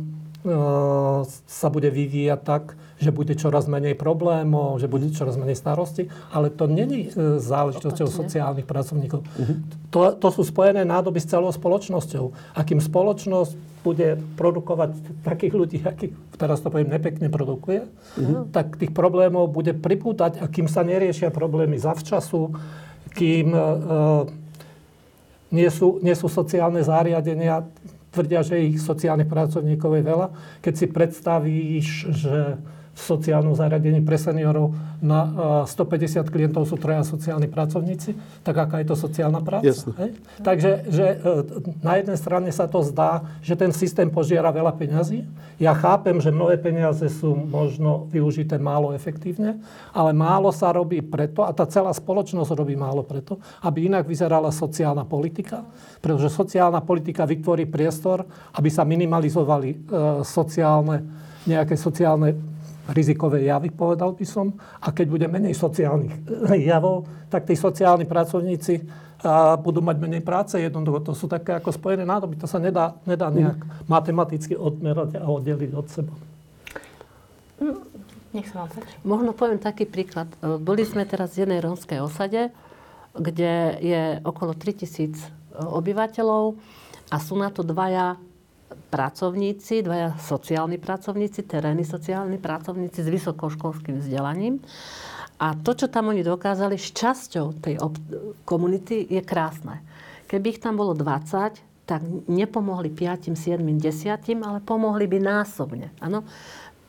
sa 1.29 1.69
bude 1.71 1.93
vyvíjať 1.93 2.41
tak, 2.43 2.75
že 2.99 3.15
bude 3.15 3.35
čoraz 3.39 3.71
menej 3.71 3.95
problémov, 3.95 4.83
že 4.83 4.91
bude 4.91 5.11
čoraz 5.15 5.39
menej 5.39 5.55
starosti, 5.55 6.11
ale 6.35 6.51
to 6.51 6.67
není 6.67 7.09
e, 7.09 7.39
záležitosťou 7.39 8.11
sociálnych 8.11 8.67
pracovníkov. 8.67 9.23
Uh-huh. 9.23 9.57
To, 9.95 10.01
to 10.19 10.29
sú 10.35 10.43
spojené 10.43 10.83
nádoby 10.83 11.23
s 11.23 11.31
celou 11.31 11.55
spoločnosťou. 11.55 12.35
A 12.59 12.61
kým 12.67 12.83
spoločnosť 12.83 13.55
bude 13.87 14.19
produkovať 14.35 15.23
takých 15.23 15.55
ľudí, 15.55 15.79
akých 15.87 16.13
teraz 16.35 16.59
to 16.59 16.69
poviem 16.69 16.91
nepekne 16.91 17.31
produkuje, 17.31 17.87
uh-huh. 17.87 18.51
tak 18.51 18.75
tých 18.77 18.91
problémov 18.91 19.55
bude 19.55 19.73
pripútať 19.79 20.43
a 20.43 20.51
kým 20.51 20.67
sa 20.67 20.83
neriešia 20.83 21.31
problémy 21.31 21.79
zavčasu, 21.79 22.51
kým 23.15 23.55
uh, 23.55 24.27
nie 25.49 25.71
sú, 25.73 26.03
nie 26.05 26.13
sú 26.13 26.29
sociálne 26.29 26.85
zariadenia, 26.85 27.65
tvrdia, 28.13 28.43
že 28.45 28.61
ich 28.61 28.83
sociálnych 28.83 29.29
pracovníkov 29.29 29.95
je 29.95 30.03
veľa. 30.05 30.29
Keď 30.61 30.75
si 30.75 30.87
predstavíš, 30.89 31.89
že 32.13 32.37
sociálnom 32.99 33.55
zariadení 33.55 34.03
pre 34.03 34.19
seniorov 34.19 34.75
na 34.99 35.21
150 35.63 36.27
klientov 36.27 36.67
sú 36.67 36.75
traja 36.75 37.07
sociálni 37.07 37.47
pracovníci, 37.47 38.43
tak 38.43 38.59
aká 38.59 38.83
je 38.83 38.91
to 38.91 38.97
sociálna 38.99 39.39
práca? 39.39 39.71
Hej? 40.03 40.11
Takže 40.43 40.71
že 40.91 41.07
e, 41.07 41.17
na 41.87 42.03
jednej 42.03 42.19
strane 42.19 42.51
sa 42.51 42.67
to 42.67 42.83
zdá, 42.83 43.23
že 43.39 43.55
ten 43.55 43.71
systém 43.71 44.11
požiera 44.11 44.51
veľa 44.51 44.75
peňazí. 44.75 45.23
Ja 45.63 45.75
chápem, 45.79 46.19
že 46.19 46.35
mnohé 46.35 46.59
peniaze 46.59 47.07
sú 47.07 47.39
možno 47.39 48.11
využité 48.11 48.59
málo 48.59 48.91
efektívne, 48.91 49.63
ale 49.95 50.11
málo 50.11 50.51
sa 50.51 50.75
robí 50.75 50.99
preto, 50.99 51.47
a 51.47 51.55
tá 51.55 51.63
celá 51.71 51.95
spoločnosť 51.95 52.51
robí 52.59 52.75
málo 52.75 53.07
preto, 53.07 53.39
aby 53.63 53.87
inak 53.87 54.03
vyzerala 54.11 54.51
sociálna 54.51 55.07
politika, 55.07 55.63
pretože 56.03 56.35
sociálna 56.35 56.83
politika 56.83 57.23
vytvorí 57.23 57.71
priestor, 57.71 58.27
aby 58.59 58.67
sa 58.67 58.83
minimalizovali 58.83 59.71
e, 59.71 59.77
sociálne, 60.27 61.07
nejaké 61.47 61.79
sociálne 61.79 62.58
rizikové 62.89 63.45
javy, 63.45 63.69
povedal 63.73 64.17
by 64.17 64.25
som. 64.25 64.53
A 64.81 64.93
keď 64.93 65.07
bude 65.09 65.27
menej 65.29 65.53
sociálnych 65.53 66.15
javov, 66.65 67.05
tak 67.29 67.45
tí 67.45 67.55
sociálni 67.55 68.09
pracovníci 68.09 69.07
a 69.19 69.59
budú 69.59 69.83
mať 69.83 69.97
menej 69.99 70.23
práce. 70.23 70.55
Jednoducho 70.63 71.11
to 71.11 71.13
sú 71.13 71.27
také 71.27 71.59
ako 71.59 71.75
spojené 71.75 72.07
nádoby. 72.07 72.39
To 72.39 72.47
sa 72.47 72.63
nedá, 72.63 72.95
nedá 73.03 73.29
nejak 73.35 73.59
mm. 73.59 73.91
matematicky 73.91 74.55
odmerať 74.55 75.19
a 75.19 75.27
oddeliť 75.27 75.71
od 75.75 75.87
seba. 75.91 76.15
Mm, 77.59 77.83
nech 78.39 78.47
sa 78.47 78.63
vám 78.63 78.71
páči. 78.79 78.95
Možno 79.03 79.31
poviem 79.35 79.59
taký 79.59 79.91
príklad. 79.91 80.31
E, 80.39 80.63
boli 80.63 80.87
sme 80.87 81.03
teraz 81.03 81.35
v 81.35 81.47
jednej 81.47 81.59
rómskej 81.59 81.99
osade. 81.99 82.55
Kde 83.19 83.83
je 83.83 84.03
okolo 84.23 84.55
3000 84.55 85.19
obyvateľov 85.59 86.55
a 87.11 87.17
sú 87.19 87.35
na 87.35 87.51
to 87.51 87.67
dvaja 87.67 88.15
pracovníci, 88.69 89.85
dvaja 89.85 90.17
sociálni 90.17 90.81
pracovníci, 90.81 91.45
terénni 91.45 91.85
sociálni 91.85 92.41
pracovníci 92.41 93.05
s 93.05 93.09
vysokoškolským 93.09 94.01
vzdelaním. 94.01 94.61
A 95.39 95.55
to, 95.55 95.77
čo 95.77 95.87
tam 95.87 96.11
oni 96.11 96.27
dokázali 96.27 96.75
s 96.75 96.91
časťou 96.91 97.63
tej 97.63 97.79
komunity, 98.43 99.07
je 99.07 99.23
krásne. 99.23 99.81
Keby 100.27 100.59
ich 100.59 100.61
tam 100.61 100.77
bolo 100.77 100.93
20, 100.99 101.87
tak 101.89 102.01
nepomohli 102.29 102.93
5, 102.93 103.33
7, 103.33 103.63
10, 103.63 104.45
ale 104.45 104.59
pomohli 104.61 105.07
by 105.09 105.19
násobne. 105.23 105.89
Ano? 106.03 106.27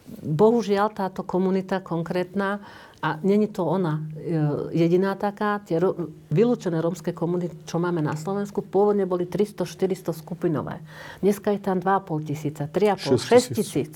Bohužiaľ, 0.10 0.92
táto 0.92 1.22
komunita 1.22 1.86
konkrétna 1.86 2.60
a 3.02 3.20
není 3.24 3.48
to 3.48 3.66
ona 3.66 4.04
e, 4.16 4.36
jediná 4.76 5.16
taká. 5.16 5.60
Tie 5.64 5.80
ro- 5.80 6.12
vylúčené 6.32 6.84
rómske 6.84 7.16
komunity, 7.16 7.56
čo 7.64 7.80
máme 7.80 8.04
na 8.04 8.20
Slovensku, 8.20 8.60
pôvodne 8.60 9.08
boli 9.08 9.24
300-400 9.24 10.12
skupinové. 10.12 10.84
Dneska 11.24 11.56
je 11.56 11.60
tam 11.64 11.80
2,5 11.80 12.28
tisíca, 12.28 12.68
3,5, 12.68 13.56
6 13.56 13.56
tisíc. 13.56 13.94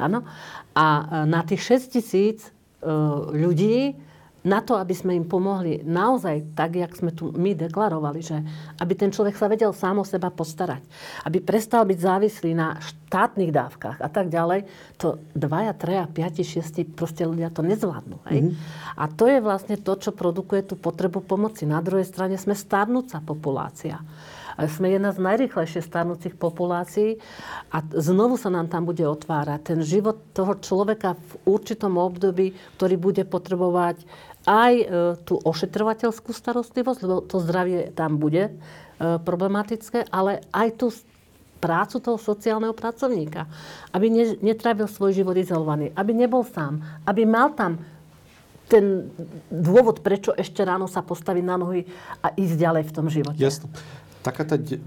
Áno. 0.00 0.24
A 0.72 0.86
e, 0.86 1.28
na 1.28 1.44
tých 1.44 1.60
6 1.60 1.92
tisíc 2.00 2.48
e, 2.48 2.50
ľudí 3.36 4.07
na 4.46 4.62
to, 4.62 4.78
aby 4.78 4.94
sme 4.94 5.18
im 5.18 5.26
pomohli 5.26 5.82
naozaj 5.82 6.54
tak, 6.54 6.78
jak 6.78 6.94
sme 6.94 7.10
tu 7.10 7.34
my 7.34 7.58
deklarovali, 7.58 8.20
že 8.22 8.38
aby 8.78 8.92
ten 8.94 9.10
človek 9.10 9.34
sa 9.34 9.50
vedel 9.50 9.74
sám 9.74 9.98
o 9.98 10.04
seba 10.06 10.30
postarať, 10.30 10.82
aby 11.26 11.42
prestal 11.42 11.82
byť 11.82 11.98
závislý 11.98 12.54
na 12.54 12.78
štátnych 12.78 13.50
dávkach 13.50 13.98
a 13.98 14.08
tak 14.08 14.30
ďalej, 14.30 14.68
to 14.94 15.18
dvaja, 15.34 15.74
treja, 15.74 16.06
piati, 16.06 16.46
šiesti, 16.46 16.86
proste 16.86 17.26
ľudia 17.26 17.50
to 17.50 17.66
nezvládnu. 17.66 18.18
Hej? 18.30 18.38
Mm-hmm. 18.46 18.94
A 18.94 19.04
to 19.10 19.26
je 19.26 19.38
vlastne 19.42 19.76
to, 19.80 19.92
čo 19.98 20.14
produkuje 20.14 20.62
tú 20.62 20.74
potrebu 20.78 21.24
pomoci. 21.26 21.66
Na 21.66 21.82
druhej 21.82 22.06
strane 22.06 22.38
sme 22.38 22.54
starnúca 22.54 23.18
populácia 23.18 23.98
sme 24.66 24.90
jedna 24.90 25.14
z 25.14 25.22
najrychlejšie 25.22 25.86
starnúcich 25.86 26.34
populácií 26.34 27.22
a 27.70 27.78
znovu 27.94 28.34
sa 28.34 28.50
nám 28.50 28.66
tam 28.66 28.82
bude 28.82 29.06
otvárať 29.06 29.60
ten 29.62 29.80
život 29.86 30.18
toho 30.34 30.58
človeka 30.58 31.14
v 31.14 31.32
určitom 31.46 31.94
období, 31.94 32.58
ktorý 32.74 32.98
bude 32.98 33.22
potrebovať 33.22 34.02
aj 34.48 34.72
e, 34.72 34.84
tú 35.28 35.36
ošetrovateľskú 35.36 36.32
starostlivosť, 36.32 37.00
lebo 37.04 37.20
to 37.20 37.36
zdravie 37.44 37.92
tam 37.92 38.16
bude 38.16 38.48
e, 38.48 38.52
problematické, 39.20 40.08
ale 40.08 40.40
aj 40.56 40.68
tú 40.80 40.88
prácu 41.60 42.00
toho 42.00 42.16
sociálneho 42.16 42.72
pracovníka. 42.72 43.44
Aby 43.92 44.08
ne, 44.08 44.24
netrávil 44.40 44.88
svoj 44.88 45.12
život 45.12 45.36
izolovaný, 45.36 45.92
aby 45.92 46.16
nebol 46.16 46.48
sám, 46.48 46.80
aby 47.04 47.28
mal 47.28 47.52
tam 47.52 47.76
ten 48.68 49.08
dôvod, 49.48 50.00
prečo 50.04 50.32
ešte 50.36 50.60
ráno 50.64 50.88
sa 50.88 51.00
postaviť 51.00 51.44
na 51.44 51.56
nohy 51.56 51.88
a 52.20 52.32
ísť 52.36 52.54
ďalej 52.56 52.82
v 52.88 52.92
tom 52.92 53.06
živote. 53.08 53.40
Jasno. 53.40 53.68
Taká 54.24 54.44
tá... 54.48 54.56
De- 54.56 54.80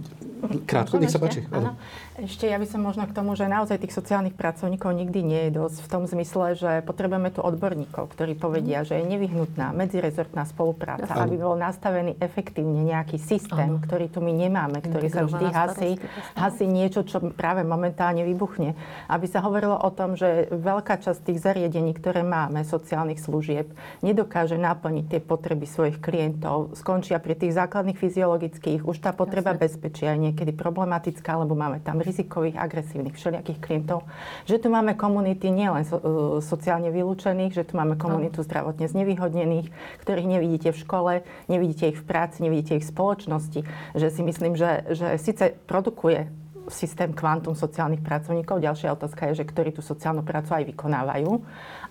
Krátko, 0.66 0.97
nech 0.97 1.14
sa 1.14 1.22
páči. 1.22 1.45
Áno. 1.53 1.78
Ešte 2.20 2.43
ja 2.43 2.59
by 2.59 2.68
som 2.68 2.84
možno 2.84 3.07
k 3.07 3.16
tomu, 3.16 3.39
že 3.39 3.47
naozaj 3.47 3.88
tých 3.88 3.95
sociálnych 3.95 4.36
pracovníkov 4.36 4.91
nikdy 4.91 5.20
nie 5.24 5.41
je 5.47 5.51
dosť 5.64 5.78
v 5.80 5.88
tom 5.88 6.03
zmysle, 6.03 6.59
že 6.59 6.72
potrebujeme 6.84 7.32
tu 7.32 7.39
odborníkov, 7.39 8.12
ktorí 8.12 8.36
povedia, 8.36 8.84
že 8.84 8.99
je 8.99 9.07
nevyhnutná 9.16 9.72
medzirezortná 9.72 10.43
spolupráca, 10.43 11.07
ja, 11.07 11.24
aby 11.24 11.39
bol 11.39 11.55
nastavený 11.55 12.20
efektívne 12.20 12.84
nejaký 12.84 13.16
systém, 13.16 13.80
ano. 13.80 13.84
ktorý 13.88 14.12
tu 14.12 14.20
my 14.20 14.28
nemáme, 14.36 14.84
ktorý 14.84 15.07
sa 15.07 15.24
vždy 15.24 15.45
hasí, 15.55 15.91
hasí 16.36 16.68
niečo, 16.68 17.07
čo 17.07 17.24
práve 17.32 17.64
momentálne 17.64 18.28
vybuchne. 18.28 18.76
Aby 19.07 19.32
sa 19.32 19.39
hovorilo 19.39 19.80
o 19.80 19.89
tom, 19.95 20.20
že 20.20 20.51
veľká 20.51 20.99
časť 20.99 21.32
tých 21.32 21.39
zariadení, 21.39 21.95
ktoré 21.95 22.28
máme, 22.28 22.68
sociálnych 22.68 23.24
služieb, 23.24 23.72
nedokáže 24.03 24.59
naplniť 24.59 25.16
tie 25.16 25.22
potreby 25.24 25.64
svojich 25.64 26.03
klientov, 26.03 26.76
skončia 26.76 27.24
pri 27.24 27.39
tých 27.39 27.55
základných 27.55 27.95
fyziologických, 27.95 28.84
už 28.84 28.99
tá 28.99 29.16
potreba 29.16 29.55
Jasne. 29.55 29.64
bezpečia 29.64 30.12
je 30.12 30.28
niekedy 30.28 30.51
problematická, 30.51 31.39
lebo 31.39 31.55
máme 31.55 31.80
tam 31.80 32.01
rizikových, 32.12 32.59
agresívnych, 32.59 33.16
všelijakých 33.16 33.59
klientov, 33.64 34.03
že 34.43 34.59
tu 34.59 34.68
máme 34.68 34.99
komunity 34.99 35.47
nielen 35.47 35.88
so, 35.88 35.97
uh, 35.97 36.03
sociálne 36.43 36.91
vylúčených, 36.91 37.55
že 37.55 37.64
tu 37.64 37.80
máme 37.80 37.95
komunitu 37.95 38.43
zdravotne 38.43 38.91
znevýhodnených, 38.91 39.72
ktorých 40.03 40.28
nevidíte 40.28 40.70
v 40.76 40.82
škole, 40.84 41.14
nevidíte 41.47 41.95
ich 41.95 41.97
v 41.97 42.05
práci, 42.05 42.43
nevidíte 42.43 42.76
ich 42.76 42.86
v 42.86 42.91
spoločnosti. 42.91 43.64
Že 43.95 44.07
si 44.12 44.22
myslím, 44.28 44.53
že, 44.59 44.84
že 44.91 45.16
síce 45.16 45.55
produkuje 45.66 46.28
systém 46.70 47.16
kvantum 47.16 47.57
sociálnych 47.57 48.03
pracovníkov. 48.05 48.62
Ďalšia 48.62 48.93
otázka 48.93 49.32
je, 49.32 49.41
že 49.41 49.49
ktorí 49.49 49.74
tú 49.74 49.82
sociálnu 49.82 50.22
prácu 50.22 50.53
aj 50.53 50.64
vykonávajú 50.70 51.32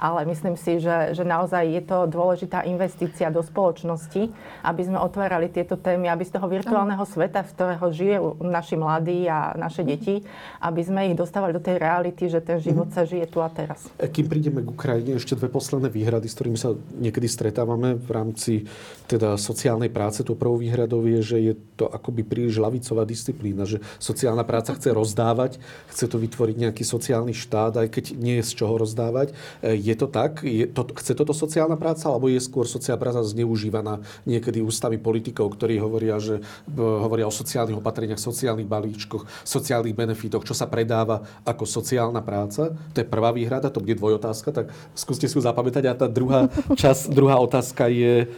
ale 0.01 0.25
myslím 0.33 0.57
si, 0.57 0.81
že, 0.81 1.12
že 1.12 1.21
naozaj 1.29 1.77
je 1.77 1.83
to 1.85 2.09
dôležitá 2.09 2.64
investícia 2.64 3.29
do 3.29 3.45
spoločnosti, 3.45 4.33
aby 4.64 4.81
sme 4.81 4.97
otvárali 4.97 5.53
tieto 5.53 5.77
témy, 5.77 6.09
aby 6.09 6.25
z 6.25 6.41
toho 6.41 6.49
virtuálneho 6.49 7.05
sveta, 7.05 7.45
v 7.45 7.53
ktorého 7.53 7.87
žijú 7.93 8.27
naši 8.41 8.81
mladí 8.81 9.29
a 9.29 9.53
naše 9.61 9.85
deti, 9.85 10.25
aby 10.64 10.81
sme 10.81 11.12
ich 11.12 11.14
dostávali 11.21 11.53
do 11.53 11.61
tej 11.61 11.77
reality, 11.77 12.33
že 12.33 12.41
ten 12.41 12.57
život 12.57 12.89
mhm. 12.89 12.95
sa 12.97 13.03
žije 13.05 13.29
tu 13.29 13.45
a 13.45 13.53
teraz. 13.53 13.93
E, 14.01 14.09
kým 14.09 14.25
prídeme 14.25 14.64
k 14.64 14.73
Ukrajine, 14.73 15.21
ešte 15.21 15.37
dve 15.37 15.53
posledné 15.53 15.93
výhrady, 15.93 16.33
s 16.33 16.35
ktorými 16.41 16.57
sa 16.57 16.73
niekedy 16.97 17.29
stretávame 17.29 18.01
v 18.01 18.09
rámci 18.09 18.64
teda 19.05 19.37
sociálnej 19.37 19.93
práce. 19.93 20.25
To 20.25 20.33
prvou 20.33 20.57
výhradou 20.57 21.05
je, 21.05 21.21
že 21.21 21.37
je 21.37 21.55
to 21.77 21.93
akoby 21.93 22.25
príliš 22.25 22.57
lavicová 22.57 23.05
disciplína, 23.05 23.68
že 23.68 23.85
sociálna 24.01 24.49
práca 24.49 24.60
chce 24.65 24.97
rozdávať, 24.97 25.61
chce 25.93 26.09
to 26.09 26.17
vytvoriť 26.17 26.57
nejaký 26.57 26.85
sociálny 26.89 27.37
štát, 27.37 27.85
aj 27.85 27.89
keď 27.93 28.05
nie 28.17 28.41
je 28.41 28.49
z 28.49 28.53
čoho 28.65 28.81
rozdávať. 28.81 29.37
Je 29.61 29.91
je 29.91 29.97
to 29.99 30.07
tak? 30.07 30.47
Je 30.47 30.71
to, 30.71 30.87
chce 30.95 31.13
toto 31.19 31.35
sociálna 31.35 31.75
práca, 31.75 32.07
alebo 32.07 32.31
je 32.31 32.39
skôr 32.39 32.63
sociálna 32.63 33.03
práca 33.03 33.21
zneužívaná 33.27 33.99
niekedy 34.23 34.63
ústami 34.63 35.03
politikov, 35.03 35.59
ktorí 35.59 35.83
hovoria, 35.83 36.23
že, 36.23 36.39
hovoria 36.79 37.27
o 37.27 37.35
sociálnych 37.35 37.83
opatreniach, 37.83 38.23
sociálnych 38.23 38.71
balíčkoch, 38.71 39.27
sociálnych 39.43 39.99
benefitoch, 39.99 40.47
čo 40.47 40.55
sa 40.55 40.71
predáva 40.71 41.27
ako 41.43 41.67
sociálna 41.67 42.23
práca? 42.23 42.71
To 42.95 42.97
je 43.03 43.07
prvá 43.07 43.35
výhrada, 43.35 43.73
to 43.75 43.83
bude 43.83 43.99
dvojotázka, 43.99 44.49
tak 44.55 44.67
skúste 44.95 45.27
si 45.27 45.35
ju 45.35 45.43
zapamätať. 45.43 45.85
A 45.91 45.99
tá 45.99 46.07
druhá, 46.07 46.47
čas, 46.79 47.11
druhá 47.11 47.43
otázka 47.43 47.91
je, 47.91 48.31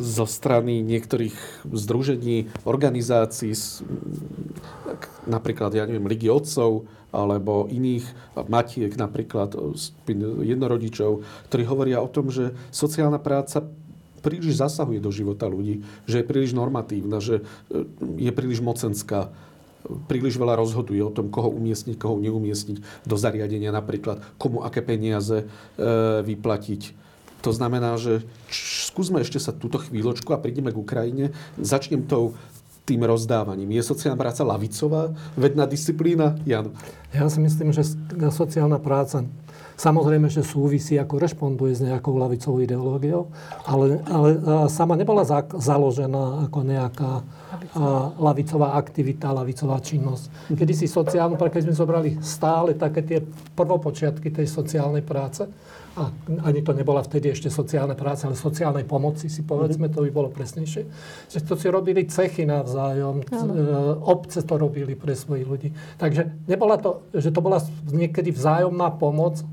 zo 0.00 0.24
strany 0.24 0.80
niektorých 0.80 1.64
združení, 1.68 2.48
organizácií, 2.64 3.52
napríklad, 5.28 5.76
ja 5.76 5.84
neviem, 5.84 6.08
Ligy 6.08 6.32
otcov, 6.32 6.88
alebo 7.08 7.68
iných 7.72 8.04
matiek, 8.48 8.92
napríklad 8.92 9.56
jednorodičov, 10.44 11.24
ktorí 11.48 11.62
hovoria 11.64 12.04
o 12.04 12.08
tom, 12.08 12.28
že 12.28 12.52
sociálna 12.68 13.16
práca 13.16 13.64
príliš 14.20 14.60
zasahuje 14.60 15.00
do 15.00 15.14
života 15.14 15.48
ľudí, 15.48 15.86
že 16.04 16.20
je 16.20 16.28
príliš 16.28 16.52
normatívna, 16.52 17.22
že 17.22 17.46
e, 17.70 17.86
je 18.18 18.32
príliš 18.34 18.60
mocenská, 18.60 19.30
príliš 20.10 20.36
veľa 20.36 20.58
rozhoduje 20.58 21.00
o 21.00 21.14
tom, 21.14 21.30
koho 21.30 21.48
umiestniť, 21.48 21.96
koho 21.96 22.18
neumiestniť 22.18 23.06
do 23.06 23.16
zariadenia 23.16 23.70
napríklad, 23.70 24.20
komu 24.36 24.66
aké 24.66 24.82
peniaze 24.82 25.46
e, 25.46 25.46
vyplatiť. 26.26 27.07
To 27.42 27.50
znamená, 27.54 27.94
že 28.00 28.26
skúsme 28.50 29.22
ešte 29.22 29.38
sa 29.38 29.54
túto 29.54 29.78
chvíľočku 29.78 30.34
a 30.34 30.42
prídeme 30.42 30.74
k 30.74 30.82
Ukrajine. 30.82 31.24
Začnem 31.58 32.02
tou 32.06 32.34
tým 32.88 33.04
rozdávaním. 33.04 33.76
Je 33.76 33.84
sociálna 33.84 34.16
práca 34.16 34.40
lavicová, 34.48 35.12
vedná 35.36 35.68
disciplína? 35.68 36.40
Jan. 36.48 36.72
Ja 37.12 37.28
si 37.28 37.38
myslím, 37.44 37.70
že 37.70 37.84
sociálna 38.32 38.80
práca 38.80 39.28
Samozrejme, 39.78 40.26
že 40.26 40.42
súvisí, 40.42 40.98
ako 40.98 41.22
rešponduje 41.22 41.78
s 41.78 41.86
nejakou 41.86 42.18
lavicovou 42.18 42.58
ideológiou, 42.58 43.30
ale, 43.62 44.02
ale 44.10 44.28
sama 44.66 44.98
nebola 44.98 45.22
za, 45.22 45.46
založená 45.54 46.50
ako 46.50 46.66
nejaká 46.66 47.22
a, 47.48 48.12
lavicová 48.16 48.76
aktivita, 48.76 49.32
lavicová 49.32 49.80
činnosť. 49.80 50.52
Kedy 50.52 50.72
si 50.76 50.86
sociálnu, 50.86 51.40
keď 51.40 51.62
sme 51.68 51.74
zobrali 51.74 52.10
stále 52.20 52.76
také 52.76 53.00
tie 53.04 53.18
prvopočiatky 53.56 54.28
tej 54.28 54.46
sociálnej 54.46 55.02
práce, 55.02 55.48
a 55.98 56.14
ani 56.46 56.62
to 56.62 56.70
nebola 56.70 57.02
vtedy 57.02 57.34
ešte 57.34 57.50
sociálna 57.50 57.98
práca, 57.98 58.30
ale 58.30 58.38
sociálnej 58.38 58.86
pomoci 58.86 59.26
si 59.26 59.42
povedzme, 59.42 59.90
mm-hmm. 59.90 59.98
to 59.98 60.06
by 60.06 60.10
bolo 60.14 60.28
presnejšie, 60.30 60.82
že 61.26 61.38
to 61.42 61.58
si 61.58 61.66
robili 61.66 62.06
cechy 62.06 62.46
navzájom. 62.46 63.26
E, 63.26 63.42
obce 64.06 64.46
to 64.46 64.54
robili 64.54 64.94
pre 64.94 65.18
svojich 65.18 65.46
ľudí. 65.48 65.68
Takže 65.98 66.46
nebola 66.46 66.78
to, 66.78 67.02
že 67.10 67.34
to 67.34 67.42
bola 67.42 67.58
niekedy 67.90 68.30
vzájomná 68.30 68.94
pomoc 68.94 69.42
e, 69.42 69.44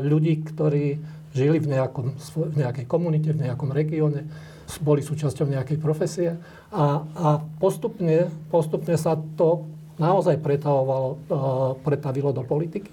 ľudí, 0.00 0.40
ktorí 0.40 1.04
žili 1.36 1.60
v, 1.60 1.68
nejakom, 1.68 2.16
v 2.16 2.56
nejakej 2.56 2.86
komunite, 2.88 3.36
v 3.36 3.44
nejakom 3.44 3.68
regióne, 3.76 4.24
boli 4.82 4.98
súčasťou 5.04 5.46
nejakej 5.46 5.78
profesie 5.78 6.34
a, 6.72 7.02
a 7.02 7.28
postupne, 7.62 8.30
postupne 8.50 8.98
sa 8.98 9.14
to 9.38 9.66
naozaj 9.96 10.36
pretavovalo, 10.42 11.10
e, 11.14 11.18
pretavilo 11.80 12.30
do 12.34 12.44
politiky. 12.44 12.90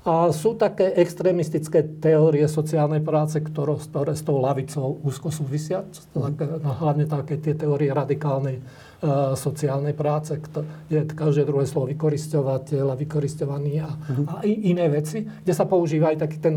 A 0.00 0.32
sú 0.32 0.56
také 0.56 0.96
extrémistické 0.96 1.84
teórie 2.00 2.48
sociálnej 2.48 3.04
práce, 3.04 3.36
ktoré, 3.36 3.76
ktoré 3.76 4.16
s 4.16 4.24
tou 4.24 4.40
lavicou 4.40 4.96
úzko 5.04 5.28
súvisia. 5.28 5.84
Tak, 6.16 6.40
no, 6.40 6.72
hlavne 6.80 7.04
také 7.04 7.36
tie 7.36 7.52
teórie 7.52 7.92
radikálnej 7.92 8.64
uh, 8.64 9.36
sociálnej 9.36 9.92
práce, 9.92 10.40
kde 10.88 11.04
každé 11.04 11.44
druhé 11.44 11.68
slovo 11.68 11.92
vykoristovateľ 11.92 12.84
a 12.88 12.96
vykoristovaný 12.96 13.84
a, 13.84 13.92
uh-huh. 13.92 14.24
a 14.24 14.34
iné 14.48 14.88
veci, 14.88 15.20
kde 15.20 15.52
sa 15.52 15.68
používa 15.68 16.16
aj 16.16 16.24
taký 16.24 16.40
ten 16.40 16.56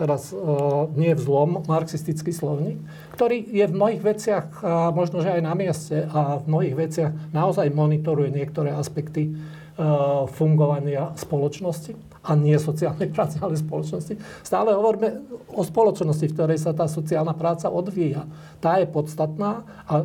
teraz 0.00 0.32
uh, 0.32 0.88
nie 0.96 1.12
v 1.12 1.20
zlom, 1.20 1.50
marxistický 1.68 2.32
slovník, 2.32 2.80
ktorý 3.12 3.44
je 3.44 3.68
v 3.68 3.76
mnohých 3.76 4.00
veciach, 4.00 4.46
uh, 4.64 4.88
možno 4.96 5.20
že 5.20 5.36
aj 5.36 5.42
na 5.44 5.52
mieste 5.52 6.08
a 6.08 6.40
v 6.40 6.48
mnohých 6.48 6.76
veciach 6.88 7.12
naozaj 7.36 7.68
monitoruje 7.68 8.32
niektoré 8.32 8.72
aspekty 8.72 9.28
uh, 9.28 10.24
fungovania 10.24 11.12
spoločnosti 11.20 11.92
a 12.24 12.32
nie 12.32 12.56
sociálnej 12.56 13.12
práce, 13.14 13.36
ale 13.44 13.60
spoločnosti. 13.60 14.16
Stále 14.40 14.72
hovoríme 14.72 15.20
o 15.52 15.60
spoločnosti, 15.60 16.32
v 16.32 16.32
ktorej 16.32 16.58
sa 16.64 16.72
tá 16.72 16.88
sociálna 16.88 17.36
práca 17.36 17.68
odvíja. 17.68 18.24
Tá 18.64 18.80
je 18.80 18.88
podstatná 18.88 19.68
a 19.84 19.94
uh, 20.00 20.04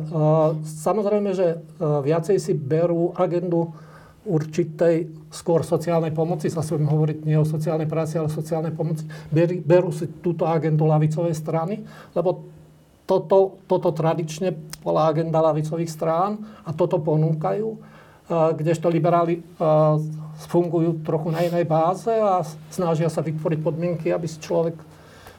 samozrejme, 0.60 1.32
že 1.32 1.64
viacej 1.80 2.36
si 2.36 2.52
berú 2.52 3.16
agendu 3.16 3.72
určitej 4.26 5.08
skôr 5.30 5.62
sociálnej 5.62 6.10
pomoci, 6.10 6.50
sa 6.50 6.60
svojím 6.60 6.90
hovoriť 6.90 7.18
nie 7.22 7.38
o 7.38 7.46
sociálnej 7.46 7.86
práci, 7.86 8.18
ale 8.18 8.26
o 8.26 8.34
sociálnej 8.34 8.74
pomoci, 8.74 9.06
berú 9.62 9.94
si 9.94 10.10
túto 10.18 10.44
agendu 10.44 10.84
lavicovej 10.84 11.32
strany, 11.38 11.86
lebo 12.12 12.44
toto, 13.06 13.62
toto 13.70 13.94
tradične 13.94 14.50
bola 14.82 15.06
agenda 15.06 15.38
lavicových 15.38 15.86
strán 15.86 16.42
a 16.66 16.74
toto 16.74 16.98
ponúkajú, 16.98 17.78
kdežto 18.58 18.90
liberáli 18.90 19.38
fungujú 20.50 21.06
trochu 21.06 21.30
na 21.30 21.46
inej 21.46 21.64
báze 21.70 22.10
a 22.10 22.42
snažia 22.68 23.06
sa 23.06 23.22
vytvoriť 23.22 23.58
podmienky, 23.62 24.10
aby 24.10 24.26
si 24.26 24.42
človek, 24.42 24.74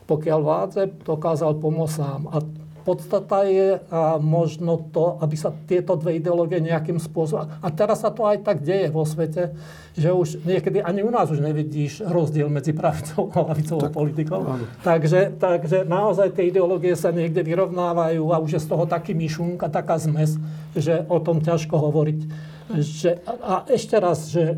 pokiaľ 0.07 0.39
vládze, 0.39 0.81
dokázal 1.03 1.59
pomôcť 1.59 1.93
sám. 1.99 2.21
A 2.31 2.39
podstata 2.87 3.43
je 3.43 3.83
a 3.91 4.15
možno 4.15 4.79
to, 4.95 5.19
aby 5.19 5.35
sa 5.35 5.51
tieto 5.67 5.99
dve 5.99 6.23
ideológie 6.23 6.63
nejakým 6.63 7.03
spôsobom... 7.03 7.51
A 7.59 7.67
teraz 7.67 8.07
sa 8.07 8.15
to 8.15 8.23
aj 8.23 8.47
tak 8.47 8.63
deje 8.63 8.87
vo 8.87 9.03
svete, 9.03 9.51
že 9.91 10.15
už 10.15 10.47
niekedy 10.47 10.79
ani 10.79 11.03
u 11.03 11.11
nás 11.11 11.27
už 11.27 11.43
nevidíš 11.43 11.99
rozdiel 11.99 12.47
medzi 12.47 12.71
pravicou 12.71 13.27
a 13.35 13.51
lavicovou 13.51 13.91
tak, 13.91 13.91
politikou. 13.91 14.39
Takže, 14.87 15.35
takže 15.35 15.83
naozaj 15.83 16.31
tie 16.39 16.47
ideológie 16.47 16.95
sa 16.95 17.11
niekde 17.11 17.43
vyrovnávajú 17.43 18.23
a 18.31 18.39
už 18.39 18.55
je 18.55 18.63
z 18.63 18.67
toho 18.71 18.87
taký 18.87 19.11
myšunk 19.11 19.67
a 19.67 19.67
taká 19.67 19.99
zmes, 19.99 20.39
že 20.71 21.03
o 21.11 21.19
tom 21.19 21.43
ťažko 21.43 21.75
hovoriť. 21.75 22.19
Že, 22.67 23.11
a 23.47 23.63
ešte 23.71 23.95
raz, 23.95 24.27
že 24.27 24.43
e, 24.43 24.55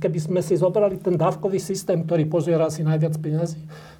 keby 0.00 0.18
sme 0.20 0.40
si 0.44 0.56
zobrali 0.56 1.00
ten 1.00 1.16
dávkový 1.16 1.56
systém, 1.56 2.04
ktorý 2.04 2.28
požiera 2.28 2.68
si 2.68 2.84
najviac 2.84 3.16
peniazy, 3.16 3.56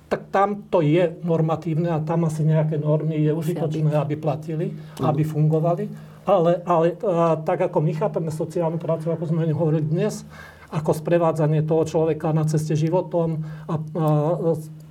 tak 0.08 0.32
tam 0.32 0.64
to 0.72 0.80
je 0.80 1.20
normatívne 1.20 1.92
a 1.92 2.00
tam 2.00 2.24
asi 2.24 2.40
nejaké 2.40 2.80
normy 2.80 3.20
je 3.28 3.32
užitočné, 3.36 3.92
aby 3.92 4.16
platili, 4.16 4.72
aby 5.04 5.22
fungovali. 5.24 5.84
Ale, 6.28 6.60
ale 6.64 6.96
a, 7.04 7.36
tak 7.40 7.68
ako 7.68 7.80
my 7.80 7.92
chápeme 7.96 8.32
sociálnu 8.32 8.80
prácu, 8.80 9.12
ako 9.12 9.24
sme 9.28 9.48
o 9.48 9.56
hovorili 9.56 9.84
dnes, 9.84 10.24
ako 10.68 10.92
sprevádzanie 10.92 11.64
toho 11.64 11.84
človeka 11.88 12.32
na 12.36 12.44
ceste 12.44 12.76
životom 12.76 13.44
a, 13.64 13.76
a 13.76 13.76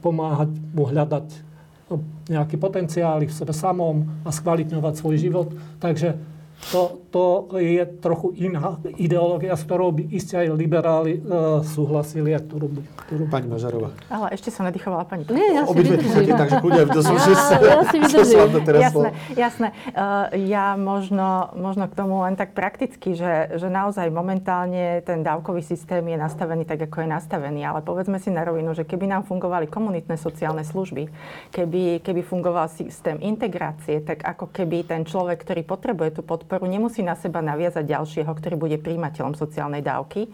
pomáhať 0.02 0.50
mu 0.74 0.86
hľadať 0.90 1.46
nejaký 2.28 2.60
potenciál 2.60 3.24
v 3.24 3.32
sebe 3.32 3.54
samom 3.56 4.06
a 4.28 4.30
skvalitňovať 4.34 4.94
svoj 4.98 5.16
život. 5.18 5.50
Takže 5.80 6.20
to, 6.74 7.06
to 7.08 7.48
je 7.56 7.84
trochu 8.04 8.36
iná 8.36 8.78
ideológia, 9.00 9.56
s 9.56 9.64
ktorou 9.64 9.96
by 9.96 10.12
iste 10.12 10.36
aj 10.36 10.48
liberáli 10.54 11.24
uh, 11.24 11.64
súhlasili 11.64 12.36
a 12.36 12.40
ktorú 12.44 12.68
by... 12.68 12.80
Ktorú... 13.08 13.24
Pani 13.32 13.48
Mažarová. 13.48 13.90
Ale 14.12 14.36
ešte 14.36 14.52
som 14.52 14.68
nadýchovala 14.68 15.08
pani 15.08 15.24
Nie, 15.32 15.60
ja 15.60 15.64
si 15.64 15.72
Obidve 15.72 16.00
vydržím. 16.00 16.36
takže 16.36 16.56
kľudne, 16.64 16.84
to 16.96 17.02
som, 17.04 17.16
ja, 17.16 17.28
ja 17.60 17.82
si 17.88 17.98
vydržím. 18.04 18.40
Jasné, 18.78 19.10
jasné. 19.34 19.68
Uh, 19.96 20.32
ja 20.48 20.76
možno, 20.76 21.52
možno 21.56 21.88
k 21.90 21.94
tomu 21.96 22.22
len 22.22 22.36
tak 22.36 22.52
prakticky, 22.52 23.16
že, 23.16 23.56
že 23.56 23.68
naozaj 23.72 24.12
momentálne 24.12 25.00
ten 25.02 25.24
dávkový 25.24 25.64
systém 25.64 26.04
je 26.04 26.18
nastavený 26.20 26.68
tak, 26.68 26.86
ako 26.88 27.04
je 27.04 27.10
nastavený. 27.10 27.64
Ale 27.64 27.80
povedzme 27.82 28.20
si 28.20 28.30
na 28.30 28.44
rovinu, 28.44 28.76
že 28.76 28.84
keby 28.84 29.08
nám 29.08 29.24
fungovali 29.26 29.72
komunitné 29.72 30.20
sociálne 30.20 30.68
služby, 30.68 31.08
keby, 31.56 32.04
keby 32.04 32.22
fungoval 32.22 32.68
systém 32.68 33.18
integrácie, 33.24 34.04
tak 34.04 34.22
ako 34.24 34.52
keby 34.52 34.84
ten 34.84 35.08
človek, 35.08 35.42
ktorý 35.42 35.62
potrebuje 35.64 36.20
tú 36.20 36.22
podporu, 36.22 36.68
nemusí 36.68 36.97
na 37.02 37.18
seba 37.18 37.42
naviazať 37.42 37.86
ďalšieho, 37.86 38.32
ktorý 38.32 38.56
bude 38.56 38.78
príjimateľom 38.80 39.34
sociálnej 39.36 39.82
dávky. 39.82 40.30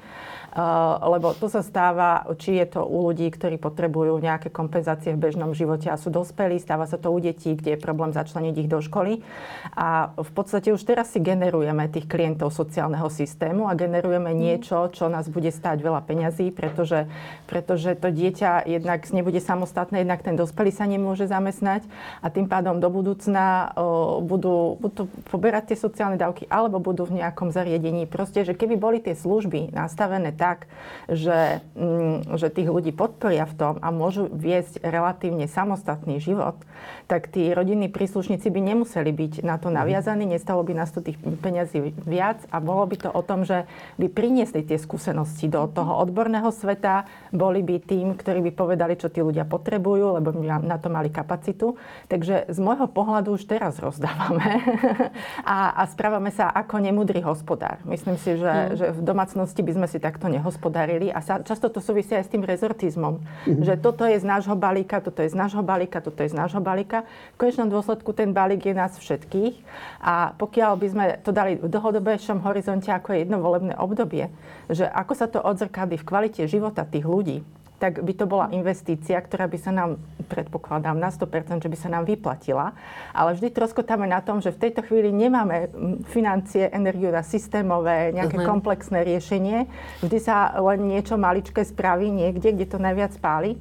Eh, 0.54 0.62
lebo 1.10 1.34
to 1.34 1.50
sa 1.50 1.66
stáva, 1.66 2.30
či 2.38 2.62
je 2.62 2.78
to 2.78 2.86
u 2.86 3.10
ľudí, 3.10 3.26
ktorí 3.34 3.58
potrebujú 3.58 4.22
nejaké 4.22 4.54
kompenzácie 4.54 5.18
v 5.18 5.26
bežnom 5.26 5.58
živote 5.58 5.90
a 5.90 5.98
sú 5.98 6.14
dospelí, 6.14 6.62
stáva 6.62 6.86
sa 6.86 7.02
to 7.02 7.10
u 7.10 7.18
detí, 7.18 7.58
kde 7.58 7.74
je 7.74 7.80
problém 7.82 8.14
začleniť 8.14 8.56
ich 8.62 8.70
do 8.70 8.78
školy. 8.78 9.26
A 9.74 10.14
v 10.14 10.30
podstate 10.30 10.70
už 10.70 10.86
teraz 10.86 11.10
si 11.10 11.18
generujeme 11.26 11.90
tých 11.90 12.06
klientov 12.06 12.54
sociálneho 12.54 13.10
systému 13.10 13.66
a 13.66 13.74
generujeme 13.74 14.30
mhm. 14.30 14.38
niečo, 14.38 14.94
čo 14.94 15.10
nás 15.10 15.26
bude 15.26 15.50
stáť 15.50 15.82
veľa 15.82 16.06
peňazí, 16.06 16.54
pretože, 16.54 17.10
pretože 17.50 17.98
to 17.98 18.14
dieťa 18.14 18.70
jednak 18.70 19.10
nebude 19.10 19.42
samostatné, 19.42 20.06
jednak 20.06 20.22
ten 20.22 20.38
dospelý 20.38 20.70
sa 20.70 20.86
nemôže 20.86 21.26
zamestnať 21.26 21.82
a 22.22 22.30
tým 22.30 22.46
pádom 22.46 22.78
do 22.78 22.94
budúcna 22.94 23.74
o, 23.74 24.22
budú, 24.22 24.78
budú 24.78 25.10
poberať 25.34 25.74
tie 25.74 25.78
sociálne 25.82 26.22
dávky 26.22 26.46
alebo 26.46 26.78
budú 26.78 27.10
v 27.10 27.26
nejakom 27.26 27.50
zariadení. 27.50 28.06
Proste, 28.06 28.46
že 28.46 28.54
keby 28.54 28.78
boli 28.78 29.02
tie 29.02 29.18
služby 29.18 29.74
nastavené 29.74 30.30
tak, 30.44 30.68
že, 31.08 31.64
mm, 31.80 32.36
že 32.36 32.52
tých 32.52 32.68
ľudí 32.68 32.92
podporia 32.92 33.48
v 33.48 33.56
tom 33.56 33.74
a 33.80 33.96
môžu 33.96 34.28
viesť 34.28 34.84
relatívne 34.84 35.48
samostatný 35.48 36.20
život, 36.20 36.60
tak 37.08 37.32
tí 37.32 37.56
rodinní 37.56 37.88
príslušníci 37.88 38.52
by 38.52 38.60
nemuseli 38.60 39.16
byť 39.16 39.34
na 39.48 39.56
to 39.56 39.72
mhm. 39.72 39.80
naviazaní, 39.80 40.28
nestalo 40.28 40.68
by 40.68 40.76
nás 40.76 40.92
to 40.92 41.00
tých 41.00 41.16
peňazí 41.40 41.96
viac 42.04 42.44
a 42.52 42.60
bolo 42.60 42.84
by 42.84 43.08
to 43.08 43.10
o 43.16 43.22
tom, 43.24 43.48
že 43.48 43.64
by 43.96 44.12
priniesli 44.12 44.68
tie 44.68 44.76
skúsenosti 44.76 45.48
do 45.48 45.64
toho 45.72 46.04
odborného 46.04 46.52
sveta, 46.52 47.08
boli 47.32 47.64
by 47.64 47.80
tým, 47.80 48.20
ktorí 48.20 48.44
by 48.44 48.52
povedali, 48.52 49.00
čo 49.00 49.08
tí 49.08 49.24
ľudia 49.24 49.48
potrebujú, 49.48 50.20
lebo 50.20 50.36
my 50.36 50.68
na 50.68 50.76
to 50.76 50.92
mali 50.92 51.08
kapacitu. 51.08 51.80
Takže 52.12 52.52
z 52.52 52.60
môjho 52.60 52.92
pohľadu 52.92 53.40
už 53.40 53.48
teraz 53.48 53.80
rozdávame 53.80 54.60
a, 55.48 55.78
a 55.80 55.84
správame 55.88 56.34
sa 56.36 56.52
ako 56.52 56.84
nemudrý 56.84 57.24
hospodár. 57.24 57.80
Myslím 57.88 58.20
si, 58.20 58.36
že, 58.36 58.52
mm. 58.52 58.70
že 58.76 58.86
v 58.92 59.02
domácnosti 59.06 59.62
by 59.62 59.72
sme 59.78 59.88
si 59.88 60.02
takto 60.02 60.33
nehospodarili 60.40 61.14
a 61.14 61.22
sa, 61.22 61.40
často 61.46 61.70
to 61.70 61.80
súvisí 61.80 62.18
aj 62.18 62.26
s 62.26 62.32
tým 62.34 62.42
rezortizmom. 62.42 63.22
Mm-hmm. 63.22 63.64
Že 63.64 63.74
toto 63.80 64.04
je 64.10 64.18
z 64.18 64.26
nášho 64.26 64.58
balíka, 64.58 65.00
toto 65.00 65.22
je 65.22 65.30
z 65.30 65.38
nášho 65.38 65.62
balíka, 65.62 66.02
toto 66.02 66.20
je 66.26 66.30
z 66.32 66.36
nášho 66.36 66.60
balíka. 66.60 67.06
V 67.38 67.46
konečnom 67.46 67.70
dôsledku 67.70 68.12
ten 68.12 68.34
balík 68.34 68.66
je 68.66 68.76
nás 68.76 68.98
všetkých 68.98 69.56
a 70.02 70.34
pokiaľ 70.36 70.72
by 70.78 70.88
sme 70.90 71.06
to 71.22 71.30
dali 71.30 71.62
v 71.62 71.70
dlhodobejšom 71.70 72.42
horizonte 72.42 72.90
ako 72.90 73.14
je 73.14 73.20
jedno 73.24 73.38
volebné 73.40 73.78
obdobie, 73.78 74.34
že 74.68 74.90
ako 74.90 75.14
sa 75.14 75.30
to 75.30 75.40
odzrkadí 75.40 75.96
v 76.02 76.08
kvalite 76.08 76.42
života 76.50 76.84
tých 76.84 77.06
ľudí, 77.06 77.46
tak 77.82 78.00
by 78.00 78.14
to 78.16 78.26
bola 78.30 78.48
investícia, 78.56 79.20
ktorá 79.20 79.50
by 79.52 79.58
sa 79.60 79.72
nám, 79.76 80.00
predpokladám, 80.32 80.96
na 80.96 81.12
100%, 81.12 81.60
že 81.60 81.68
by 81.68 81.78
sa 81.78 81.90
nám 81.92 82.08
vyplatila. 82.08 82.72
Ale 83.12 83.36
vždy 83.36 83.52
troskotáme 83.52 84.08
na 84.08 84.24
tom, 84.24 84.40
že 84.40 84.56
v 84.56 84.70
tejto 84.70 84.88
chvíli 84.88 85.12
nemáme 85.12 85.68
financie, 86.08 86.72
energiu 86.72 87.12
na 87.12 87.26
systémové, 87.26 88.16
nejaké 88.16 88.40
uh-huh. 88.40 88.50
komplexné 88.56 89.04
riešenie. 89.04 89.68
Vždy 90.00 90.18
sa 90.22 90.56
len 90.56 90.88
niečo 90.88 91.20
maličké 91.20 91.68
spraví 91.68 92.08
niekde, 92.08 92.56
kde 92.56 92.66
to 92.72 92.78
najviac 92.80 93.12
páli 93.20 93.60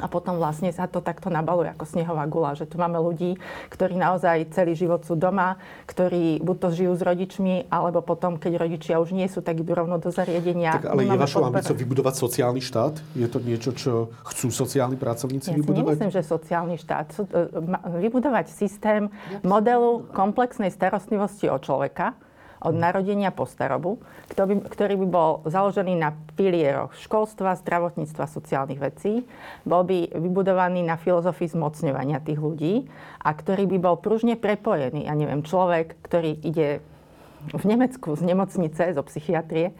a 0.00 0.06
potom 0.08 0.40
vlastne 0.40 0.72
sa 0.72 0.88
to 0.88 1.04
takto 1.04 1.28
nabaluje 1.28 1.70
ako 1.70 1.84
snehová 1.84 2.24
gula, 2.26 2.56
že 2.56 2.64
tu 2.64 2.80
máme 2.80 2.96
ľudí, 2.96 3.36
ktorí 3.68 3.94
naozaj 4.00 4.50
celý 4.56 4.72
život 4.74 5.04
sú 5.04 5.14
doma, 5.14 5.60
ktorí 5.86 6.40
buď 6.40 6.56
to 6.56 6.68
žijú 6.72 6.92
s 6.96 7.02
rodičmi, 7.04 7.68
alebo 7.68 8.00
potom, 8.00 8.40
keď 8.40 8.52
rodičia 8.56 8.96
už 8.98 9.12
nie 9.12 9.28
sú, 9.28 9.44
tak 9.44 9.60
idú 9.60 9.76
rovno 9.76 10.00
do 10.00 10.08
zariadenia. 10.08 10.80
Tak 10.80 10.90
ale 10.96 11.04
je 11.06 11.18
vašou 11.20 11.44
ambíciou 11.46 11.76
vybudovať 11.76 12.14
sociálny 12.16 12.60
štát? 12.64 12.94
Je 13.14 13.28
to 13.28 13.38
niečo, 13.44 13.70
čo 13.76 13.92
chcú 14.32 14.48
sociálni 14.48 14.96
pracovníci 14.96 15.52
ja 15.52 15.56
vybudovať? 15.60 15.84
Ja 15.84 15.94
myslím, 15.94 16.12
že 16.12 16.22
sociálny 16.24 16.76
štát. 16.80 17.06
E, 17.12 18.00
vybudovať 18.08 18.46
systém 18.50 19.12
modelu 19.44 20.08
komplexnej 20.16 20.72
starostlivosti 20.72 21.52
o 21.52 21.60
človeka, 21.60 22.16
od 22.60 22.74
narodenia 22.76 23.32
po 23.32 23.48
starobu, 23.48 23.98
ktorý 24.28 24.46
by, 24.48 24.54
ktorý 24.68 24.94
by 25.00 25.06
bol 25.08 25.30
založený 25.48 25.96
na 25.96 26.12
pilieroch 26.36 26.92
školstva, 27.00 27.56
zdravotníctva, 27.60 28.24
sociálnych 28.28 28.80
vecí, 28.80 29.24
bol 29.64 29.82
by 29.84 30.12
vybudovaný 30.12 30.84
na 30.84 31.00
filozofii 31.00 31.56
zmocňovania 31.56 32.20
tých 32.20 32.40
ľudí 32.40 32.84
a 33.24 33.30
ktorý 33.32 33.64
by 33.64 33.78
bol 33.80 33.96
pružne 33.96 34.36
prepojený. 34.36 35.08
Ja 35.08 35.16
neviem, 35.16 35.40
človek, 35.40 35.96
ktorý 36.04 36.36
ide 36.44 36.84
v 37.48 37.64
Nemecku 37.64 38.12
z 38.20 38.22
nemocnice, 38.28 38.92
zo 38.92 39.02
psychiatrie, 39.08 39.72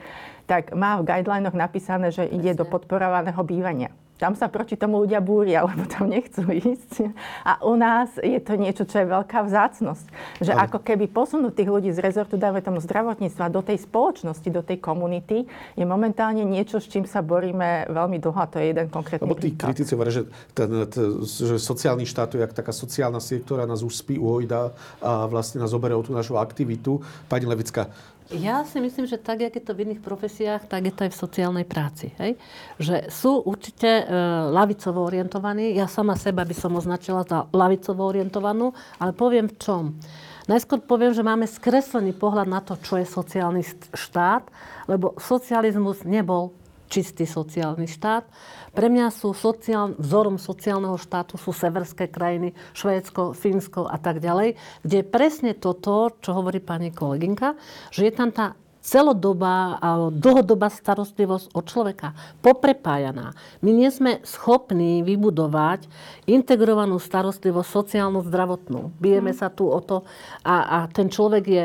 tak 0.48 0.72
má 0.72 0.96
v 0.98 1.06
guidelinoch 1.06 1.54
napísané, 1.54 2.10
že 2.10 2.26
ide 2.26 2.56
do 2.56 2.64
podporovaného 2.64 3.38
bývania. 3.44 3.92
Tam 4.20 4.36
sa 4.36 4.52
proti 4.52 4.76
tomu 4.76 5.00
ľudia 5.00 5.24
búria, 5.24 5.64
lebo 5.68 5.88
tam 5.88 6.12
nechcú 6.12 6.44
ísť. 6.52 7.08
A 7.48 7.64
u 7.64 7.72
nás 7.74 8.12
je 8.20 8.36
to 8.44 8.60
niečo, 8.60 8.84
čo 8.84 9.00
je 9.00 9.06
veľká 9.08 9.48
vzácnosť. 9.48 10.06
Že 10.44 10.52
Ale... 10.52 10.60
ako 10.68 10.78
keby 10.84 11.08
posunúť 11.08 11.56
tých 11.56 11.70
ľudí 11.72 11.90
z 11.90 12.04
rezortu, 12.04 12.36
dáme 12.36 12.60
tomu 12.60 12.84
zdravotníctva, 12.84 13.48
do 13.48 13.64
tej 13.64 13.80
spoločnosti, 13.80 14.48
do 14.52 14.60
tej 14.60 14.76
komunity, 14.76 15.48
je 15.74 15.84
momentálne 15.88 16.44
niečo, 16.44 16.76
s 16.76 16.86
čím 16.92 17.08
sa 17.08 17.24
boríme 17.24 17.88
veľmi 17.88 18.20
dlho. 18.20 18.36
A 18.36 18.46
to 18.46 18.60
je 18.60 18.76
jeden 18.76 18.92
konkrétny 18.92 19.24
Lebo 19.24 19.40
tí 19.40 19.56
kritici 19.56 19.96
hovoria, 19.96 20.20
že, 20.20 20.24
ten, 20.52 20.68
ten, 20.92 21.24
že 21.24 21.56
sociálny 21.56 22.04
štát 22.04 22.36
je 22.36 22.44
taká 22.52 22.76
sociálna 22.76 23.24
sieť, 23.24 23.48
ktorá 23.48 23.64
nás 23.64 23.80
už 23.80 23.96
spí, 23.96 24.20
ujda 24.20 24.76
a 25.00 25.24
vlastne 25.24 25.64
nás 25.64 25.72
zoberie 25.72 25.96
o 25.96 26.04
tú 26.04 26.12
našu 26.12 26.36
aktivitu. 26.36 27.00
Pani 27.30 27.48
Levická, 27.48 27.88
Ja 28.30 28.62
si 28.62 28.78
myslím, 28.78 29.10
že 29.10 29.18
tak, 29.18 29.42
jak 29.42 29.58
je 29.58 29.64
to 29.66 29.74
v 29.74 29.90
iných 29.90 30.06
profesiách, 30.06 30.70
tak 30.70 30.86
je 30.86 30.94
to 30.94 31.02
aj 31.02 31.10
v 31.10 31.20
sociálnej 31.26 31.66
práci. 31.66 32.14
Hej? 32.14 32.38
Že 32.78 33.10
sú 33.10 33.42
určite 33.42 33.90
e, 33.90 34.04
lavicovo 34.54 35.02
orientovaní. 35.02 35.74
Ja 35.74 35.90
sama 35.90 36.14
seba 36.14 36.46
by 36.46 36.54
som 36.54 36.78
označila 36.78 37.26
za 37.26 37.50
lavicovo 37.50 38.06
orientovanú, 38.06 38.70
ale 39.02 39.10
poviem 39.10 39.50
v 39.50 39.58
čom. 39.58 39.82
Najskôr 40.46 40.78
poviem, 40.78 41.10
že 41.10 41.26
máme 41.26 41.42
skreslený 41.50 42.14
pohľad 42.14 42.46
na 42.46 42.62
to, 42.62 42.78
čo 42.78 43.02
je 43.02 43.06
sociálny 43.06 43.66
štát, 43.98 44.46
lebo 44.86 45.18
socializmus 45.18 46.06
nebol 46.06 46.54
čistý 46.90 47.26
sociálny 47.26 47.86
štát. 47.86 48.26
Pre 48.70 48.86
mňa 48.86 49.10
sú 49.10 49.34
sociál, 49.34 49.98
vzorom 49.98 50.38
sociálneho 50.38 50.94
štátu 50.94 51.34
sú 51.34 51.50
severské 51.50 52.06
krajiny, 52.06 52.54
Švédsko, 52.70 53.34
Fínsko 53.34 53.90
a 53.90 53.98
tak 53.98 54.22
ďalej, 54.22 54.54
kde 54.86 54.96
je 55.02 55.06
presne 55.06 55.52
toto, 55.58 56.14
čo 56.22 56.30
hovorí 56.34 56.62
pani 56.62 56.94
kolegynka, 56.94 57.58
že 57.90 58.06
je 58.06 58.12
tam 58.14 58.30
tá 58.30 58.54
celodobá 58.80 59.76
a 59.76 60.08
dlhodobá 60.08 60.72
starostlivosť 60.72 61.52
od 61.52 61.64
človeka, 61.68 62.16
poprepájaná. 62.40 63.36
My 63.60 63.70
nie 63.76 63.92
sme 63.92 64.24
schopní 64.24 65.04
vybudovať 65.04 65.84
integrovanú 66.24 66.96
starostlivosť 66.96 67.68
sociálnu, 67.68 68.24
zdravotnú. 68.24 68.96
Bijeme 68.96 69.36
sa 69.36 69.52
tu 69.52 69.68
o 69.68 69.80
to 69.84 70.08
a, 70.40 70.64
a 70.64 70.78
ten 70.88 71.12
človek 71.12 71.44
je 71.44 71.64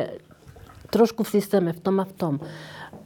trošku 0.92 1.24
v 1.24 1.34
systéme, 1.40 1.72
v 1.72 1.82
tom 1.82 2.04
a 2.04 2.06
v 2.06 2.14
tom. 2.20 2.34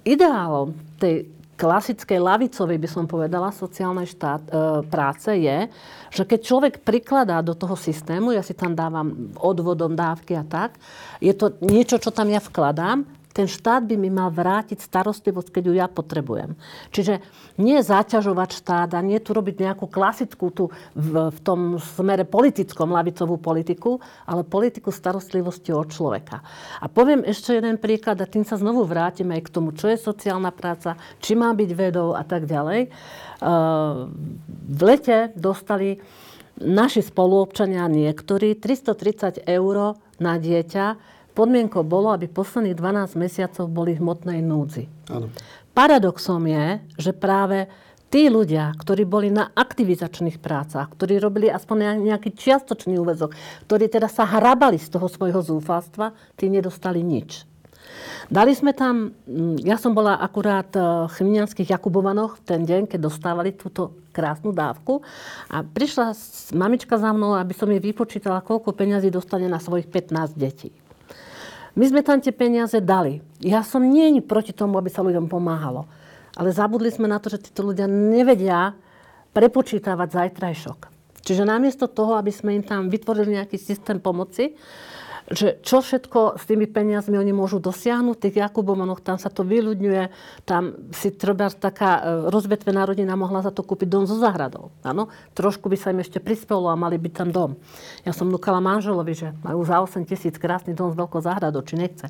Ideálom 0.01 0.73
tej 0.97 1.29
klasickej 1.59 2.19
lavicovej, 2.23 2.79
by 2.79 2.87
som 2.87 3.03
povedala, 3.03 3.51
sociálnej 3.51 4.07
štát, 4.07 4.41
e, 4.47 4.51
práce 4.87 5.27
je, 5.35 5.67
že 6.07 6.23
keď 6.23 6.39
človek 6.39 6.73
prikladá 6.87 7.43
do 7.43 7.51
toho 7.51 7.75
systému, 7.75 8.31
ja 8.31 8.39
si 8.39 8.55
tam 8.55 8.71
dávam 8.71 9.35
odvodom 9.35 9.91
dávky 9.91 10.39
a 10.39 10.47
tak, 10.47 10.79
je 11.19 11.35
to 11.35 11.59
niečo, 11.59 11.99
čo 11.99 12.15
tam 12.15 12.31
ja 12.31 12.39
vkladám, 12.39 13.03
ten 13.29 13.45
štát 13.45 13.85
by 13.85 13.95
mi 13.95 14.09
mal 14.09 14.33
vrátiť 14.33 14.81
starostlivosť, 14.81 15.53
keď 15.53 15.63
ju 15.69 15.73
ja 15.77 15.85
potrebujem. 15.85 16.57
Čiže 16.89 17.21
nie 17.61 17.77
zaťažovať 17.77 18.49
štát 18.57 18.89
a 18.97 19.05
nie 19.05 19.21
tu 19.21 19.37
robiť 19.37 19.69
nejakú 19.69 19.85
klasickú 19.85 20.49
tu 20.49 20.65
v, 20.97 21.29
v 21.29 21.39
tom 21.45 21.77
smere 21.77 22.25
politickom, 22.25 22.89
lavicovú 22.89 23.37
politiku, 23.37 24.01
ale 24.25 24.41
politiku 24.41 24.89
starostlivosti 24.89 25.69
od 25.69 25.93
človeka. 25.93 26.41
A 26.81 26.89
poviem 26.89 27.21
ešte 27.21 27.53
jeden 27.53 27.77
príklad 27.77 28.17
a 28.17 28.25
tým 28.25 28.41
sa 28.41 28.57
znovu 28.57 28.83
vrátime 28.89 29.37
aj 29.37 29.45
k 29.45 29.53
tomu, 29.53 29.77
čo 29.77 29.93
je 29.93 30.01
sociálna 30.01 30.49
práca, 30.49 30.97
či 31.21 31.37
má 31.37 31.53
byť 31.53 31.69
vedou 31.77 32.17
a 32.17 32.25
tak 32.25 32.49
ďalej. 32.49 32.89
V 34.69 34.81
lete 34.81 35.31
dostali 35.37 36.01
naši 36.59 37.05
spoluobčania 37.05 37.87
niektorí 37.87 38.59
330 38.59 39.47
eur 39.47 39.95
na 40.19 40.35
dieťa 40.35 41.18
podmienkou 41.39 41.87
bolo, 41.87 42.11
aby 42.11 42.27
posledných 42.27 42.75
12 42.75 43.15
mesiacov 43.15 43.71
boli 43.71 43.95
v 43.95 44.03
hmotnej 44.03 44.43
núdzi. 44.43 44.91
Áno. 45.07 45.31
Paradoxom 45.71 46.43
je, 46.43 46.83
že 46.99 47.15
práve 47.15 47.71
tí 48.11 48.27
ľudia, 48.27 48.75
ktorí 48.75 49.07
boli 49.07 49.31
na 49.31 49.47
aktivizačných 49.55 50.43
prácach, 50.43 50.91
ktorí 50.91 51.15
robili 51.23 51.47
aspoň 51.47 52.03
nejaký 52.03 52.35
čiastočný 52.35 52.99
úvezok, 52.99 53.31
ktorí 53.71 53.87
teda 53.87 54.11
sa 54.11 54.27
hrabali 54.27 54.75
z 54.75 54.91
toho 54.91 55.07
svojho 55.07 55.39
zúfalstva, 55.39 56.11
tí 56.35 56.51
nedostali 56.51 56.99
nič. 56.99 57.47
Dali 58.29 58.53
sme 58.53 58.75
tam, 58.75 59.15
mm, 59.25 59.63
ja 59.63 59.79
som 59.79 59.95
bola 59.95 60.19
akurát 60.19 60.69
v 60.75 61.09
Chminianských 61.09 61.73
Jakubovanoch 61.73 62.37
v 62.37 62.45
ten 62.45 62.61
deň, 62.67 62.85
keď 62.85 62.99
dostávali 63.09 63.55
túto 63.55 63.97
krásnu 64.13 64.51
dávku 64.51 65.01
a 65.47 65.63
prišla 65.63 66.13
mamička 66.53 66.99
za 66.99 67.15
mnou, 67.15 67.33
aby 67.39 67.55
som 67.55 67.71
jej 67.71 67.81
vypočítala, 67.81 68.45
koľko 68.45 68.75
peňazí 68.75 69.09
dostane 69.09 69.47
na 69.47 69.57
svojich 69.57 69.87
15 69.89 70.35
detí. 70.37 70.69
My 71.77 71.85
sme 71.85 72.01
tam 72.01 72.17
tie 72.17 72.33
peniaze 72.33 72.77
dali. 72.81 73.21
Ja 73.41 73.61
som 73.61 73.85
nie 73.85 74.17
proti 74.23 74.53
tomu, 74.55 74.77
aby 74.81 74.89
sa 74.89 75.05
ľuďom 75.05 75.29
pomáhalo. 75.29 75.85
Ale 76.37 76.49
zabudli 76.53 76.89
sme 76.89 77.09
na 77.09 77.19
to, 77.21 77.29
že 77.29 77.51
títo 77.51 77.65
ľudia 77.65 77.85
nevedia 77.85 78.73
prepočítavať 79.33 80.07
zajtrajšok. 80.09 80.79
Čiže 81.21 81.45
namiesto 81.45 81.85
toho, 81.85 82.17
aby 82.17 82.31
sme 82.33 82.57
im 82.57 82.63
tam 82.65 82.89
vytvorili 82.89 83.37
nejaký 83.37 83.59
systém 83.59 84.01
pomoci, 84.01 84.55
že 85.29 85.61
čo 85.61 85.85
všetko 85.85 86.41
s 86.41 86.43
tými 86.49 86.65
peniazmi 86.65 87.13
oni 87.13 87.29
môžu 87.29 87.61
dosiahnuť. 87.61 88.17
Tých 88.17 88.35
Jakubovanoch 88.41 88.97
tam 89.05 89.21
sa 89.21 89.29
to 89.29 89.45
vyľudňuje, 89.45 90.03
tam 90.41 90.89
si 90.89 91.13
treba 91.13 91.53
taká 91.53 92.01
e, 92.01 92.33
rozvetvená 92.33 92.81
rodina 92.89 93.13
mohla 93.13 93.45
za 93.45 93.53
to 93.53 93.61
kúpiť 93.61 93.85
dom 93.85 94.09
so 94.09 94.17
záhradou. 94.17 94.73
Áno? 94.81 95.13
Trošku 95.37 95.69
by 95.69 95.77
sa 95.77 95.93
im 95.93 96.01
ešte 96.01 96.17
prispelo 96.17 96.65
a 96.73 96.79
mali 96.79 96.97
by 96.97 97.09
tam 97.13 97.29
dom. 97.29 97.51
Ja 98.01 98.09
som 98.09 98.33
núkala 98.33 98.57
manželovi, 98.57 99.13
že 99.13 99.29
majú 99.45 99.61
za 99.61 99.77
8 99.77 100.01
tisíc 100.09 100.33
krásny 100.41 100.73
dom 100.73 100.89
s 100.89 100.97
veľkou 100.97 101.21
záhradou, 101.21 101.61
či 101.61 101.77
nechce. 101.77 102.09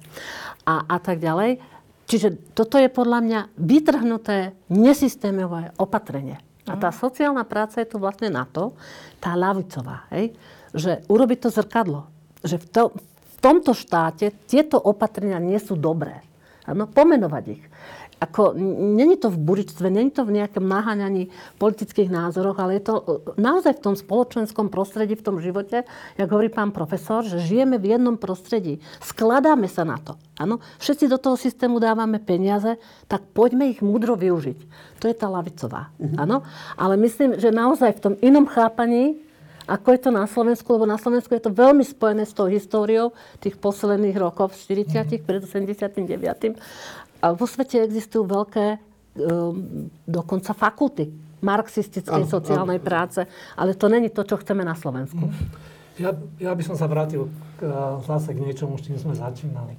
A, 0.63 0.87
a 0.87 0.97
tak 1.03 1.19
ďalej. 1.19 1.59
Čiže 2.07 2.55
toto 2.55 2.79
je 2.79 2.87
podľa 2.87 3.19
mňa 3.19 3.39
vytrhnuté 3.59 4.55
nesystémové 4.71 5.75
opatrenie. 5.75 6.39
A 6.69 6.77
tá 6.77 6.93
sociálna 6.93 7.43
práca 7.43 7.81
je 7.81 7.89
tu 7.89 7.97
vlastne 7.97 8.29
na 8.29 8.45
to, 8.45 8.77
tá 9.17 9.33
lavicová, 9.33 10.05
hej? 10.13 10.37
že 10.69 11.01
urobiť 11.09 11.37
to 11.41 11.49
zrkadlo 11.49 12.18
že 12.43 12.57
v, 12.59 12.65
to, 12.69 12.81
v 12.95 13.37
tomto 13.39 13.71
štáte 13.75 14.31
tieto 14.47 14.79
opatrenia 14.79 15.39
nie 15.39 15.59
sú 15.59 15.75
dobré. 15.75 16.23
Ano, 16.69 16.85
pomenovať 16.85 17.43
ich. 17.49 17.63
Ako, 18.19 18.51
není 18.99 19.15
to 19.15 19.31
v 19.31 19.39
buričstve, 19.39 19.87
není 19.87 20.11
to 20.11 20.27
v 20.27 20.43
nejakom 20.43 20.67
naháňaní 20.67 21.31
politických 21.55 22.11
názoroch, 22.11 22.59
ale 22.59 22.75
je 22.75 22.91
to 22.91 22.95
e, 22.99 23.03
naozaj 23.39 23.79
v 23.79 23.83
tom 23.89 23.95
spoločenskom 23.95 24.67
prostredí, 24.67 25.15
v 25.15 25.23
tom 25.23 25.39
živote, 25.39 25.87
jak 26.19 26.27
hovorí 26.27 26.51
pán 26.51 26.75
profesor, 26.75 27.23
že 27.23 27.39
žijeme 27.39 27.79
v 27.79 27.95
jednom 27.95 28.19
prostredí. 28.19 28.83
Skladáme 28.99 29.71
sa 29.71 29.87
na 29.87 30.03
to. 30.03 30.19
Ano? 30.35 30.59
Všetci 30.83 31.07
do 31.07 31.15
toho 31.15 31.39
systému 31.39 31.79
dávame 31.79 32.19
peniaze, 32.19 32.75
tak 33.07 33.23
poďme 33.31 33.71
ich 33.71 33.79
múdro 33.79 34.19
využiť. 34.19 34.59
To 34.99 35.07
je 35.07 35.15
tá 35.15 35.31
lavicová. 35.31 35.95
Mm-hmm. 35.95 36.43
Ale 36.75 36.99
myslím, 36.99 37.39
že 37.39 37.55
naozaj 37.55 38.03
v 38.03 38.03
tom 38.03 38.13
inom 38.19 38.43
chápaní 38.51 39.28
ako 39.69 39.87
je 39.93 39.99
to 40.01 40.11
na 40.11 40.25
Slovensku, 40.25 40.67
lebo 40.73 40.89
na 40.89 40.97
Slovensku 40.97 41.29
je 41.37 41.45
to 41.45 41.53
veľmi 41.53 41.85
spojené 41.85 42.25
s 42.25 42.33
tou 42.33 42.49
históriou 42.49 43.13
tých 43.37 43.61
posledných 43.61 44.17
rokov, 44.17 44.57
40 44.57 44.89
mm-hmm. 44.89 45.21
pred 45.21 45.41
89. 45.45 46.57
A 47.21 47.25
vo 47.37 47.45
svete 47.45 47.85
existujú 47.85 48.25
veľké 48.25 48.81
um, 49.21 49.87
dokonca 50.09 50.57
fakulty 50.57 51.29
marxistickej 51.39 52.25
ano, 52.25 52.27
sociálnej 52.27 52.79
ano. 52.81 52.87
práce, 52.87 53.23
ale 53.55 53.77
to 53.77 53.87
není 53.87 54.11
to, 54.11 54.27
čo 54.27 54.35
chceme 54.41 54.65
na 54.65 54.75
Slovensku. 54.75 55.29
Mhm. 55.29 55.69
Ja, 55.99 56.15
ja 56.39 56.55
by 56.55 56.63
som 56.63 56.79
sa 56.79 56.87
vrátil 56.87 57.27
k, 57.59 57.67
zase 58.07 58.31
k 58.31 58.39
niečomu, 58.39 58.79
s 58.79 58.87
čím 58.87 58.95
sme 58.95 59.11
začínali. 59.11 59.75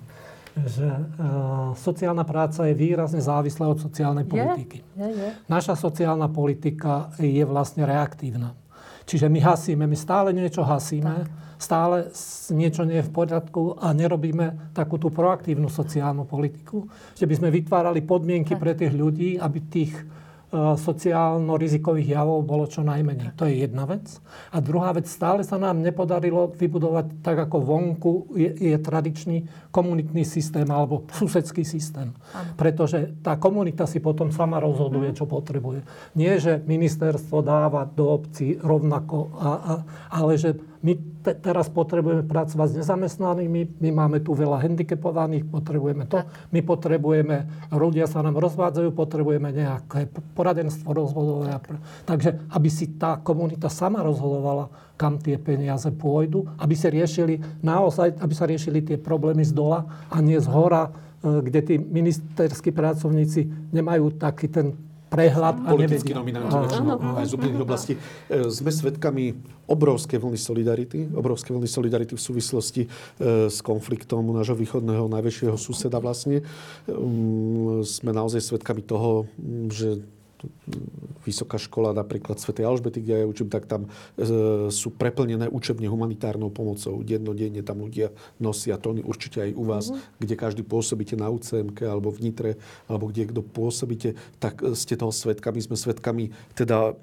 Že 0.53 0.84
uh, 0.84 1.72
sociálna 1.72 2.28
práca 2.28 2.68
je 2.68 2.76
výrazne 2.76 3.24
závislá 3.24 3.64
od 3.64 3.80
sociálnej 3.80 4.28
politiky. 4.28 4.84
Je, 4.84 5.01
je, 5.01 5.09
je. 5.16 5.28
Naša 5.49 5.80
sociálna 5.80 6.28
politika 6.28 7.09
je 7.16 7.41
vlastne 7.49 7.88
reaktívna. 7.88 8.53
Čiže 9.11 9.27
my 9.27 9.43
hasíme, 9.43 9.85
my 9.91 9.99
stále 9.99 10.31
niečo 10.31 10.63
hasíme, 10.63 11.27
tak. 11.27 11.59
stále 11.59 12.15
niečo 12.55 12.87
nie 12.87 13.03
je 13.03 13.09
v 13.11 13.15
poriadku 13.15 13.75
a 13.75 13.91
nerobíme 13.91 14.71
takú 14.71 15.03
tú 15.03 15.11
proaktívnu 15.11 15.67
sociálnu 15.67 16.31
politiku, 16.31 16.87
že 17.19 17.27
by 17.27 17.35
sme 17.35 17.49
vytvárali 17.51 18.07
podmienky 18.07 18.55
tak. 18.55 18.63
pre 18.63 18.73
tých 18.79 18.95
ľudí, 18.95 19.35
aby 19.35 19.59
tých 19.67 19.99
sociálno-rizikových 20.55 22.18
javov 22.18 22.42
bolo 22.42 22.66
čo 22.66 22.82
najmenej. 22.82 23.38
To 23.38 23.46
je 23.46 23.62
jedna 23.62 23.86
vec. 23.86 24.18
A 24.51 24.59
druhá 24.59 24.90
vec, 24.90 25.07
stále 25.07 25.46
sa 25.46 25.62
nám 25.62 25.78
nepodarilo 25.78 26.51
vybudovať 26.51 27.22
tak, 27.22 27.46
ako 27.46 27.57
vonku 27.62 28.12
je, 28.34 28.74
je 28.74 28.76
tradičný 28.78 29.46
komunitný 29.70 30.26
systém 30.26 30.66
alebo 30.66 31.07
susedský 31.14 31.62
systém. 31.62 32.11
Pretože 32.59 33.14
tá 33.22 33.38
komunita 33.38 33.86
si 33.86 34.03
potom 34.03 34.34
sama 34.34 34.59
rozhoduje, 34.59 35.14
mhm. 35.14 35.16
čo 35.16 35.24
potrebuje. 35.30 35.86
Nie, 36.18 36.42
že 36.42 36.59
ministerstvo 36.59 37.46
dáva 37.46 37.86
do 37.86 38.11
obcí 38.11 38.59
rovnako, 38.59 39.30
a, 39.38 39.51
a, 39.55 39.74
ale 40.18 40.34
že 40.34 40.70
my 40.81 40.93
te, 41.20 41.37
teraz 41.37 41.68
potrebujeme 41.68 42.24
pracovať 42.24 42.68
s 42.72 42.78
nezamestnanými, 42.81 43.85
my 43.85 43.91
máme 43.93 44.24
tu 44.24 44.33
veľa 44.33 44.64
handicapovaných, 44.64 45.45
potrebujeme 45.45 46.09
to. 46.09 46.24
My 46.57 46.64
potrebujeme, 46.64 47.68
ľudia 47.68 48.09
sa 48.09 48.24
nám 48.24 48.41
rozvádzajú, 48.41 48.89
potrebujeme 48.97 49.53
nejaké 49.53 50.09
poradenstvo 50.33 50.89
rozvodové. 50.97 51.53
Takže 52.09 52.49
aby 52.49 52.68
si 52.72 52.97
tá 52.97 53.20
komunita 53.20 53.68
sama 53.68 54.01
rozhodovala, 54.01 54.72
kam 54.97 55.20
tie 55.20 55.37
peniaze 55.37 55.93
pôjdu, 55.93 56.49
aby 56.57 56.72
sa 56.72 56.89
riešili 56.89 57.61
naozaj, 57.61 58.16
aby 58.16 58.35
sa 58.37 58.49
riešili 58.49 58.81
tie 58.81 58.97
problémy 58.97 59.45
z 59.45 59.53
dola 59.53 59.85
a 60.09 60.16
nie 60.24 60.41
z 60.41 60.49
hora, 60.49 60.89
e, 60.89 61.41
kde 61.45 61.61
tí 61.61 61.74
ministerskí 61.76 62.72
pracovníci 62.72 63.72
nemajú 63.72 64.16
taký 64.16 64.49
ten 64.49 64.89
prehľad 65.11 65.67
a 65.67 65.71
Politickí 65.75 66.15
nominanti 66.15 66.55
aj 66.55 67.27
z 67.27 67.33
úplných 67.35 67.63
oblastí. 67.67 67.93
E, 68.31 68.47
sme 68.47 68.71
svedkami 68.71 69.35
obrovské 69.67 70.23
vlny 70.23 70.39
solidarity, 70.39 71.11
obrovské 71.11 71.51
vlny 71.51 71.67
solidarity 71.67 72.15
v 72.15 72.23
súvislosti 72.23 72.83
e, 72.87 72.89
s 73.51 73.59
konfliktom 73.59 74.31
u 74.31 74.33
nášho 74.39 74.55
východného 74.55 75.11
najväčšieho 75.11 75.59
suseda 75.59 75.99
vlastne. 75.99 76.47
Sme 77.83 78.11
naozaj 78.15 78.41
svedkami 78.41 78.87
toho, 78.87 79.27
že 79.67 79.99
vysoká 81.24 81.61
škola 81.61 81.93
napríklad 81.93 82.41
Sv. 82.41 82.57
Alžbety, 82.61 83.05
kde 83.05 83.24
ja 83.24 83.26
učím, 83.28 83.53
tak 83.53 83.68
tam 83.68 83.86
e, 84.16 84.68
sú 84.72 84.88
preplnené 84.95 85.47
učebne 85.53 85.86
humanitárnou 85.86 86.49
pomocou. 86.49 87.05
Dennodenne 87.05 87.61
tam 87.61 87.84
ľudia 87.84 88.12
nosia 88.41 88.80
tony, 88.80 89.05
určite 89.05 89.45
aj 89.45 89.51
u 89.53 89.64
vás, 89.68 89.93
mm-hmm. 89.93 90.20
kde 90.20 90.34
každý 90.34 90.62
pôsobíte 90.64 91.14
na 91.14 91.28
UCMK 91.28 91.84
alebo 91.84 92.09
v 92.09 92.30
Nitre, 92.30 92.51
alebo 92.88 93.12
kde 93.12 93.28
kto 93.28 93.41
pôsobíte, 93.45 94.16
tak 94.41 94.61
ste 94.72 94.97
toho 94.97 95.12
svetkami. 95.12 95.61
Sme 95.61 95.76
svetkami 95.76 96.32
teda 96.57 96.97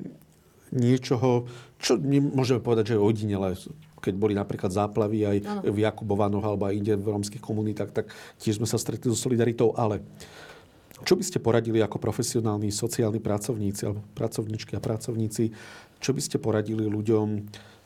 niečoho, 0.73 1.47
čo 1.79 1.95
môžeme 2.33 2.59
povedať, 2.59 2.91
že 2.91 2.93
je 2.97 3.05
ojedinelé 3.05 3.55
keď 3.97 4.13
boli 4.13 4.37
napríklad 4.37 4.69
záplavy 4.69 5.25
aj 5.25 5.37
ano. 5.41 5.61
v 5.73 5.77
Jakubovanoch 5.81 6.45
alebo 6.45 6.69
aj 6.69 6.77
inde 6.77 6.93
v 6.95 7.11
rómskych 7.17 7.41
komunitách, 7.41 7.91
tak 7.91 8.13
tiež 8.37 8.61
sme 8.61 8.69
sa 8.69 8.77
stretli 8.77 9.09
so 9.09 9.17
solidaritou. 9.17 9.73
Ale 9.73 10.05
čo 11.05 11.13
by 11.13 11.23
ste 11.25 11.37
poradili 11.37 11.77
ako 11.83 12.01
profesionálni 12.01 12.73
sociálni 12.73 13.21
pracovníci 13.21 13.85
alebo 13.85 14.01
pracovníčky 14.17 14.73
a 14.73 14.81
pracovníci, 14.81 15.53
čo 16.01 16.11
by 16.13 16.21
ste 16.21 16.41
poradili 16.41 16.89
ľuďom 16.89 17.27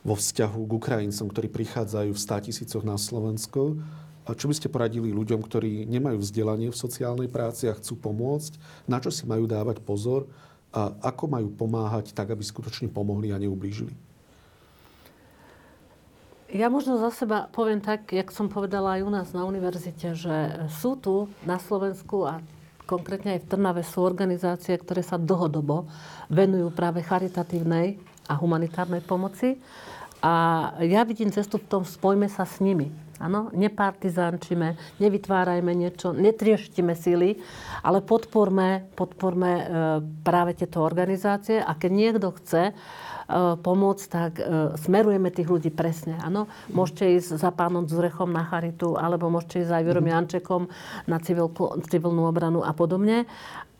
vo 0.01 0.15
vzťahu 0.17 0.59
k 0.65 0.71
Ukrajincom, 0.71 1.27
ktorí 1.29 1.47
prichádzajú 1.51 2.11
v 2.11 2.23
100 2.23 2.45
tisícoch 2.47 2.83
na 2.87 2.95
Slovensko? 2.95 3.77
A 4.25 4.37
čo 4.37 4.47
by 4.47 4.53
ste 4.55 4.69
poradili 4.69 5.09
ľuďom, 5.11 5.41
ktorí 5.41 5.89
nemajú 5.89 6.21
vzdelanie 6.21 6.69
v 6.69 6.77
sociálnej 6.77 7.27
práci 7.27 7.67
a 7.67 7.75
chcú 7.75 7.97
pomôcť? 7.97 8.85
Na 8.85 9.01
čo 9.01 9.09
si 9.09 9.25
majú 9.25 9.49
dávať 9.49 9.81
pozor? 9.81 10.29
A 10.71 10.93
ako 11.03 11.27
majú 11.27 11.51
pomáhať 11.51 12.15
tak, 12.15 12.31
aby 12.31 12.45
skutočne 12.45 12.87
pomohli 12.87 13.33
a 13.33 13.41
neublížili? 13.41 13.91
Ja 16.51 16.67
možno 16.67 16.99
za 16.99 17.11
seba 17.15 17.47
poviem 17.51 17.79
tak, 17.79 18.11
jak 18.11 18.27
som 18.31 18.51
povedala 18.51 18.99
aj 18.99 19.01
u 19.07 19.11
nás 19.11 19.27
na 19.31 19.47
univerzite, 19.47 20.15
že 20.15 20.67
sú 20.79 20.99
tu 20.99 21.31
na 21.47 21.55
Slovensku 21.55 22.27
a 22.27 22.43
konkrétne 22.91 23.39
aj 23.39 23.47
v 23.47 23.49
Trnave 23.55 23.87
sú 23.87 24.03
organizácie, 24.03 24.75
ktoré 24.75 24.99
sa 24.99 25.15
dlhodobo 25.15 25.87
venujú 26.27 26.75
práve 26.75 26.99
charitatívnej 26.99 27.95
a 28.27 28.35
humanitárnej 28.35 28.99
pomoci. 28.99 29.55
A 30.19 30.33
ja 30.83 31.07
vidím 31.07 31.31
cestu 31.31 31.57
v 31.57 31.71
tom, 31.71 31.81
spojme 31.87 32.27
sa 32.27 32.43
s 32.43 32.59
nimi. 32.59 32.91
Áno, 33.21 33.53
nepartizánčime, 33.53 34.97
nevytvárajme 34.97 35.77
niečo, 35.77 36.09
netrieštime 36.09 36.97
síly, 36.97 37.37
ale 37.85 38.01
podporme, 38.01 38.89
podporme 38.97 39.51
e, 39.53 39.63
práve 40.25 40.57
tieto 40.57 40.81
organizácie. 40.81 41.61
A 41.61 41.77
keď 41.77 41.91
niekto 41.93 42.33
chce, 42.41 42.73
pomôcť, 43.59 44.05
tak 44.11 44.31
e, 44.37 44.43
smerujeme 44.79 45.31
tých 45.31 45.47
ľudí 45.47 45.71
presne. 45.71 46.19
Áno? 46.19 46.51
Môžete 46.71 47.07
ísť 47.17 47.39
za 47.39 47.49
pánom 47.49 47.87
Zurechom 47.87 48.29
na 48.29 48.43
charitu, 48.43 48.99
alebo 48.99 49.31
môžete 49.31 49.63
ísť 49.65 49.71
aj 49.71 49.83
Vierom 49.87 50.05
mhm. 50.05 50.11
Jančekom 50.11 50.61
na 51.07 51.17
civilku, 51.23 51.79
civilnú 51.87 52.27
obranu 52.27 52.61
a 52.61 52.75
podobne. 52.75 53.25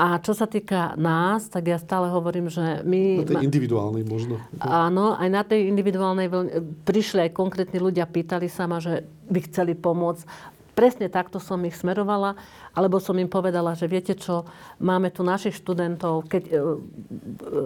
A 0.02 0.18
čo 0.18 0.34
sa 0.34 0.50
týka 0.50 0.98
nás, 0.98 1.46
tak 1.46 1.70
ja 1.70 1.78
stále 1.78 2.10
hovorím, 2.10 2.50
že 2.50 2.82
my... 2.82 3.22
Na 3.22 3.38
tej 3.38 3.46
individuálnej 3.46 4.02
možno. 4.02 4.42
Áno, 4.58 5.14
aj 5.14 5.30
na 5.30 5.46
tej 5.46 5.70
individuálnej 5.70 6.26
prišli 6.90 7.30
aj 7.30 7.38
konkrétni 7.38 7.78
ľudia, 7.78 8.10
pýtali 8.10 8.50
sa 8.50 8.66
ma, 8.66 8.82
že 8.82 9.06
by 9.30 9.40
chceli 9.46 9.78
pomôcť 9.78 10.26
presne 10.72 11.12
takto 11.12 11.38
som 11.38 11.60
ich 11.68 11.76
smerovala, 11.76 12.36
alebo 12.72 13.04
som 13.04 13.16
im 13.20 13.28
povedala, 13.28 13.76
že 13.76 13.92
viete 13.92 14.16
čo, 14.16 14.48
máme 14.80 15.12
tu 15.12 15.22
našich 15.22 15.60
študentov, 15.60 16.28
keď 16.32 16.44
e, 16.48 16.52
e, 16.52 16.60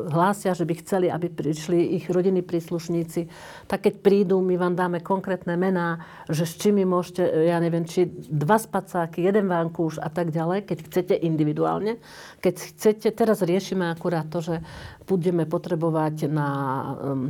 hlásia, 0.10 0.58
že 0.58 0.66
by 0.66 0.74
chceli, 0.82 1.08
aby 1.14 1.30
prišli 1.30 2.02
ich 2.02 2.10
rodiny 2.10 2.42
príslušníci, 2.42 3.30
tak 3.70 3.86
keď 3.86 3.94
prídu, 4.02 4.42
my 4.42 4.58
vám 4.58 4.74
dáme 4.74 5.00
konkrétne 5.06 5.54
mená, 5.54 6.02
že 6.26 6.50
s 6.50 6.58
čím 6.58 6.82
môžete, 6.86 7.22
e, 7.22 7.54
ja 7.54 7.62
neviem, 7.62 7.86
či 7.86 8.10
dva 8.30 8.58
spacáky, 8.58 9.22
jeden 9.22 9.46
vankúš 9.46 10.02
a 10.02 10.10
tak 10.10 10.34
ďalej, 10.34 10.66
keď 10.66 10.78
chcete 10.90 11.14
individuálne. 11.22 12.02
Keď 12.42 12.56
chcete, 12.74 13.08
teraz 13.14 13.46
riešime 13.46 13.90
akurát 13.90 14.26
to, 14.30 14.42
že 14.42 14.56
budeme 15.06 15.46
potrebovať 15.46 16.26
na 16.30 16.50
um, 16.98 17.30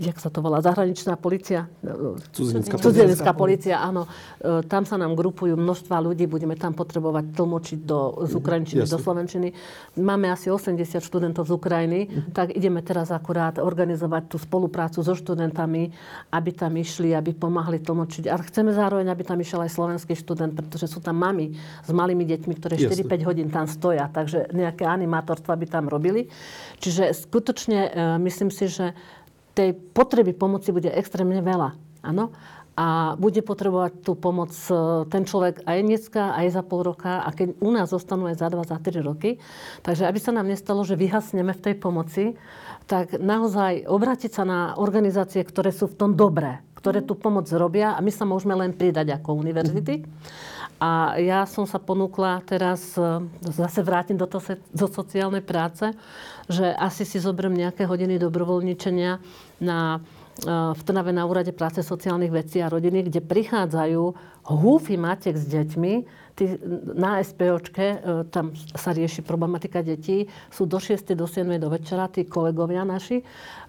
jak 0.00 0.16
sa 0.16 0.32
to 0.32 0.40
volá, 0.40 0.64
zahraničná 0.64 1.20
policia. 1.20 1.68
Cudzinecká, 2.32 2.80
Cudzinecká 2.80 3.36
policia, 3.36 3.84
áno. 3.84 4.08
E, 4.40 4.64
tam 4.64 4.88
sa 4.88 4.96
nám 4.96 5.12
grupujú 5.12 5.60
množstva 5.60 6.00
ľudí, 6.00 6.24
budeme 6.24 6.56
tam 6.56 6.72
potrebovať 6.72 7.36
tlmočiť 7.36 7.78
do, 7.84 8.24
z 8.24 8.32
Ukrajinčiny 8.32 8.80
Jasne. 8.80 8.94
do 8.96 8.98
Slovenčiny. 8.98 9.48
Máme 10.00 10.32
asi 10.32 10.48
80 10.48 11.04
študentov 11.04 11.44
z 11.44 11.52
Ukrajiny, 11.52 12.08
uh-huh. 12.08 12.32
tak 12.32 12.56
ideme 12.56 12.80
teraz 12.80 13.12
akurát 13.12 13.60
organizovať 13.60 14.32
tú 14.32 14.40
spoluprácu 14.40 15.04
so 15.04 15.12
študentami, 15.12 15.92
aby 16.32 16.50
tam 16.56 16.72
išli, 16.80 17.12
aby 17.12 17.36
pomáhali 17.36 17.84
tlmočiť. 17.84 18.32
A 18.32 18.40
chceme 18.40 18.72
zároveň, 18.72 19.12
aby 19.12 19.20
tam 19.20 19.36
išiel 19.36 19.68
aj 19.68 19.76
slovenský 19.76 20.16
študent, 20.16 20.56
pretože 20.56 20.88
sú 20.88 21.04
tam 21.04 21.20
mami 21.20 21.52
s 21.84 21.90
malými 21.92 22.24
deťmi, 22.24 22.52
ktoré 22.56 22.80
4-5 22.80 23.28
hodín 23.28 23.48
tam 23.52 23.68
stoja, 23.68 24.08
takže 24.08 24.48
nejaké 24.56 24.88
animátorstva 24.88 25.60
by 25.60 25.66
tam 25.68 25.92
robili. 25.92 26.32
Čiže 26.80 27.12
skutočne 27.12 27.78
e, 27.84 27.90
myslím 28.24 28.48
si, 28.48 28.64
že 28.64 28.96
tej 29.60 29.76
potreby 29.76 30.32
pomoci 30.32 30.72
bude 30.72 30.88
extrémne 30.88 31.44
veľa. 31.44 31.76
Áno? 32.00 32.32
A 32.80 33.12
bude 33.20 33.44
potrebovať 33.44 34.00
tú 34.00 34.16
pomoc 34.16 34.56
e, 34.72 35.04
ten 35.12 35.28
človek 35.28 35.68
aj 35.68 35.78
dneska, 35.84 36.32
aj 36.32 36.46
za 36.48 36.62
pol 36.64 36.88
roka 36.88 37.20
a 37.20 37.28
keď 37.28 37.60
u 37.60 37.70
nás 37.76 37.92
zostanú 37.92 38.24
aj 38.24 38.40
za 38.40 38.48
dva, 38.48 38.64
za 38.64 38.80
tri 38.80 39.04
roky. 39.04 39.36
Takže 39.84 40.08
aby 40.08 40.16
sa 40.16 40.32
nám 40.32 40.48
nestalo, 40.48 40.80
že 40.80 40.96
vyhasneme 40.96 41.52
v 41.52 41.60
tej 41.60 41.74
pomoci, 41.76 42.40
tak 42.88 43.20
naozaj 43.20 43.84
obrátiť 43.84 44.32
sa 44.32 44.48
na 44.48 44.60
organizácie, 44.80 45.44
ktoré 45.44 45.76
sú 45.76 45.92
v 45.92 45.98
tom 45.98 46.10
dobré, 46.16 46.64
ktoré 46.80 47.04
tú 47.04 47.20
pomoc 47.20 47.44
robia 47.52 47.92
a 47.92 48.00
my 48.00 48.08
sa 48.08 48.24
môžeme 48.24 48.56
len 48.56 48.72
pridať 48.72 49.12
ako 49.12 49.36
univerzity. 49.36 50.00
A 50.80 51.20
ja 51.20 51.44
som 51.44 51.68
sa 51.68 51.76
ponúkla 51.76 52.40
teraz, 52.48 52.96
e, 52.96 53.04
zase 53.52 53.84
vrátim 53.84 54.16
do, 54.16 54.24
to, 54.24 54.40
do 54.72 54.88
sociálnej 54.88 55.44
práce, 55.44 55.92
že 56.50 56.74
asi 56.74 57.06
si 57.06 57.22
zoberiem 57.22 57.54
nejaké 57.54 57.86
hodiny 57.86 58.18
dobrovoľničenia 58.18 59.22
na, 59.62 60.02
e, 60.42 60.50
v 60.74 60.80
Trnave 60.82 61.14
na 61.14 61.22
úrade 61.24 61.54
práce 61.54 61.80
sociálnych 61.86 62.34
vecí 62.34 62.58
a 62.58 62.68
rodiny, 62.68 63.06
kde 63.06 63.22
prichádzajú 63.22 64.02
húfy 64.50 64.98
matek 64.98 65.38
s 65.38 65.46
deťmi, 65.46 66.18
na 66.96 67.20
SPOčke, 67.20 67.86
e, 67.86 67.96
tam 68.32 68.56
sa 68.56 68.96
rieši 68.96 69.20
problematika 69.20 69.84
detí, 69.84 70.24
sú 70.48 70.64
do 70.64 70.80
6. 70.80 71.12
do 71.12 71.28
7. 71.28 71.60
do 71.60 71.68
večera 71.68 72.08
tí 72.08 72.24
kolegovia 72.24 72.80
naši, 72.80 73.20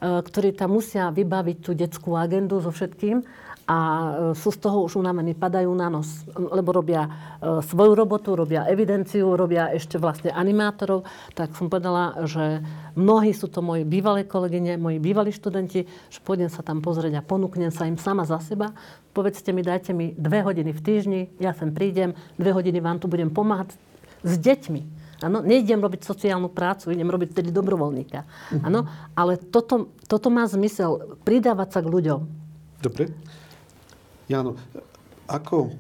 ktorí 0.02 0.56
tam 0.56 0.80
musia 0.80 1.12
vybaviť 1.12 1.58
tú 1.60 1.76
detskú 1.76 2.16
agendu 2.16 2.64
so 2.64 2.72
všetkým 2.72 3.22
a 3.72 3.78
e, 3.80 4.12
sú 4.36 4.52
z 4.52 4.60
toho 4.68 4.84
už 4.84 5.00
unavení, 5.00 5.32
padajú 5.32 5.72
na 5.72 5.88
nos, 5.88 6.28
lebo 6.36 6.76
robia 6.76 7.08
e, 7.08 7.10
svoju 7.64 7.96
robotu, 7.96 8.36
robia 8.36 8.68
evidenciu, 8.68 9.40
robia 9.40 9.72
ešte 9.72 9.96
vlastne 9.96 10.36
animátorov. 10.36 11.08
Tak 11.32 11.56
som 11.56 11.72
povedala, 11.72 12.28
že 12.28 12.60
mnohí 13.00 13.32
sú 13.32 13.48
to 13.48 13.64
moji 13.64 13.88
bývalé 13.88 14.28
kolegyne, 14.28 14.76
moji 14.76 15.00
bývalí 15.00 15.32
študenti, 15.32 15.88
že 15.88 16.20
pôjdem 16.20 16.52
sa 16.52 16.60
tam 16.60 16.84
pozrieť 16.84 17.16
a 17.16 17.24
ponúknem 17.24 17.72
sa 17.72 17.88
im 17.88 17.96
sama 17.96 18.28
za 18.28 18.44
seba. 18.44 18.76
Povedzte 19.16 19.56
mi, 19.56 19.64
dajte 19.64 19.96
mi 19.96 20.12
dve 20.20 20.44
hodiny 20.44 20.76
v 20.76 20.82
týždni, 20.84 21.22
ja 21.40 21.56
sem 21.56 21.72
prídem, 21.72 22.12
dve 22.36 22.52
hodiny 22.52 22.84
vám 22.84 23.00
tu 23.00 23.08
budem 23.08 23.32
pomáhať 23.32 23.80
s 24.28 24.36
deťmi. 24.36 25.00
Áno, 25.22 25.46
nejdem 25.46 25.80
robiť 25.80 26.02
sociálnu 26.02 26.50
prácu, 26.50 26.92
idem 26.92 27.06
robiť 27.06 27.40
tedy 27.40 27.54
dobrovoľníka. 27.54 28.26
Áno, 28.66 28.90
ale 29.14 29.38
toto, 29.38 29.94
toto 30.10 30.34
má 30.34 30.50
zmysel, 30.50 31.22
pridávať 31.22 31.78
sa 31.78 31.80
k 31.86 31.88
ľuďom. 31.94 32.20
Dobre. 32.82 33.14
Jano, 34.32 34.56
ako, 35.28 35.76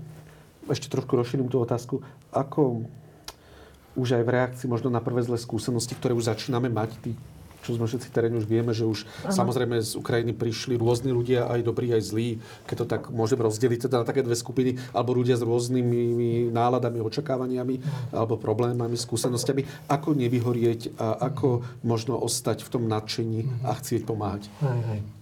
ešte 0.67 0.91
trošku 0.91 1.15
rozšírim 1.15 1.47
tú 1.47 1.63
otázku, 1.63 2.03
ako 2.35 2.83
už 3.95 4.19
aj 4.19 4.23
v 4.23 4.33
reakcii 4.35 4.67
možno 4.67 4.91
na 4.91 4.99
prvé 4.99 5.23
zlé 5.23 5.39
skúsenosti, 5.39 5.95
ktoré 5.95 6.11
už 6.11 6.27
začíname 6.27 6.67
mať, 6.67 6.95
tí, 6.99 7.11
čo 7.61 7.77
sme 7.77 7.85
všetci 7.85 8.09
teréne 8.09 8.41
už 8.41 8.49
vieme, 8.49 8.73
že 8.73 8.87
už 8.87 9.05
Aha. 9.05 9.31
samozrejme 9.31 9.77
z 9.79 9.93
Ukrajiny 9.99 10.33
prišli 10.33 10.75
rôzni 10.81 11.13
ľudia, 11.13 11.45
aj 11.45 11.61
dobrí, 11.61 11.93
aj 11.93 12.03
zlí, 12.09 12.41
keď 12.65 12.75
to 12.81 12.85
tak 12.89 13.01
môžem 13.13 13.37
rozdeliť 13.37 13.87
teda 13.87 14.01
na 14.01 14.05
také 14.07 14.25
dve 14.25 14.33
skupiny, 14.33 14.81
alebo 14.91 15.13
ľudia 15.13 15.37
s 15.37 15.45
rôznymi 15.45 16.49
náladami, 16.49 16.99
očakávaniami, 17.03 17.75
alebo 18.11 18.41
problémami, 18.41 18.97
skúsenostiami. 18.97 19.87
Ako 19.87 20.17
nevyhorieť 20.17 20.97
a 20.97 21.31
ako 21.31 21.63
možno 21.85 22.17
ostať 22.17 22.65
v 22.65 22.69
tom 22.71 22.83
nadšení 22.89 23.45
a 23.63 23.77
chcieť 23.77 24.09
pomáhať? 24.09 24.49
Aj, 24.65 24.81
aj. 24.97 25.20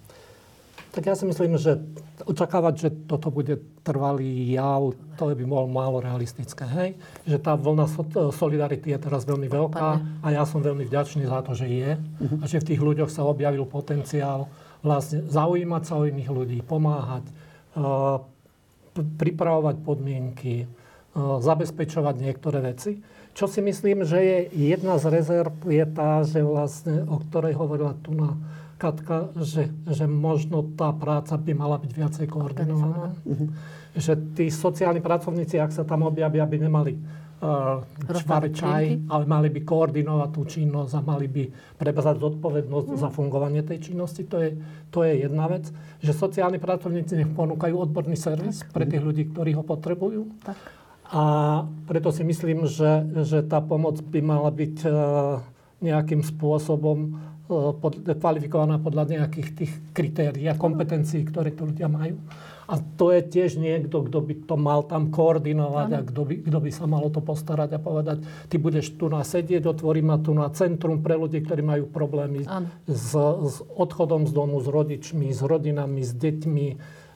Tak 0.89 1.05
ja 1.05 1.13
si 1.13 1.21
myslím, 1.29 1.53
že 1.53 1.77
očakávať, 2.25 2.73
že 2.73 2.89
toto 3.05 3.29
bude 3.29 3.61
trvalý 3.85 4.57
jav, 4.57 4.89
to 5.21 5.23
by 5.29 5.45
bolo 5.45 5.69
málo 5.69 6.01
realistické. 6.01 6.65
Hej? 6.65 6.89
Že 7.29 7.37
tá 7.45 7.53
vlna 7.53 7.85
solidarity 8.33 8.97
je 8.97 8.99
teraz 8.99 9.21
veľmi 9.21 9.45
veľká 9.45 9.89
a 10.25 10.27
ja 10.33 10.43
som 10.49 10.65
veľmi 10.65 10.89
vďačný 10.89 11.29
za 11.29 11.45
to, 11.45 11.53
že 11.53 11.69
je 11.69 11.91
a 12.41 12.43
že 12.49 12.61
v 12.61 12.67
tých 12.73 12.81
ľuďoch 12.81 13.13
sa 13.13 13.21
objavil 13.21 13.69
potenciál 13.69 14.49
vlastne 14.81 15.27
zaujímať 15.29 15.83
sa 15.85 15.93
o 15.99 16.07
iných 16.07 16.29
ľudí, 16.31 16.59
pomáhať, 16.65 17.27
uh, 17.77 18.23
pripravovať 18.97 19.75
podmienky, 19.85 20.65
uh, 20.65 21.37
zabezpečovať 21.37 22.15
niektoré 22.17 22.63
veci. 22.63 22.97
Čo 23.37 23.45
si 23.45 23.61
myslím, 23.61 24.03
že 24.03 24.19
je 24.19 24.37
jedna 24.73 24.97
z 24.97 25.05
rezerv, 25.11 25.53
je 25.69 25.85
tá, 25.85 26.25
že 26.25 26.41
vlastne, 26.41 27.05
o 27.05 27.21
ktorej 27.21 27.55
hovorila 27.55 27.93
tu 28.01 28.11
na 28.15 28.33
Katka, 28.79 29.35
že, 29.43 29.67
že 29.91 30.07
možno 30.07 30.63
tá 30.79 30.95
práca 30.95 31.35
by 31.35 31.51
mala 31.51 31.75
byť 31.83 31.91
viacej 31.91 32.25
koordinovaná. 32.31 33.11
Že 33.91 34.39
tí 34.39 34.47
sociálni 34.47 35.03
pracovníci, 35.03 35.59
ak 35.59 35.75
sa 35.75 35.83
tam 35.83 36.07
objavia, 36.07 36.47
by 36.47 36.57
nemali 36.63 36.95
uh, 37.43 37.83
čaj, 38.55 38.83
ale 39.11 39.23
mali 39.27 39.51
by 39.51 39.67
koordinovať 39.67 40.29
tú 40.31 40.41
činnosť 40.47 40.91
a 40.95 41.01
mali 41.03 41.27
by 41.27 41.43
prebazať 41.75 42.15
zodpovednosť 42.23 42.87
mm. 42.95 42.99
za 43.03 43.09
fungovanie 43.11 43.67
tej 43.67 43.91
činnosti. 43.91 44.23
To 44.31 44.37
je, 44.39 44.55
to 44.87 45.03
je 45.03 45.27
jedna 45.27 45.51
vec. 45.51 45.67
Že 45.99 46.11
sociálni 46.15 46.59
pracovníci 46.63 47.19
nech 47.19 47.31
ponúkajú 47.35 47.75
odborný 47.75 48.15
servis 48.15 48.63
tak. 48.63 48.71
pre 48.71 48.87
tých 48.87 49.03
ľudí, 49.03 49.27
ktorí 49.31 49.59
ho 49.59 49.63
potrebujú. 49.63 50.31
Tak. 50.43 50.55
A 51.09 51.23
preto 51.89 52.13
si 52.13 52.21
myslím, 52.21 52.69
že, 52.69 53.03
že 53.27 53.41
tá 53.41 53.59
pomoc 53.59 53.97
by 53.97 54.19
mala 54.21 54.53
byť 54.53 54.75
uh, 54.85 54.91
nejakým 55.79 56.21
spôsobom 56.21 57.17
pod, 57.49 58.05
kvalifikovaná 58.05 58.77
podľa 58.77 59.17
nejakých 59.17 59.49
tých 59.57 59.73
kritérií 59.89 60.45
a 60.45 60.53
kompetencií, 60.53 61.25
ktoré 61.25 61.49
tu 61.49 61.65
ľudia 61.65 61.89
majú. 61.89 62.21
A 62.69 62.77
to 62.77 63.09
je 63.09 63.25
tiež 63.25 63.57
niekto, 63.57 64.05
kto 64.05 64.21
by 64.21 64.33
to 64.45 64.53
mal 64.53 64.85
tam 64.85 65.09
koordinovať 65.09 65.89
a 65.89 65.99
kto 66.05 66.21
by, 66.21 66.35
kto 66.45 66.59
by 66.61 66.69
sa 66.69 66.85
malo 66.85 67.09
to 67.09 67.17
postarať 67.17 67.73
a 67.73 67.79
povedať, 67.81 68.21
ty 68.45 68.61
budeš 68.61 68.93
tu 68.93 69.09
na 69.09 69.25
sedieť, 69.25 69.65
otvorím 69.65 70.13
ma 70.13 70.17
tu 70.21 70.37
na 70.37 70.45
centrum 70.53 71.01
pre 71.01 71.17
ľudí, 71.17 71.41
ktorí 71.41 71.65
majú 71.65 71.89
problémy 71.89 72.45
s, 72.85 73.09
s 73.17 73.55
odchodom 73.73 74.29
z 74.29 74.31
domu, 74.37 74.61
s 74.61 74.69
rodičmi, 74.69 75.33
s 75.33 75.41
rodinami, 75.41 76.05
s 76.05 76.13
deťmi, 76.13 76.67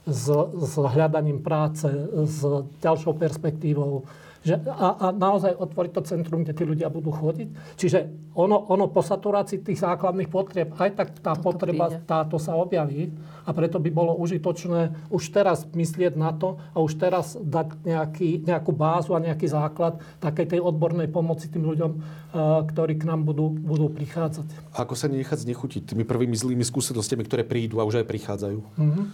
s, 0.09 0.25
s 0.57 0.73
hľadaním 0.81 1.45
práce, 1.45 1.85
s 2.25 2.41
ďalšou 2.81 3.13
perspektívou 3.21 4.09
že, 4.43 4.59
a, 4.67 4.87
a 4.99 5.05
naozaj 5.15 5.55
otvoriť 5.55 5.91
to 5.95 6.01
centrum, 6.03 6.43
kde 6.43 6.51
tí 6.51 6.63
ľudia 6.67 6.91
budú 6.91 7.15
chodiť. 7.15 7.79
Čiže 7.79 7.99
ono, 8.35 8.59
ono 8.59 8.91
po 8.91 8.99
saturácii 8.99 9.63
tých 9.63 9.79
základných 9.79 10.27
potrieb, 10.27 10.75
aj 10.75 10.89
tak 10.99 11.07
tá 11.23 11.31
Toto 11.31 11.55
potreba 11.55 11.87
príde. 11.87 12.03
táto 12.03 12.35
sa 12.35 12.59
objaví 12.59 13.15
a 13.47 13.55
preto 13.55 13.79
by 13.79 13.89
bolo 13.89 14.19
užitočné 14.19 15.07
už 15.07 15.23
teraz 15.31 15.63
myslieť 15.71 16.19
na 16.19 16.35
to 16.35 16.59
a 16.75 16.83
už 16.83 16.99
teraz 16.99 17.39
dať 17.39 17.87
nejaký, 17.87 18.43
nejakú 18.43 18.75
bázu 18.75 19.15
a 19.15 19.23
nejaký 19.23 19.47
základ 19.47 20.03
takej 20.19 20.57
tej 20.57 20.59
odbornej 20.59 21.07
pomoci 21.07 21.47
tým 21.47 21.63
ľuďom, 21.63 21.91
uh, 21.95 22.67
ktorí 22.67 22.99
k 22.99 23.07
nám 23.07 23.23
budú, 23.23 23.47
budú 23.47 23.87
prichádzať. 23.87 24.75
A 24.75 24.83
ako 24.83 24.99
sa 24.99 25.07
nenechať 25.07 25.47
znechutiť 25.47 25.95
tými 25.95 26.03
prvými 26.03 26.35
zlými 26.35 26.67
skúsenostiami, 26.67 27.23
ktoré 27.23 27.47
prídu 27.47 27.79
a 27.79 27.87
už 27.87 28.03
aj 28.03 28.07
prichádzajú? 28.11 28.59
Mm-hmm. 28.59 29.05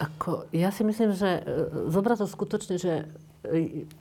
Ako, 0.00 0.48
ja 0.56 0.72
si 0.72 0.80
myslím, 0.80 1.12
že 1.12 1.28
e, 1.28 1.42
zobrať 1.92 2.24
to 2.24 2.26
skutočne, 2.32 2.80
že 2.80 3.04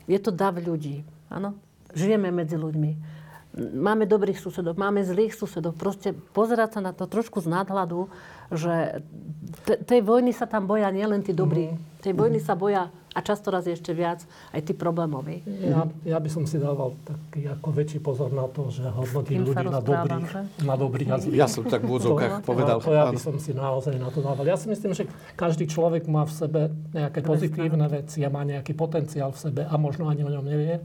je 0.07 0.19
to 0.19 0.31
dav 0.31 0.59
ľudí. 0.59 1.03
Áno? 1.31 1.55
Žijeme 1.95 2.29
medzi 2.29 2.59
ľuďmi. 2.59 3.18
Máme 3.58 4.06
dobrých 4.06 4.38
susedov, 4.38 4.78
máme 4.78 5.02
zlých 5.02 5.34
susedov. 5.34 5.74
Proste 5.74 6.14
pozerať 6.14 6.78
sa 6.78 6.82
na 6.86 6.93
to 6.93 7.10
trošku 7.10 7.41
z 7.41 7.50
nadhľadu, 7.50 8.06
že 8.54 9.02
te, 9.66 9.74
tej 9.82 10.06
vojny 10.06 10.38
sa 10.38 10.45
tam 10.45 10.70
boja 10.70 10.93
nielen 10.93 11.26
tí 11.26 11.34
dobrí. 11.34 11.74
Mm-hmm. 11.74 12.02
Tej 12.06 12.14
vojny 12.14 12.39
sa 12.39 12.54
boja 12.54 12.93
a 13.10 13.20
často 13.26 13.50
raz 13.50 13.66
ešte 13.66 13.89
viac 13.89 14.22
aj 14.54 14.62
tí 14.70 14.78
problémoví. 14.78 15.41
Ja, 15.66 15.89
ja 16.06 16.18
by 16.22 16.30
som 16.30 16.45
si 16.45 16.62
dával 16.62 16.93
taký 17.02 17.50
ako 17.50 17.70
väčší 17.74 18.00
pozor 18.06 18.30
na 18.30 18.45
to, 18.45 18.70
že 18.70 18.86
hodnotím 18.86 19.50
ľudí 19.50 19.66
na 19.66 19.82
dobrých, 19.82 20.30
na 20.62 20.76
dobrých 20.78 21.10
a 21.10 21.18
zlých. 21.18 21.39
Ja 21.41 21.47
som 21.50 21.66
tak 21.66 21.84
v 21.84 21.89
úvodzovkách 21.89 22.45
povedal. 22.45 22.78
To, 22.80 22.93
to 22.93 22.93
ja 22.93 23.10
by 23.10 23.18
som 23.18 23.36
si 23.41 23.52
naozaj 23.58 23.97
na 23.97 24.14
to 24.14 24.22
dával. 24.22 24.45
Ja 24.45 24.62
si 24.62 24.70
myslím, 24.70 24.93
že 24.93 25.10
každý 25.34 25.66
človek 25.66 26.06
má 26.06 26.24
v 26.30 26.34
sebe 26.38 26.62
nejaké 26.93 27.26
pozitívne 27.26 27.89
veci 27.89 28.22
a 28.22 28.30
má 28.30 28.45
nejaký 28.45 28.78
potenciál 28.78 29.34
v 29.34 29.39
sebe 29.50 29.62
a 29.66 29.74
možno 29.82 30.06
ani 30.06 30.22
o 30.22 30.30
ňom 30.30 30.45
nevie. 30.45 30.78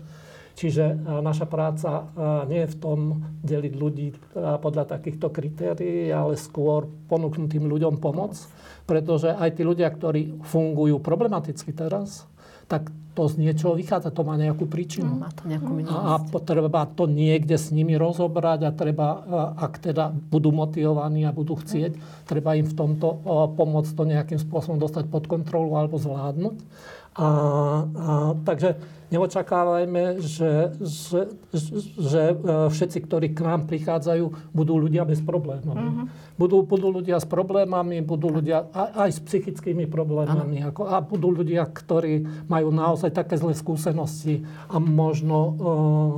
Čiže 0.54 1.18
naša 1.22 1.50
práca 1.50 2.06
nie 2.46 2.62
je 2.62 2.72
v 2.72 2.78
tom 2.78 2.98
deliť 3.42 3.74
ľudí 3.74 4.08
podľa 4.34 4.86
takýchto 4.86 5.34
kritérií, 5.34 6.14
ale 6.14 6.38
skôr 6.38 6.86
ponúknutým 7.10 7.66
ľuďom 7.66 7.98
pomoc 7.98 8.38
pretože 8.84 9.32
aj 9.32 9.56
tí 9.56 9.62
ľudia, 9.64 9.88
ktorí 9.88 10.44
fungujú 10.44 11.00
problematicky 11.00 11.72
teraz, 11.72 12.28
tak 12.68 12.88
to 13.14 13.30
z 13.30 13.38
niečoho 13.38 13.78
vychádza, 13.78 14.10
to 14.10 14.26
má 14.26 14.34
nejakú 14.34 14.66
príčinu. 14.66 15.06
Má 15.06 15.30
to 15.30 15.46
nejakú 15.46 15.70
A 15.86 16.18
treba 16.42 16.82
to 16.90 17.06
niekde 17.06 17.54
s 17.54 17.70
nimi 17.70 17.94
rozobrať 17.94 18.66
a 18.66 18.70
treba, 18.74 19.22
ak 19.54 19.78
teda 19.78 20.10
budú 20.10 20.50
motivovaní 20.50 21.22
a 21.22 21.30
budú 21.30 21.54
chcieť, 21.54 21.94
treba 22.26 22.58
im 22.58 22.66
v 22.66 22.74
tomto 22.74 23.22
pomôcť 23.54 23.92
to 23.94 24.04
nejakým 24.04 24.40
spôsobom 24.42 24.82
dostať 24.82 25.06
pod 25.08 25.30
kontrolu 25.30 25.78
alebo 25.78 25.94
zvládnuť. 25.94 26.56
A, 27.14 27.26
a, 27.26 27.28
takže 28.42 28.74
neočakávajme, 29.14 30.18
že, 30.18 30.74
že, 30.82 31.30
že 31.94 32.22
všetci, 32.74 32.98
ktorí 33.06 33.26
k 33.30 33.46
nám 33.46 33.70
prichádzajú, 33.70 34.50
budú 34.50 34.74
ľudia 34.82 35.06
bez 35.06 35.22
problémov. 35.22 35.78
Uh-huh. 35.78 36.10
Budú, 36.34 36.66
budú 36.66 36.90
ľudia 36.90 37.22
s 37.22 37.26
problémami, 37.28 38.02
budú 38.02 38.34
ľudia 38.34 38.66
aj, 38.74 38.90
aj 39.06 39.10
s 39.14 39.18
psychickými 39.30 39.86
problémami. 39.86 40.66
Ako, 40.66 40.90
a 40.90 40.98
budú 40.98 41.30
ľudia, 41.30 41.62
ktorí 41.70 42.46
majú 42.50 42.74
naozaj 42.74 43.14
také 43.14 43.38
zlé 43.38 43.54
skúsenosti 43.54 44.42
a 44.66 44.82
možno, 44.82 45.38
uh, 45.38 46.12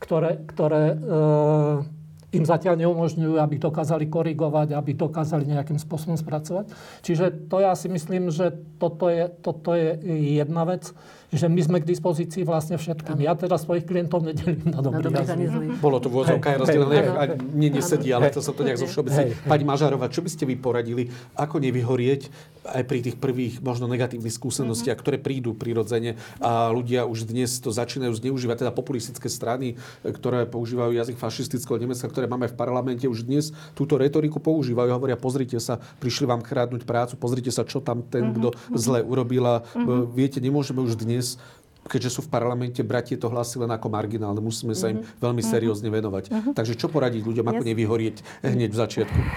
ktoré, 0.00 0.40
ktoré 0.48 0.96
uh, 0.96 1.84
im 2.32 2.44
zatiaľ 2.48 2.80
neumožňujú, 2.80 3.36
aby 3.36 3.60
dokázali 3.60 4.08
korigovať, 4.08 4.72
aby 4.72 4.96
dokázali 4.96 5.44
nejakým 5.44 5.76
spôsobom 5.76 6.16
spracovať. 6.16 6.72
Čiže 7.04 7.52
to 7.52 7.60
ja 7.60 7.76
si 7.76 7.92
myslím, 7.92 8.32
že 8.32 8.56
toto 8.80 9.12
je, 9.12 9.28
toto 9.44 9.76
je 9.76 10.00
jedna 10.40 10.64
vec 10.64 10.96
že 11.32 11.48
my 11.48 11.64
sme 11.64 11.80
k 11.80 11.88
dispozícii 11.88 12.44
vlastne 12.44 12.76
všetkým. 12.76 13.24
Ja 13.24 13.32
teraz 13.32 13.64
svojich 13.64 13.88
klientov 13.88 14.20
nedelím 14.20 14.68
na 14.68 14.84
dobrý 14.84 15.08
a 15.16 15.24
Bolo 15.80 15.96
to 15.96 16.12
v 16.12 16.20
úvodzovkách 16.20 16.60
rozdelené, 16.60 17.08
a 17.08 17.22
mne 17.40 17.80
nesedí, 17.80 18.12
ale 18.12 18.28
to 18.28 18.44
som 18.44 18.52
to 18.52 18.68
nejak 18.68 18.76
zo 18.76 18.84
všeobecne. 18.84 19.32
Pani 19.48 19.64
Mažárova, 19.64 20.12
čo 20.12 20.20
by 20.20 20.28
ste 20.28 20.44
vy 20.44 20.60
poradili, 20.60 21.08
ako 21.32 21.56
nevyhorieť 21.64 22.28
aj 22.62 22.82
pri 22.84 22.98
tých 23.00 23.16
prvých 23.16 23.64
možno 23.64 23.88
negatívnych 23.88 24.36
skúsenostiach, 24.36 25.00
ktoré 25.00 25.16
prídu 25.16 25.56
prirodzene 25.56 26.20
a 26.38 26.68
ľudia 26.68 27.08
už 27.08 27.24
dnes 27.24 27.48
to 27.64 27.72
začínajú 27.72 28.12
zneužívať, 28.12 28.68
teda 28.68 28.72
populistické 28.76 29.32
strany, 29.32 29.80
ktoré 30.04 30.44
používajú 30.44 30.94
jazyk 30.94 31.16
fašistického 31.16 31.80
Nemecka, 31.80 32.12
ktoré 32.12 32.28
máme 32.28 32.52
v 32.52 32.54
parlamente 32.54 33.08
už 33.08 33.24
dnes 33.24 33.56
túto 33.72 33.96
retoriku 33.96 34.36
používajú. 34.36 34.94
Hovoria, 34.94 35.16
pozrite 35.16 35.56
sa, 35.58 35.80
prišli 35.98 36.28
vám 36.28 36.44
krádnuť 36.44 36.84
prácu, 36.84 37.16
pozrite 37.16 37.48
sa, 37.48 37.64
čo 37.64 37.80
tam 37.80 38.04
ten, 38.04 38.36
kto 38.36 38.52
zle 38.76 39.00
urobila. 39.00 39.64
Viete, 40.12 40.38
nemôžeme 40.38 40.84
už 40.84 41.00
dnes 41.00 41.21
dnes 41.22 41.38
keďže 41.86 42.18
sú 42.18 42.20
v 42.26 42.30
parlamente, 42.30 42.78
brať 42.86 43.14
tieto 43.14 43.26
hlasy 43.26 43.58
len 43.58 43.70
ako 43.70 43.90
marginálne. 43.90 44.38
Musíme 44.38 44.74
sa 44.78 44.90
im 44.90 45.02
mm-hmm. 45.02 45.18
veľmi 45.18 45.42
mhm. 45.42 45.48
seriózne 45.48 45.88
venovať. 45.90 46.24
Mm-hmm. 46.30 46.54
Takže 46.54 46.74
čo 46.78 46.86
poradiť 46.86 47.22
ľuďom, 47.26 47.46
ako 47.50 47.64
ja 47.64 47.68
nevyhorieť 47.74 48.16
hneď 48.46 48.70
v 48.70 48.78
začiatku? 48.78 49.20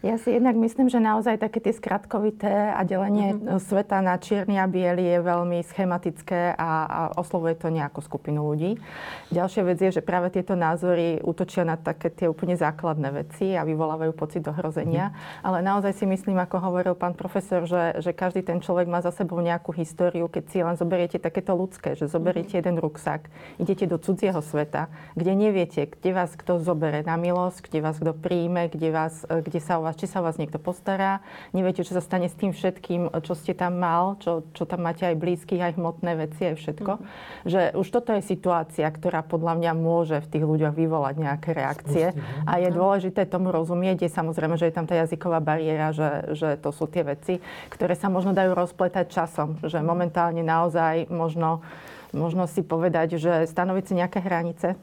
Ja 0.00 0.16
si 0.16 0.32
jednak 0.32 0.56
myslím, 0.56 0.88
že 0.88 0.96
naozaj 0.96 1.40
také 1.40 1.60
tie 1.60 1.76
skratkovité 1.76 2.72
a 2.72 2.80
delenie 2.88 3.36
mm-hmm. 3.36 3.60
sveta 3.60 4.00
na 4.00 4.16
čierny 4.16 4.56
a 4.56 4.64
biely 4.64 5.04
je 5.04 5.18
veľmi 5.20 5.60
schematické 5.60 6.56
a, 6.56 6.70
a 6.88 7.00
oslovuje 7.20 7.56
to 7.60 7.68
nejakú 7.68 8.00
skupinu 8.00 8.48
ľudí. 8.48 8.80
Ďalšia 9.28 9.62
vec 9.64 9.78
je, 9.80 10.00
že 10.00 10.02
práve 10.04 10.32
tieto 10.32 10.56
názory 10.56 11.20
útočia 11.20 11.68
na 11.68 11.76
také 11.76 12.08
tie 12.08 12.32
úplne 12.32 12.56
základné 12.56 13.12
veci 13.12 13.52
a 13.52 13.64
vyvolávajú 13.64 14.12
pocit 14.16 14.40
ohrozenia. 14.48 15.12
Mm-hmm. 15.12 15.44
Ale 15.44 15.58
naozaj 15.60 15.92
si 16.00 16.04
myslím, 16.08 16.40
ako 16.40 16.56
hovoril 16.60 16.94
pán 16.96 17.12
profesor, 17.12 17.68
že, 17.68 18.00
že 18.00 18.16
každý 18.16 18.40
ten 18.40 18.64
človek 18.64 18.88
má 18.88 19.04
za 19.04 19.12
sebou 19.12 19.36
nejakú 19.40 19.76
históriu, 19.76 20.32
keď 20.32 20.44
si 20.48 20.58
len 20.64 20.80
zoberiete 20.80 21.20
takéto 21.20 21.52
ľudské 21.52 21.79
ľudské, 21.80 21.96
že 21.96 22.12
zoberiete 22.12 22.60
jeden 22.60 22.76
ruksak, 22.76 23.32
idete 23.56 23.88
do 23.88 23.96
cudzieho 23.96 24.44
sveta, 24.44 24.92
kde 25.16 25.32
neviete, 25.32 25.88
kde 25.88 26.12
vás 26.12 26.36
kto 26.36 26.60
zobere 26.60 27.00
na 27.00 27.16
milosť, 27.16 27.72
kde 27.72 27.80
vás 27.80 27.96
kto 27.96 28.12
príjme, 28.12 28.68
kde, 28.68 28.92
vás, 28.92 29.24
e, 29.32 29.40
kde 29.40 29.64
sa 29.64 29.80
o 29.80 29.88
vás, 29.88 29.96
či 29.96 30.04
sa 30.04 30.20
o 30.20 30.28
vás 30.28 30.36
niekto 30.36 30.60
postará, 30.60 31.24
neviete, 31.56 31.80
čo 31.80 31.96
sa 31.96 32.04
stane 32.04 32.28
s 32.28 32.36
tým 32.36 32.52
všetkým, 32.52 33.08
čo 33.24 33.32
ste 33.32 33.56
tam 33.56 33.80
mal, 33.80 34.20
čo, 34.20 34.44
čo 34.52 34.68
tam 34.68 34.84
máte 34.84 35.08
aj 35.08 35.16
blízkych, 35.16 35.56
aj 35.56 35.80
hmotné 35.80 36.20
veci, 36.20 36.52
aj 36.52 36.60
všetko. 36.60 36.92
Mm-hmm. 37.00 37.48
Že 37.48 37.60
už 37.80 37.86
toto 37.88 38.12
je 38.12 38.22
situácia, 38.28 38.84
ktorá 38.84 39.24
podľa 39.24 39.56
mňa 39.56 39.72
môže 39.72 40.20
v 40.20 40.28
tých 40.36 40.44
ľuďoch 40.44 40.76
vyvolať 40.76 41.14
nejaké 41.16 41.50
reakcie. 41.56 42.12
Spusti, 42.12 42.44
a 42.44 42.52
je 42.60 42.68
dôležité 42.68 43.24
tomu 43.24 43.48
rozumieť. 43.48 44.04
Je 44.04 44.10
samozrejme, 44.12 44.60
že 44.60 44.68
je 44.68 44.76
tam 44.76 44.84
tá 44.84 45.00
jazyková 45.00 45.40
bariéra, 45.40 45.96
že, 45.96 46.36
že 46.36 46.60
to 46.60 46.76
sú 46.76 46.84
tie 46.84 47.08
veci, 47.08 47.40
ktoré 47.72 47.96
sa 47.96 48.12
možno 48.12 48.36
dajú 48.36 48.52
rozpletať 48.52 49.06
časom. 49.08 49.56
Že 49.64 49.80
momentálne 49.80 50.44
naozaj 50.44 51.08
možno 51.08 51.64
možno 52.12 52.46
si 52.50 52.60
povedať, 52.60 53.16
že 53.16 53.32
stanoviť 53.46 53.84
si 53.86 53.94
nejaké 53.98 54.18
hranice, 54.22 54.74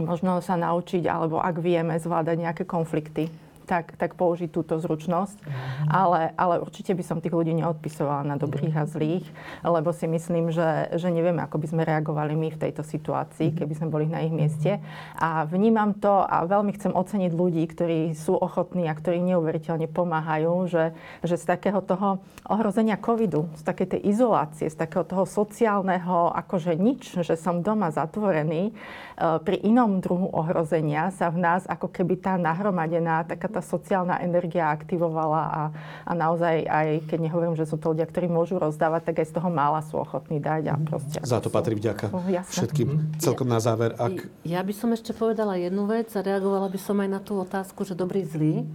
možno 0.00 0.42
sa 0.42 0.58
naučiť, 0.58 1.06
alebo 1.06 1.38
ak 1.38 1.60
vieme, 1.62 2.00
zvládať 2.00 2.36
nejaké 2.40 2.64
konflikty 2.66 3.30
tak, 3.64 3.96
tak 3.96 4.14
použiť 4.14 4.52
túto 4.52 4.76
zručnosť. 4.78 5.40
Ale, 5.88 6.30
ale 6.36 6.60
určite 6.60 6.92
by 6.92 7.02
som 7.04 7.18
tých 7.18 7.34
ľudí 7.34 7.56
neodpisovala 7.56 8.24
na 8.24 8.36
dobrých 8.36 8.76
a 8.76 8.84
zlých, 8.84 9.26
lebo 9.64 9.90
si 9.90 10.06
myslím, 10.06 10.52
že, 10.52 10.94
že 10.94 11.08
nevieme, 11.08 11.40
ako 11.42 11.56
by 11.58 11.66
sme 11.66 11.82
reagovali 11.82 12.36
my 12.36 12.48
v 12.52 12.60
tejto 12.60 12.84
situácii, 12.84 13.50
mm-hmm. 13.50 13.60
keby 13.60 13.72
sme 13.74 13.88
boli 13.88 14.06
na 14.06 14.22
ich 14.22 14.32
mieste. 14.32 14.78
A 15.18 15.48
vnímam 15.48 15.96
to 15.96 16.22
a 16.24 16.44
veľmi 16.44 16.76
chcem 16.76 16.92
oceniť 16.92 17.32
ľudí, 17.32 17.64
ktorí 17.68 18.12
sú 18.12 18.36
ochotní 18.36 18.86
a 18.86 18.94
ktorí 18.94 19.20
neuveriteľne 19.24 19.88
pomáhajú, 19.88 20.68
že, 20.68 20.84
že 21.24 21.40
z 21.40 21.44
takého 21.44 21.80
toho 21.80 22.20
ohrozenia 22.44 23.00
covidu, 23.00 23.48
z 23.56 23.62
takej 23.64 23.96
tej 23.96 24.00
izolácie, 24.12 24.68
z 24.68 24.76
takého 24.76 25.02
toho 25.04 25.24
sociálneho, 25.24 26.30
akože 26.34 26.76
nič, 26.76 27.24
že 27.24 27.34
som 27.34 27.64
doma 27.64 27.88
zatvorený, 27.90 28.76
pri 29.16 29.56
inom 29.62 30.02
druhu 30.02 30.26
ohrozenia 30.34 31.14
sa 31.14 31.30
v 31.30 31.38
nás 31.38 31.62
ako 31.70 31.86
keby 31.86 32.18
tá 32.18 32.34
nahromadená, 32.34 33.22
taká 33.22 33.46
tá 33.46 33.62
sociálna 33.62 34.18
energia 34.18 34.74
aktivovala 34.74 35.42
a, 35.46 35.62
a 36.02 36.12
naozaj 36.18 36.66
aj, 36.66 36.88
keď 37.06 37.18
nehovorím, 37.22 37.54
že 37.54 37.66
sú 37.70 37.78
to 37.78 37.94
ľudia, 37.94 38.10
ktorí 38.10 38.26
môžu 38.26 38.58
rozdávať, 38.58 39.12
tak 39.12 39.22
aj 39.22 39.26
z 39.30 39.34
toho 39.38 39.48
mála 39.54 39.86
sú 39.86 40.02
ochotní 40.02 40.42
dať. 40.42 40.62
A 40.70 40.74
proste, 40.82 41.18
Za 41.22 41.38
to 41.38 41.48
sú, 41.48 41.54
patrí 41.54 41.78
vďaka 41.78 42.10
oh, 42.10 42.26
všetkým. 42.26 42.88
Mhm. 42.90 43.00
Celkom 43.22 43.46
na 43.46 43.62
záver. 43.62 43.94
Ak... 43.94 44.26
Ja 44.42 44.60
by 44.66 44.74
som 44.74 44.90
ešte 44.90 45.14
povedala 45.14 45.54
jednu 45.58 45.86
vec 45.86 46.10
a 46.18 46.20
reagovala 46.20 46.66
by 46.66 46.78
som 46.82 46.98
aj 46.98 47.08
na 47.08 47.20
tú 47.22 47.38
otázku, 47.38 47.86
že 47.86 47.94
dobrý, 47.94 48.26
zlý 48.26 48.66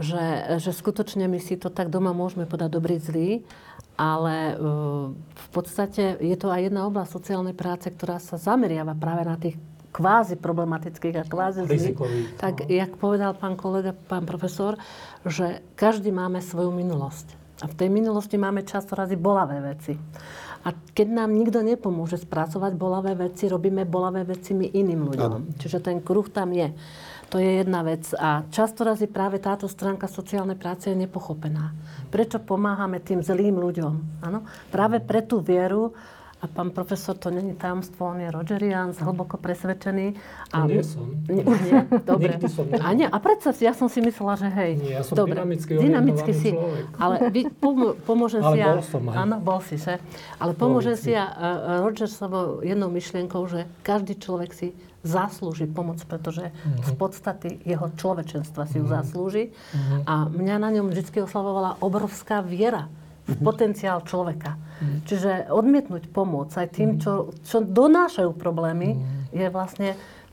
že, 0.00 0.58
že 0.58 0.70
skutočne 0.72 1.28
my 1.28 1.38
si 1.38 1.60
to 1.60 1.68
tak 1.68 1.92
doma 1.92 2.16
môžeme 2.16 2.48
podať 2.48 2.70
dobrý, 2.72 2.96
zlý, 2.96 3.30
ale 4.00 4.56
uh, 4.56 5.12
v 5.12 5.48
podstate 5.52 6.16
je 6.18 6.36
to 6.40 6.48
aj 6.48 6.72
jedna 6.72 6.88
oblasť 6.88 7.10
sociálnej 7.20 7.52
práce, 7.52 7.92
ktorá 7.92 8.16
sa 8.16 8.40
zameriava 8.40 8.96
práve 8.96 9.22
na 9.28 9.36
tých 9.36 9.60
kvázi 9.90 10.38
problematických 10.38 11.16
a 11.20 11.24
kvázi 11.26 11.66
zlých. 11.66 11.98
Tak, 12.38 12.64
no. 12.64 12.70
jak 12.70 12.94
povedal 12.96 13.36
pán 13.36 13.58
kolega, 13.58 13.92
pán 13.92 14.24
profesor, 14.24 14.78
že 15.26 15.60
každý 15.74 16.14
máme 16.14 16.40
svoju 16.40 16.70
minulosť. 16.70 17.36
A 17.60 17.68
v 17.68 17.76
tej 17.76 17.92
minulosti 17.92 18.40
máme 18.40 18.64
často 18.64 18.96
razy 18.96 19.20
bolavé 19.20 19.60
veci. 19.60 19.92
A 20.60 20.72
keď 20.72 21.08
nám 21.24 21.32
nikto 21.32 21.60
nepomôže 21.64 22.20
spracovať 22.20 22.72
bolavé 22.76 23.16
veci, 23.16 23.48
robíme 23.48 23.88
bolavé 23.88 24.24
veci 24.28 24.52
my 24.52 24.68
iným 24.68 25.08
ľuďom. 25.12 25.32
Ano. 25.32 25.56
Čiže 25.56 25.80
ten 25.80 26.00
kruh 26.04 26.28
tam 26.28 26.52
je. 26.52 26.72
To 27.30 27.38
je 27.38 27.62
jedna 27.62 27.86
vec. 27.86 28.10
A 28.18 28.42
často 28.50 28.82
razy 28.82 29.06
práve 29.06 29.38
táto 29.38 29.70
stránka 29.70 30.10
sociálnej 30.10 30.58
práce 30.58 30.90
je 30.90 30.98
nepochopená. 30.98 31.70
Prečo 32.10 32.42
pomáhame 32.42 32.98
tým 32.98 33.22
zlým 33.22 33.54
ľuďom? 33.54 34.22
Ano? 34.26 34.42
Práve 34.74 34.98
pre 34.98 35.22
tú 35.22 35.38
vieru, 35.38 35.94
a 36.40 36.48
pán 36.48 36.72
profesor, 36.72 37.20
to 37.20 37.28
není 37.28 37.52
tajomstvo, 37.52 38.16
on 38.16 38.24
je 38.24 38.32
Rogerian, 38.32 38.96
hlboko 38.96 39.36
presvedčený. 39.36 40.16
A 40.56 40.64
nie 40.64 40.80
som. 40.80 41.12
Nie, 41.28 41.44
nie 41.44 41.84
dobre. 42.00 42.40
som 42.48 42.64
A, 42.80 42.96
nie, 42.96 43.04
a 43.04 43.18
predsa 43.20 43.52
ja 43.60 43.76
som 43.76 43.92
si 43.92 44.00
myslela, 44.00 44.40
že 44.40 44.48
hej. 44.48 44.80
Nie, 44.80 44.92
ja 44.96 45.02
som 45.04 45.20
dobre, 45.20 45.36
dynamicky 45.36 45.76
dynamicky 45.76 46.32
si. 46.32 46.56
Človek. 46.56 46.84
Ale 46.96 47.14
vy, 47.28 47.40
pom, 47.60 47.92
pomôžem 48.08 48.40
ale 48.40 48.56
si 48.56 48.58
ja... 48.64 48.72
bol 48.72 48.80
som 48.80 49.02
aj. 49.12 49.16
Áno, 49.20 49.36
bol 49.36 49.60
si, 49.60 49.76
že? 49.76 50.00
Ale 50.40 50.56
pomôžem 50.56 50.96
si 50.96 51.12
ja 51.12 51.28
uh, 51.28 51.84
Roger 51.84 52.08
sebou 52.08 52.64
jednou 52.64 52.88
myšlienkou, 52.88 53.44
že 53.44 53.68
každý 53.84 54.16
človek 54.16 54.56
si 54.56 54.72
zaslúži 55.00 55.64
pomoc, 55.64 56.00
pretože 56.04 56.52
uh-huh. 56.52 56.84
z 56.84 56.90
podstaty 56.96 57.50
jeho 57.64 57.88
človečenstva 57.96 58.68
si 58.68 58.80
ju 58.80 58.84
uh-huh. 58.84 59.00
zaslúži. 59.00 59.50
Uh-huh. 59.50 60.04
A 60.04 60.14
mňa 60.28 60.56
na 60.60 60.70
ňom 60.76 60.92
vždy 60.92 61.24
oslavovala 61.24 61.80
obrovská 61.80 62.44
viera 62.44 62.92
v 63.30 63.36
potenciál 63.46 64.02
človeka. 64.02 64.58
Mm. 64.82 64.98
Čiže 65.06 65.30
odmietnúť 65.54 66.10
pomoc 66.10 66.50
aj 66.58 66.74
tým, 66.74 66.98
čo, 66.98 67.30
čo 67.46 67.62
donášajú 67.62 68.34
problémy, 68.34 68.98
mm. 68.98 69.30
je 69.30 69.46
vlastne 69.52 69.90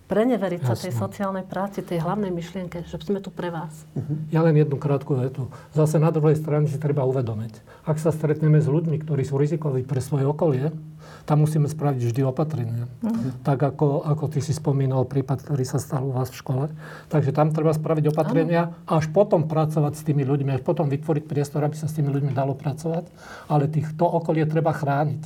preneveriť 0.08 0.62
sa 0.64 0.76
tej 0.80 0.96
sociálnej 0.96 1.44
práci, 1.44 1.84
tej 1.84 2.00
hlavnej 2.00 2.32
myšlienke, 2.32 2.88
že 2.88 2.96
sme 3.04 3.20
tu 3.20 3.30
pre 3.30 3.52
vás. 3.52 3.84
Mhm. 3.94 4.32
Ja 4.32 4.42
len 4.42 4.56
jednu 4.56 4.80
krátku 4.80 5.20
vetu. 5.20 5.52
Zase 5.76 6.00
na 6.00 6.10
druhej 6.10 6.40
strane 6.40 6.66
si 6.72 6.80
treba 6.80 7.04
uvedomiť. 7.04 7.84
Ak 7.84 8.00
sa 8.00 8.16
stretneme 8.16 8.64
s 8.64 8.68
ľuďmi, 8.72 9.04
ktorí 9.04 9.24
sú 9.28 9.36
rizikoví 9.36 9.84
pre 9.84 10.00
svoje 10.00 10.24
okolie, 10.24 10.72
tam 11.28 11.44
musíme 11.44 11.68
spraviť 11.68 12.02
vždy 12.08 12.22
opatrenie. 12.24 12.88
Uh-huh. 13.04 13.36
Tak 13.44 13.60
ako, 13.60 14.08
ako 14.08 14.32
ty 14.32 14.40
si 14.40 14.56
spomínal 14.56 15.04
prípad, 15.04 15.44
ktorý 15.44 15.64
sa 15.68 15.80
stal 15.80 16.08
u 16.08 16.16
vás 16.16 16.32
v 16.32 16.40
škole. 16.40 16.66
Takže 17.12 17.36
tam 17.36 17.52
treba 17.52 17.76
spraviť 17.76 18.12
opatrenia 18.12 18.72
a 18.88 19.00
až 19.00 19.12
potom 19.12 19.48
pracovať 19.48 19.94
s 20.00 20.04
tými 20.08 20.24
ľuďmi, 20.24 20.56
až 20.56 20.64
potom 20.64 20.88
vytvoriť 20.88 21.24
priestor, 21.28 21.68
aby 21.68 21.76
sa 21.76 21.92
s 21.92 21.96
tými 22.00 22.12
ľuďmi 22.12 22.32
dalo 22.32 22.56
pracovať. 22.56 23.12
Ale 23.52 23.68
týchto 23.68 24.08
okolie 24.08 24.48
treba 24.48 24.72
chrániť. 24.72 25.24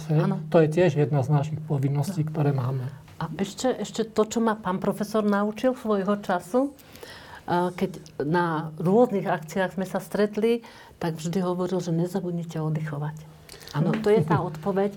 To 0.49 0.57
je 0.57 0.67
tiež 0.69 0.97
jedna 0.97 1.21
z 1.21 1.29
našich 1.29 1.59
povinností, 1.69 2.25
ktoré 2.25 2.49
máme. 2.49 2.89
A 3.21 3.29
ešte, 3.37 3.69
ešte 3.77 4.01
to, 4.09 4.25
čo 4.25 4.41
ma 4.41 4.57
pán 4.57 4.81
profesor 4.81 5.21
naučil 5.21 5.77
svojho 5.77 6.17
času, 6.25 6.73
keď 7.51 8.01
na 8.25 8.73
rôznych 8.81 9.29
akciách 9.29 9.77
sme 9.77 9.85
sa 9.85 10.01
stretli, 10.01 10.65
tak 10.97 11.21
vždy 11.21 11.45
hovoril, 11.45 11.77
že 11.77 11.93
nezabudnite 11.93 12.57
oddychovať. 12.57 13.29
Áno, 13.71 13.95
to 14.03 14.11
je 14.11 14.19
tá 14.25 14.35
odpoveď, 14.43 14.91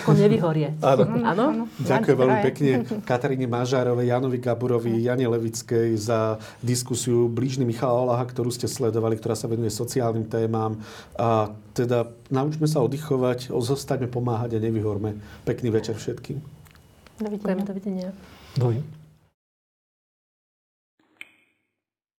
ako 0.00 0.14
nevyhorie. 0.14 0.78
Áno. 0.84 1.02
Áno? 1.26 1.66
Ďakujem 1.82 2.14
veľmi 2.14 2.38
pekne 2.46 2.70
Kataríne 3.02 3.50
Mažárovej, 3.50 4.06
Janovi 4.06 4.38
Gaburovi, 4.38 5.02
Jane 5.02 5.26
Levickej 5.26 5.98
za 5.98 6.38
diskusiu 6.62 7.26
Blížny 7.26 7.66
Michala 7.66 8.06
Olaha, 8.06 8.22
ktorú 8.22 8.54
ste 8.54 8.70
sledovali, 8.70 9.18
ktorá 9.18 9.34
sa 9.34 9.50
venuje 9.50 9.74
sociálnym 9.74 10.30
témam. 10.30 10.78
A 11.18 11.50
teda 11.74 12.06
naučme 12.30 12.70
sa 12.70 12.78
oddychovať, 12.86 13.50
zostaňme 13.50 14.06
pomáhať 14.06 14.60
a 14.60 14.62
nevyhorme. 14.62 15.18
Pekný 15.42 15.74
večer 15.74 15.98
všetkým. 15.98 16.59
Dovidenia. 17.20 17.64
Dovidenia. 17.64 18.12
Dovidenia. 18.56 18.99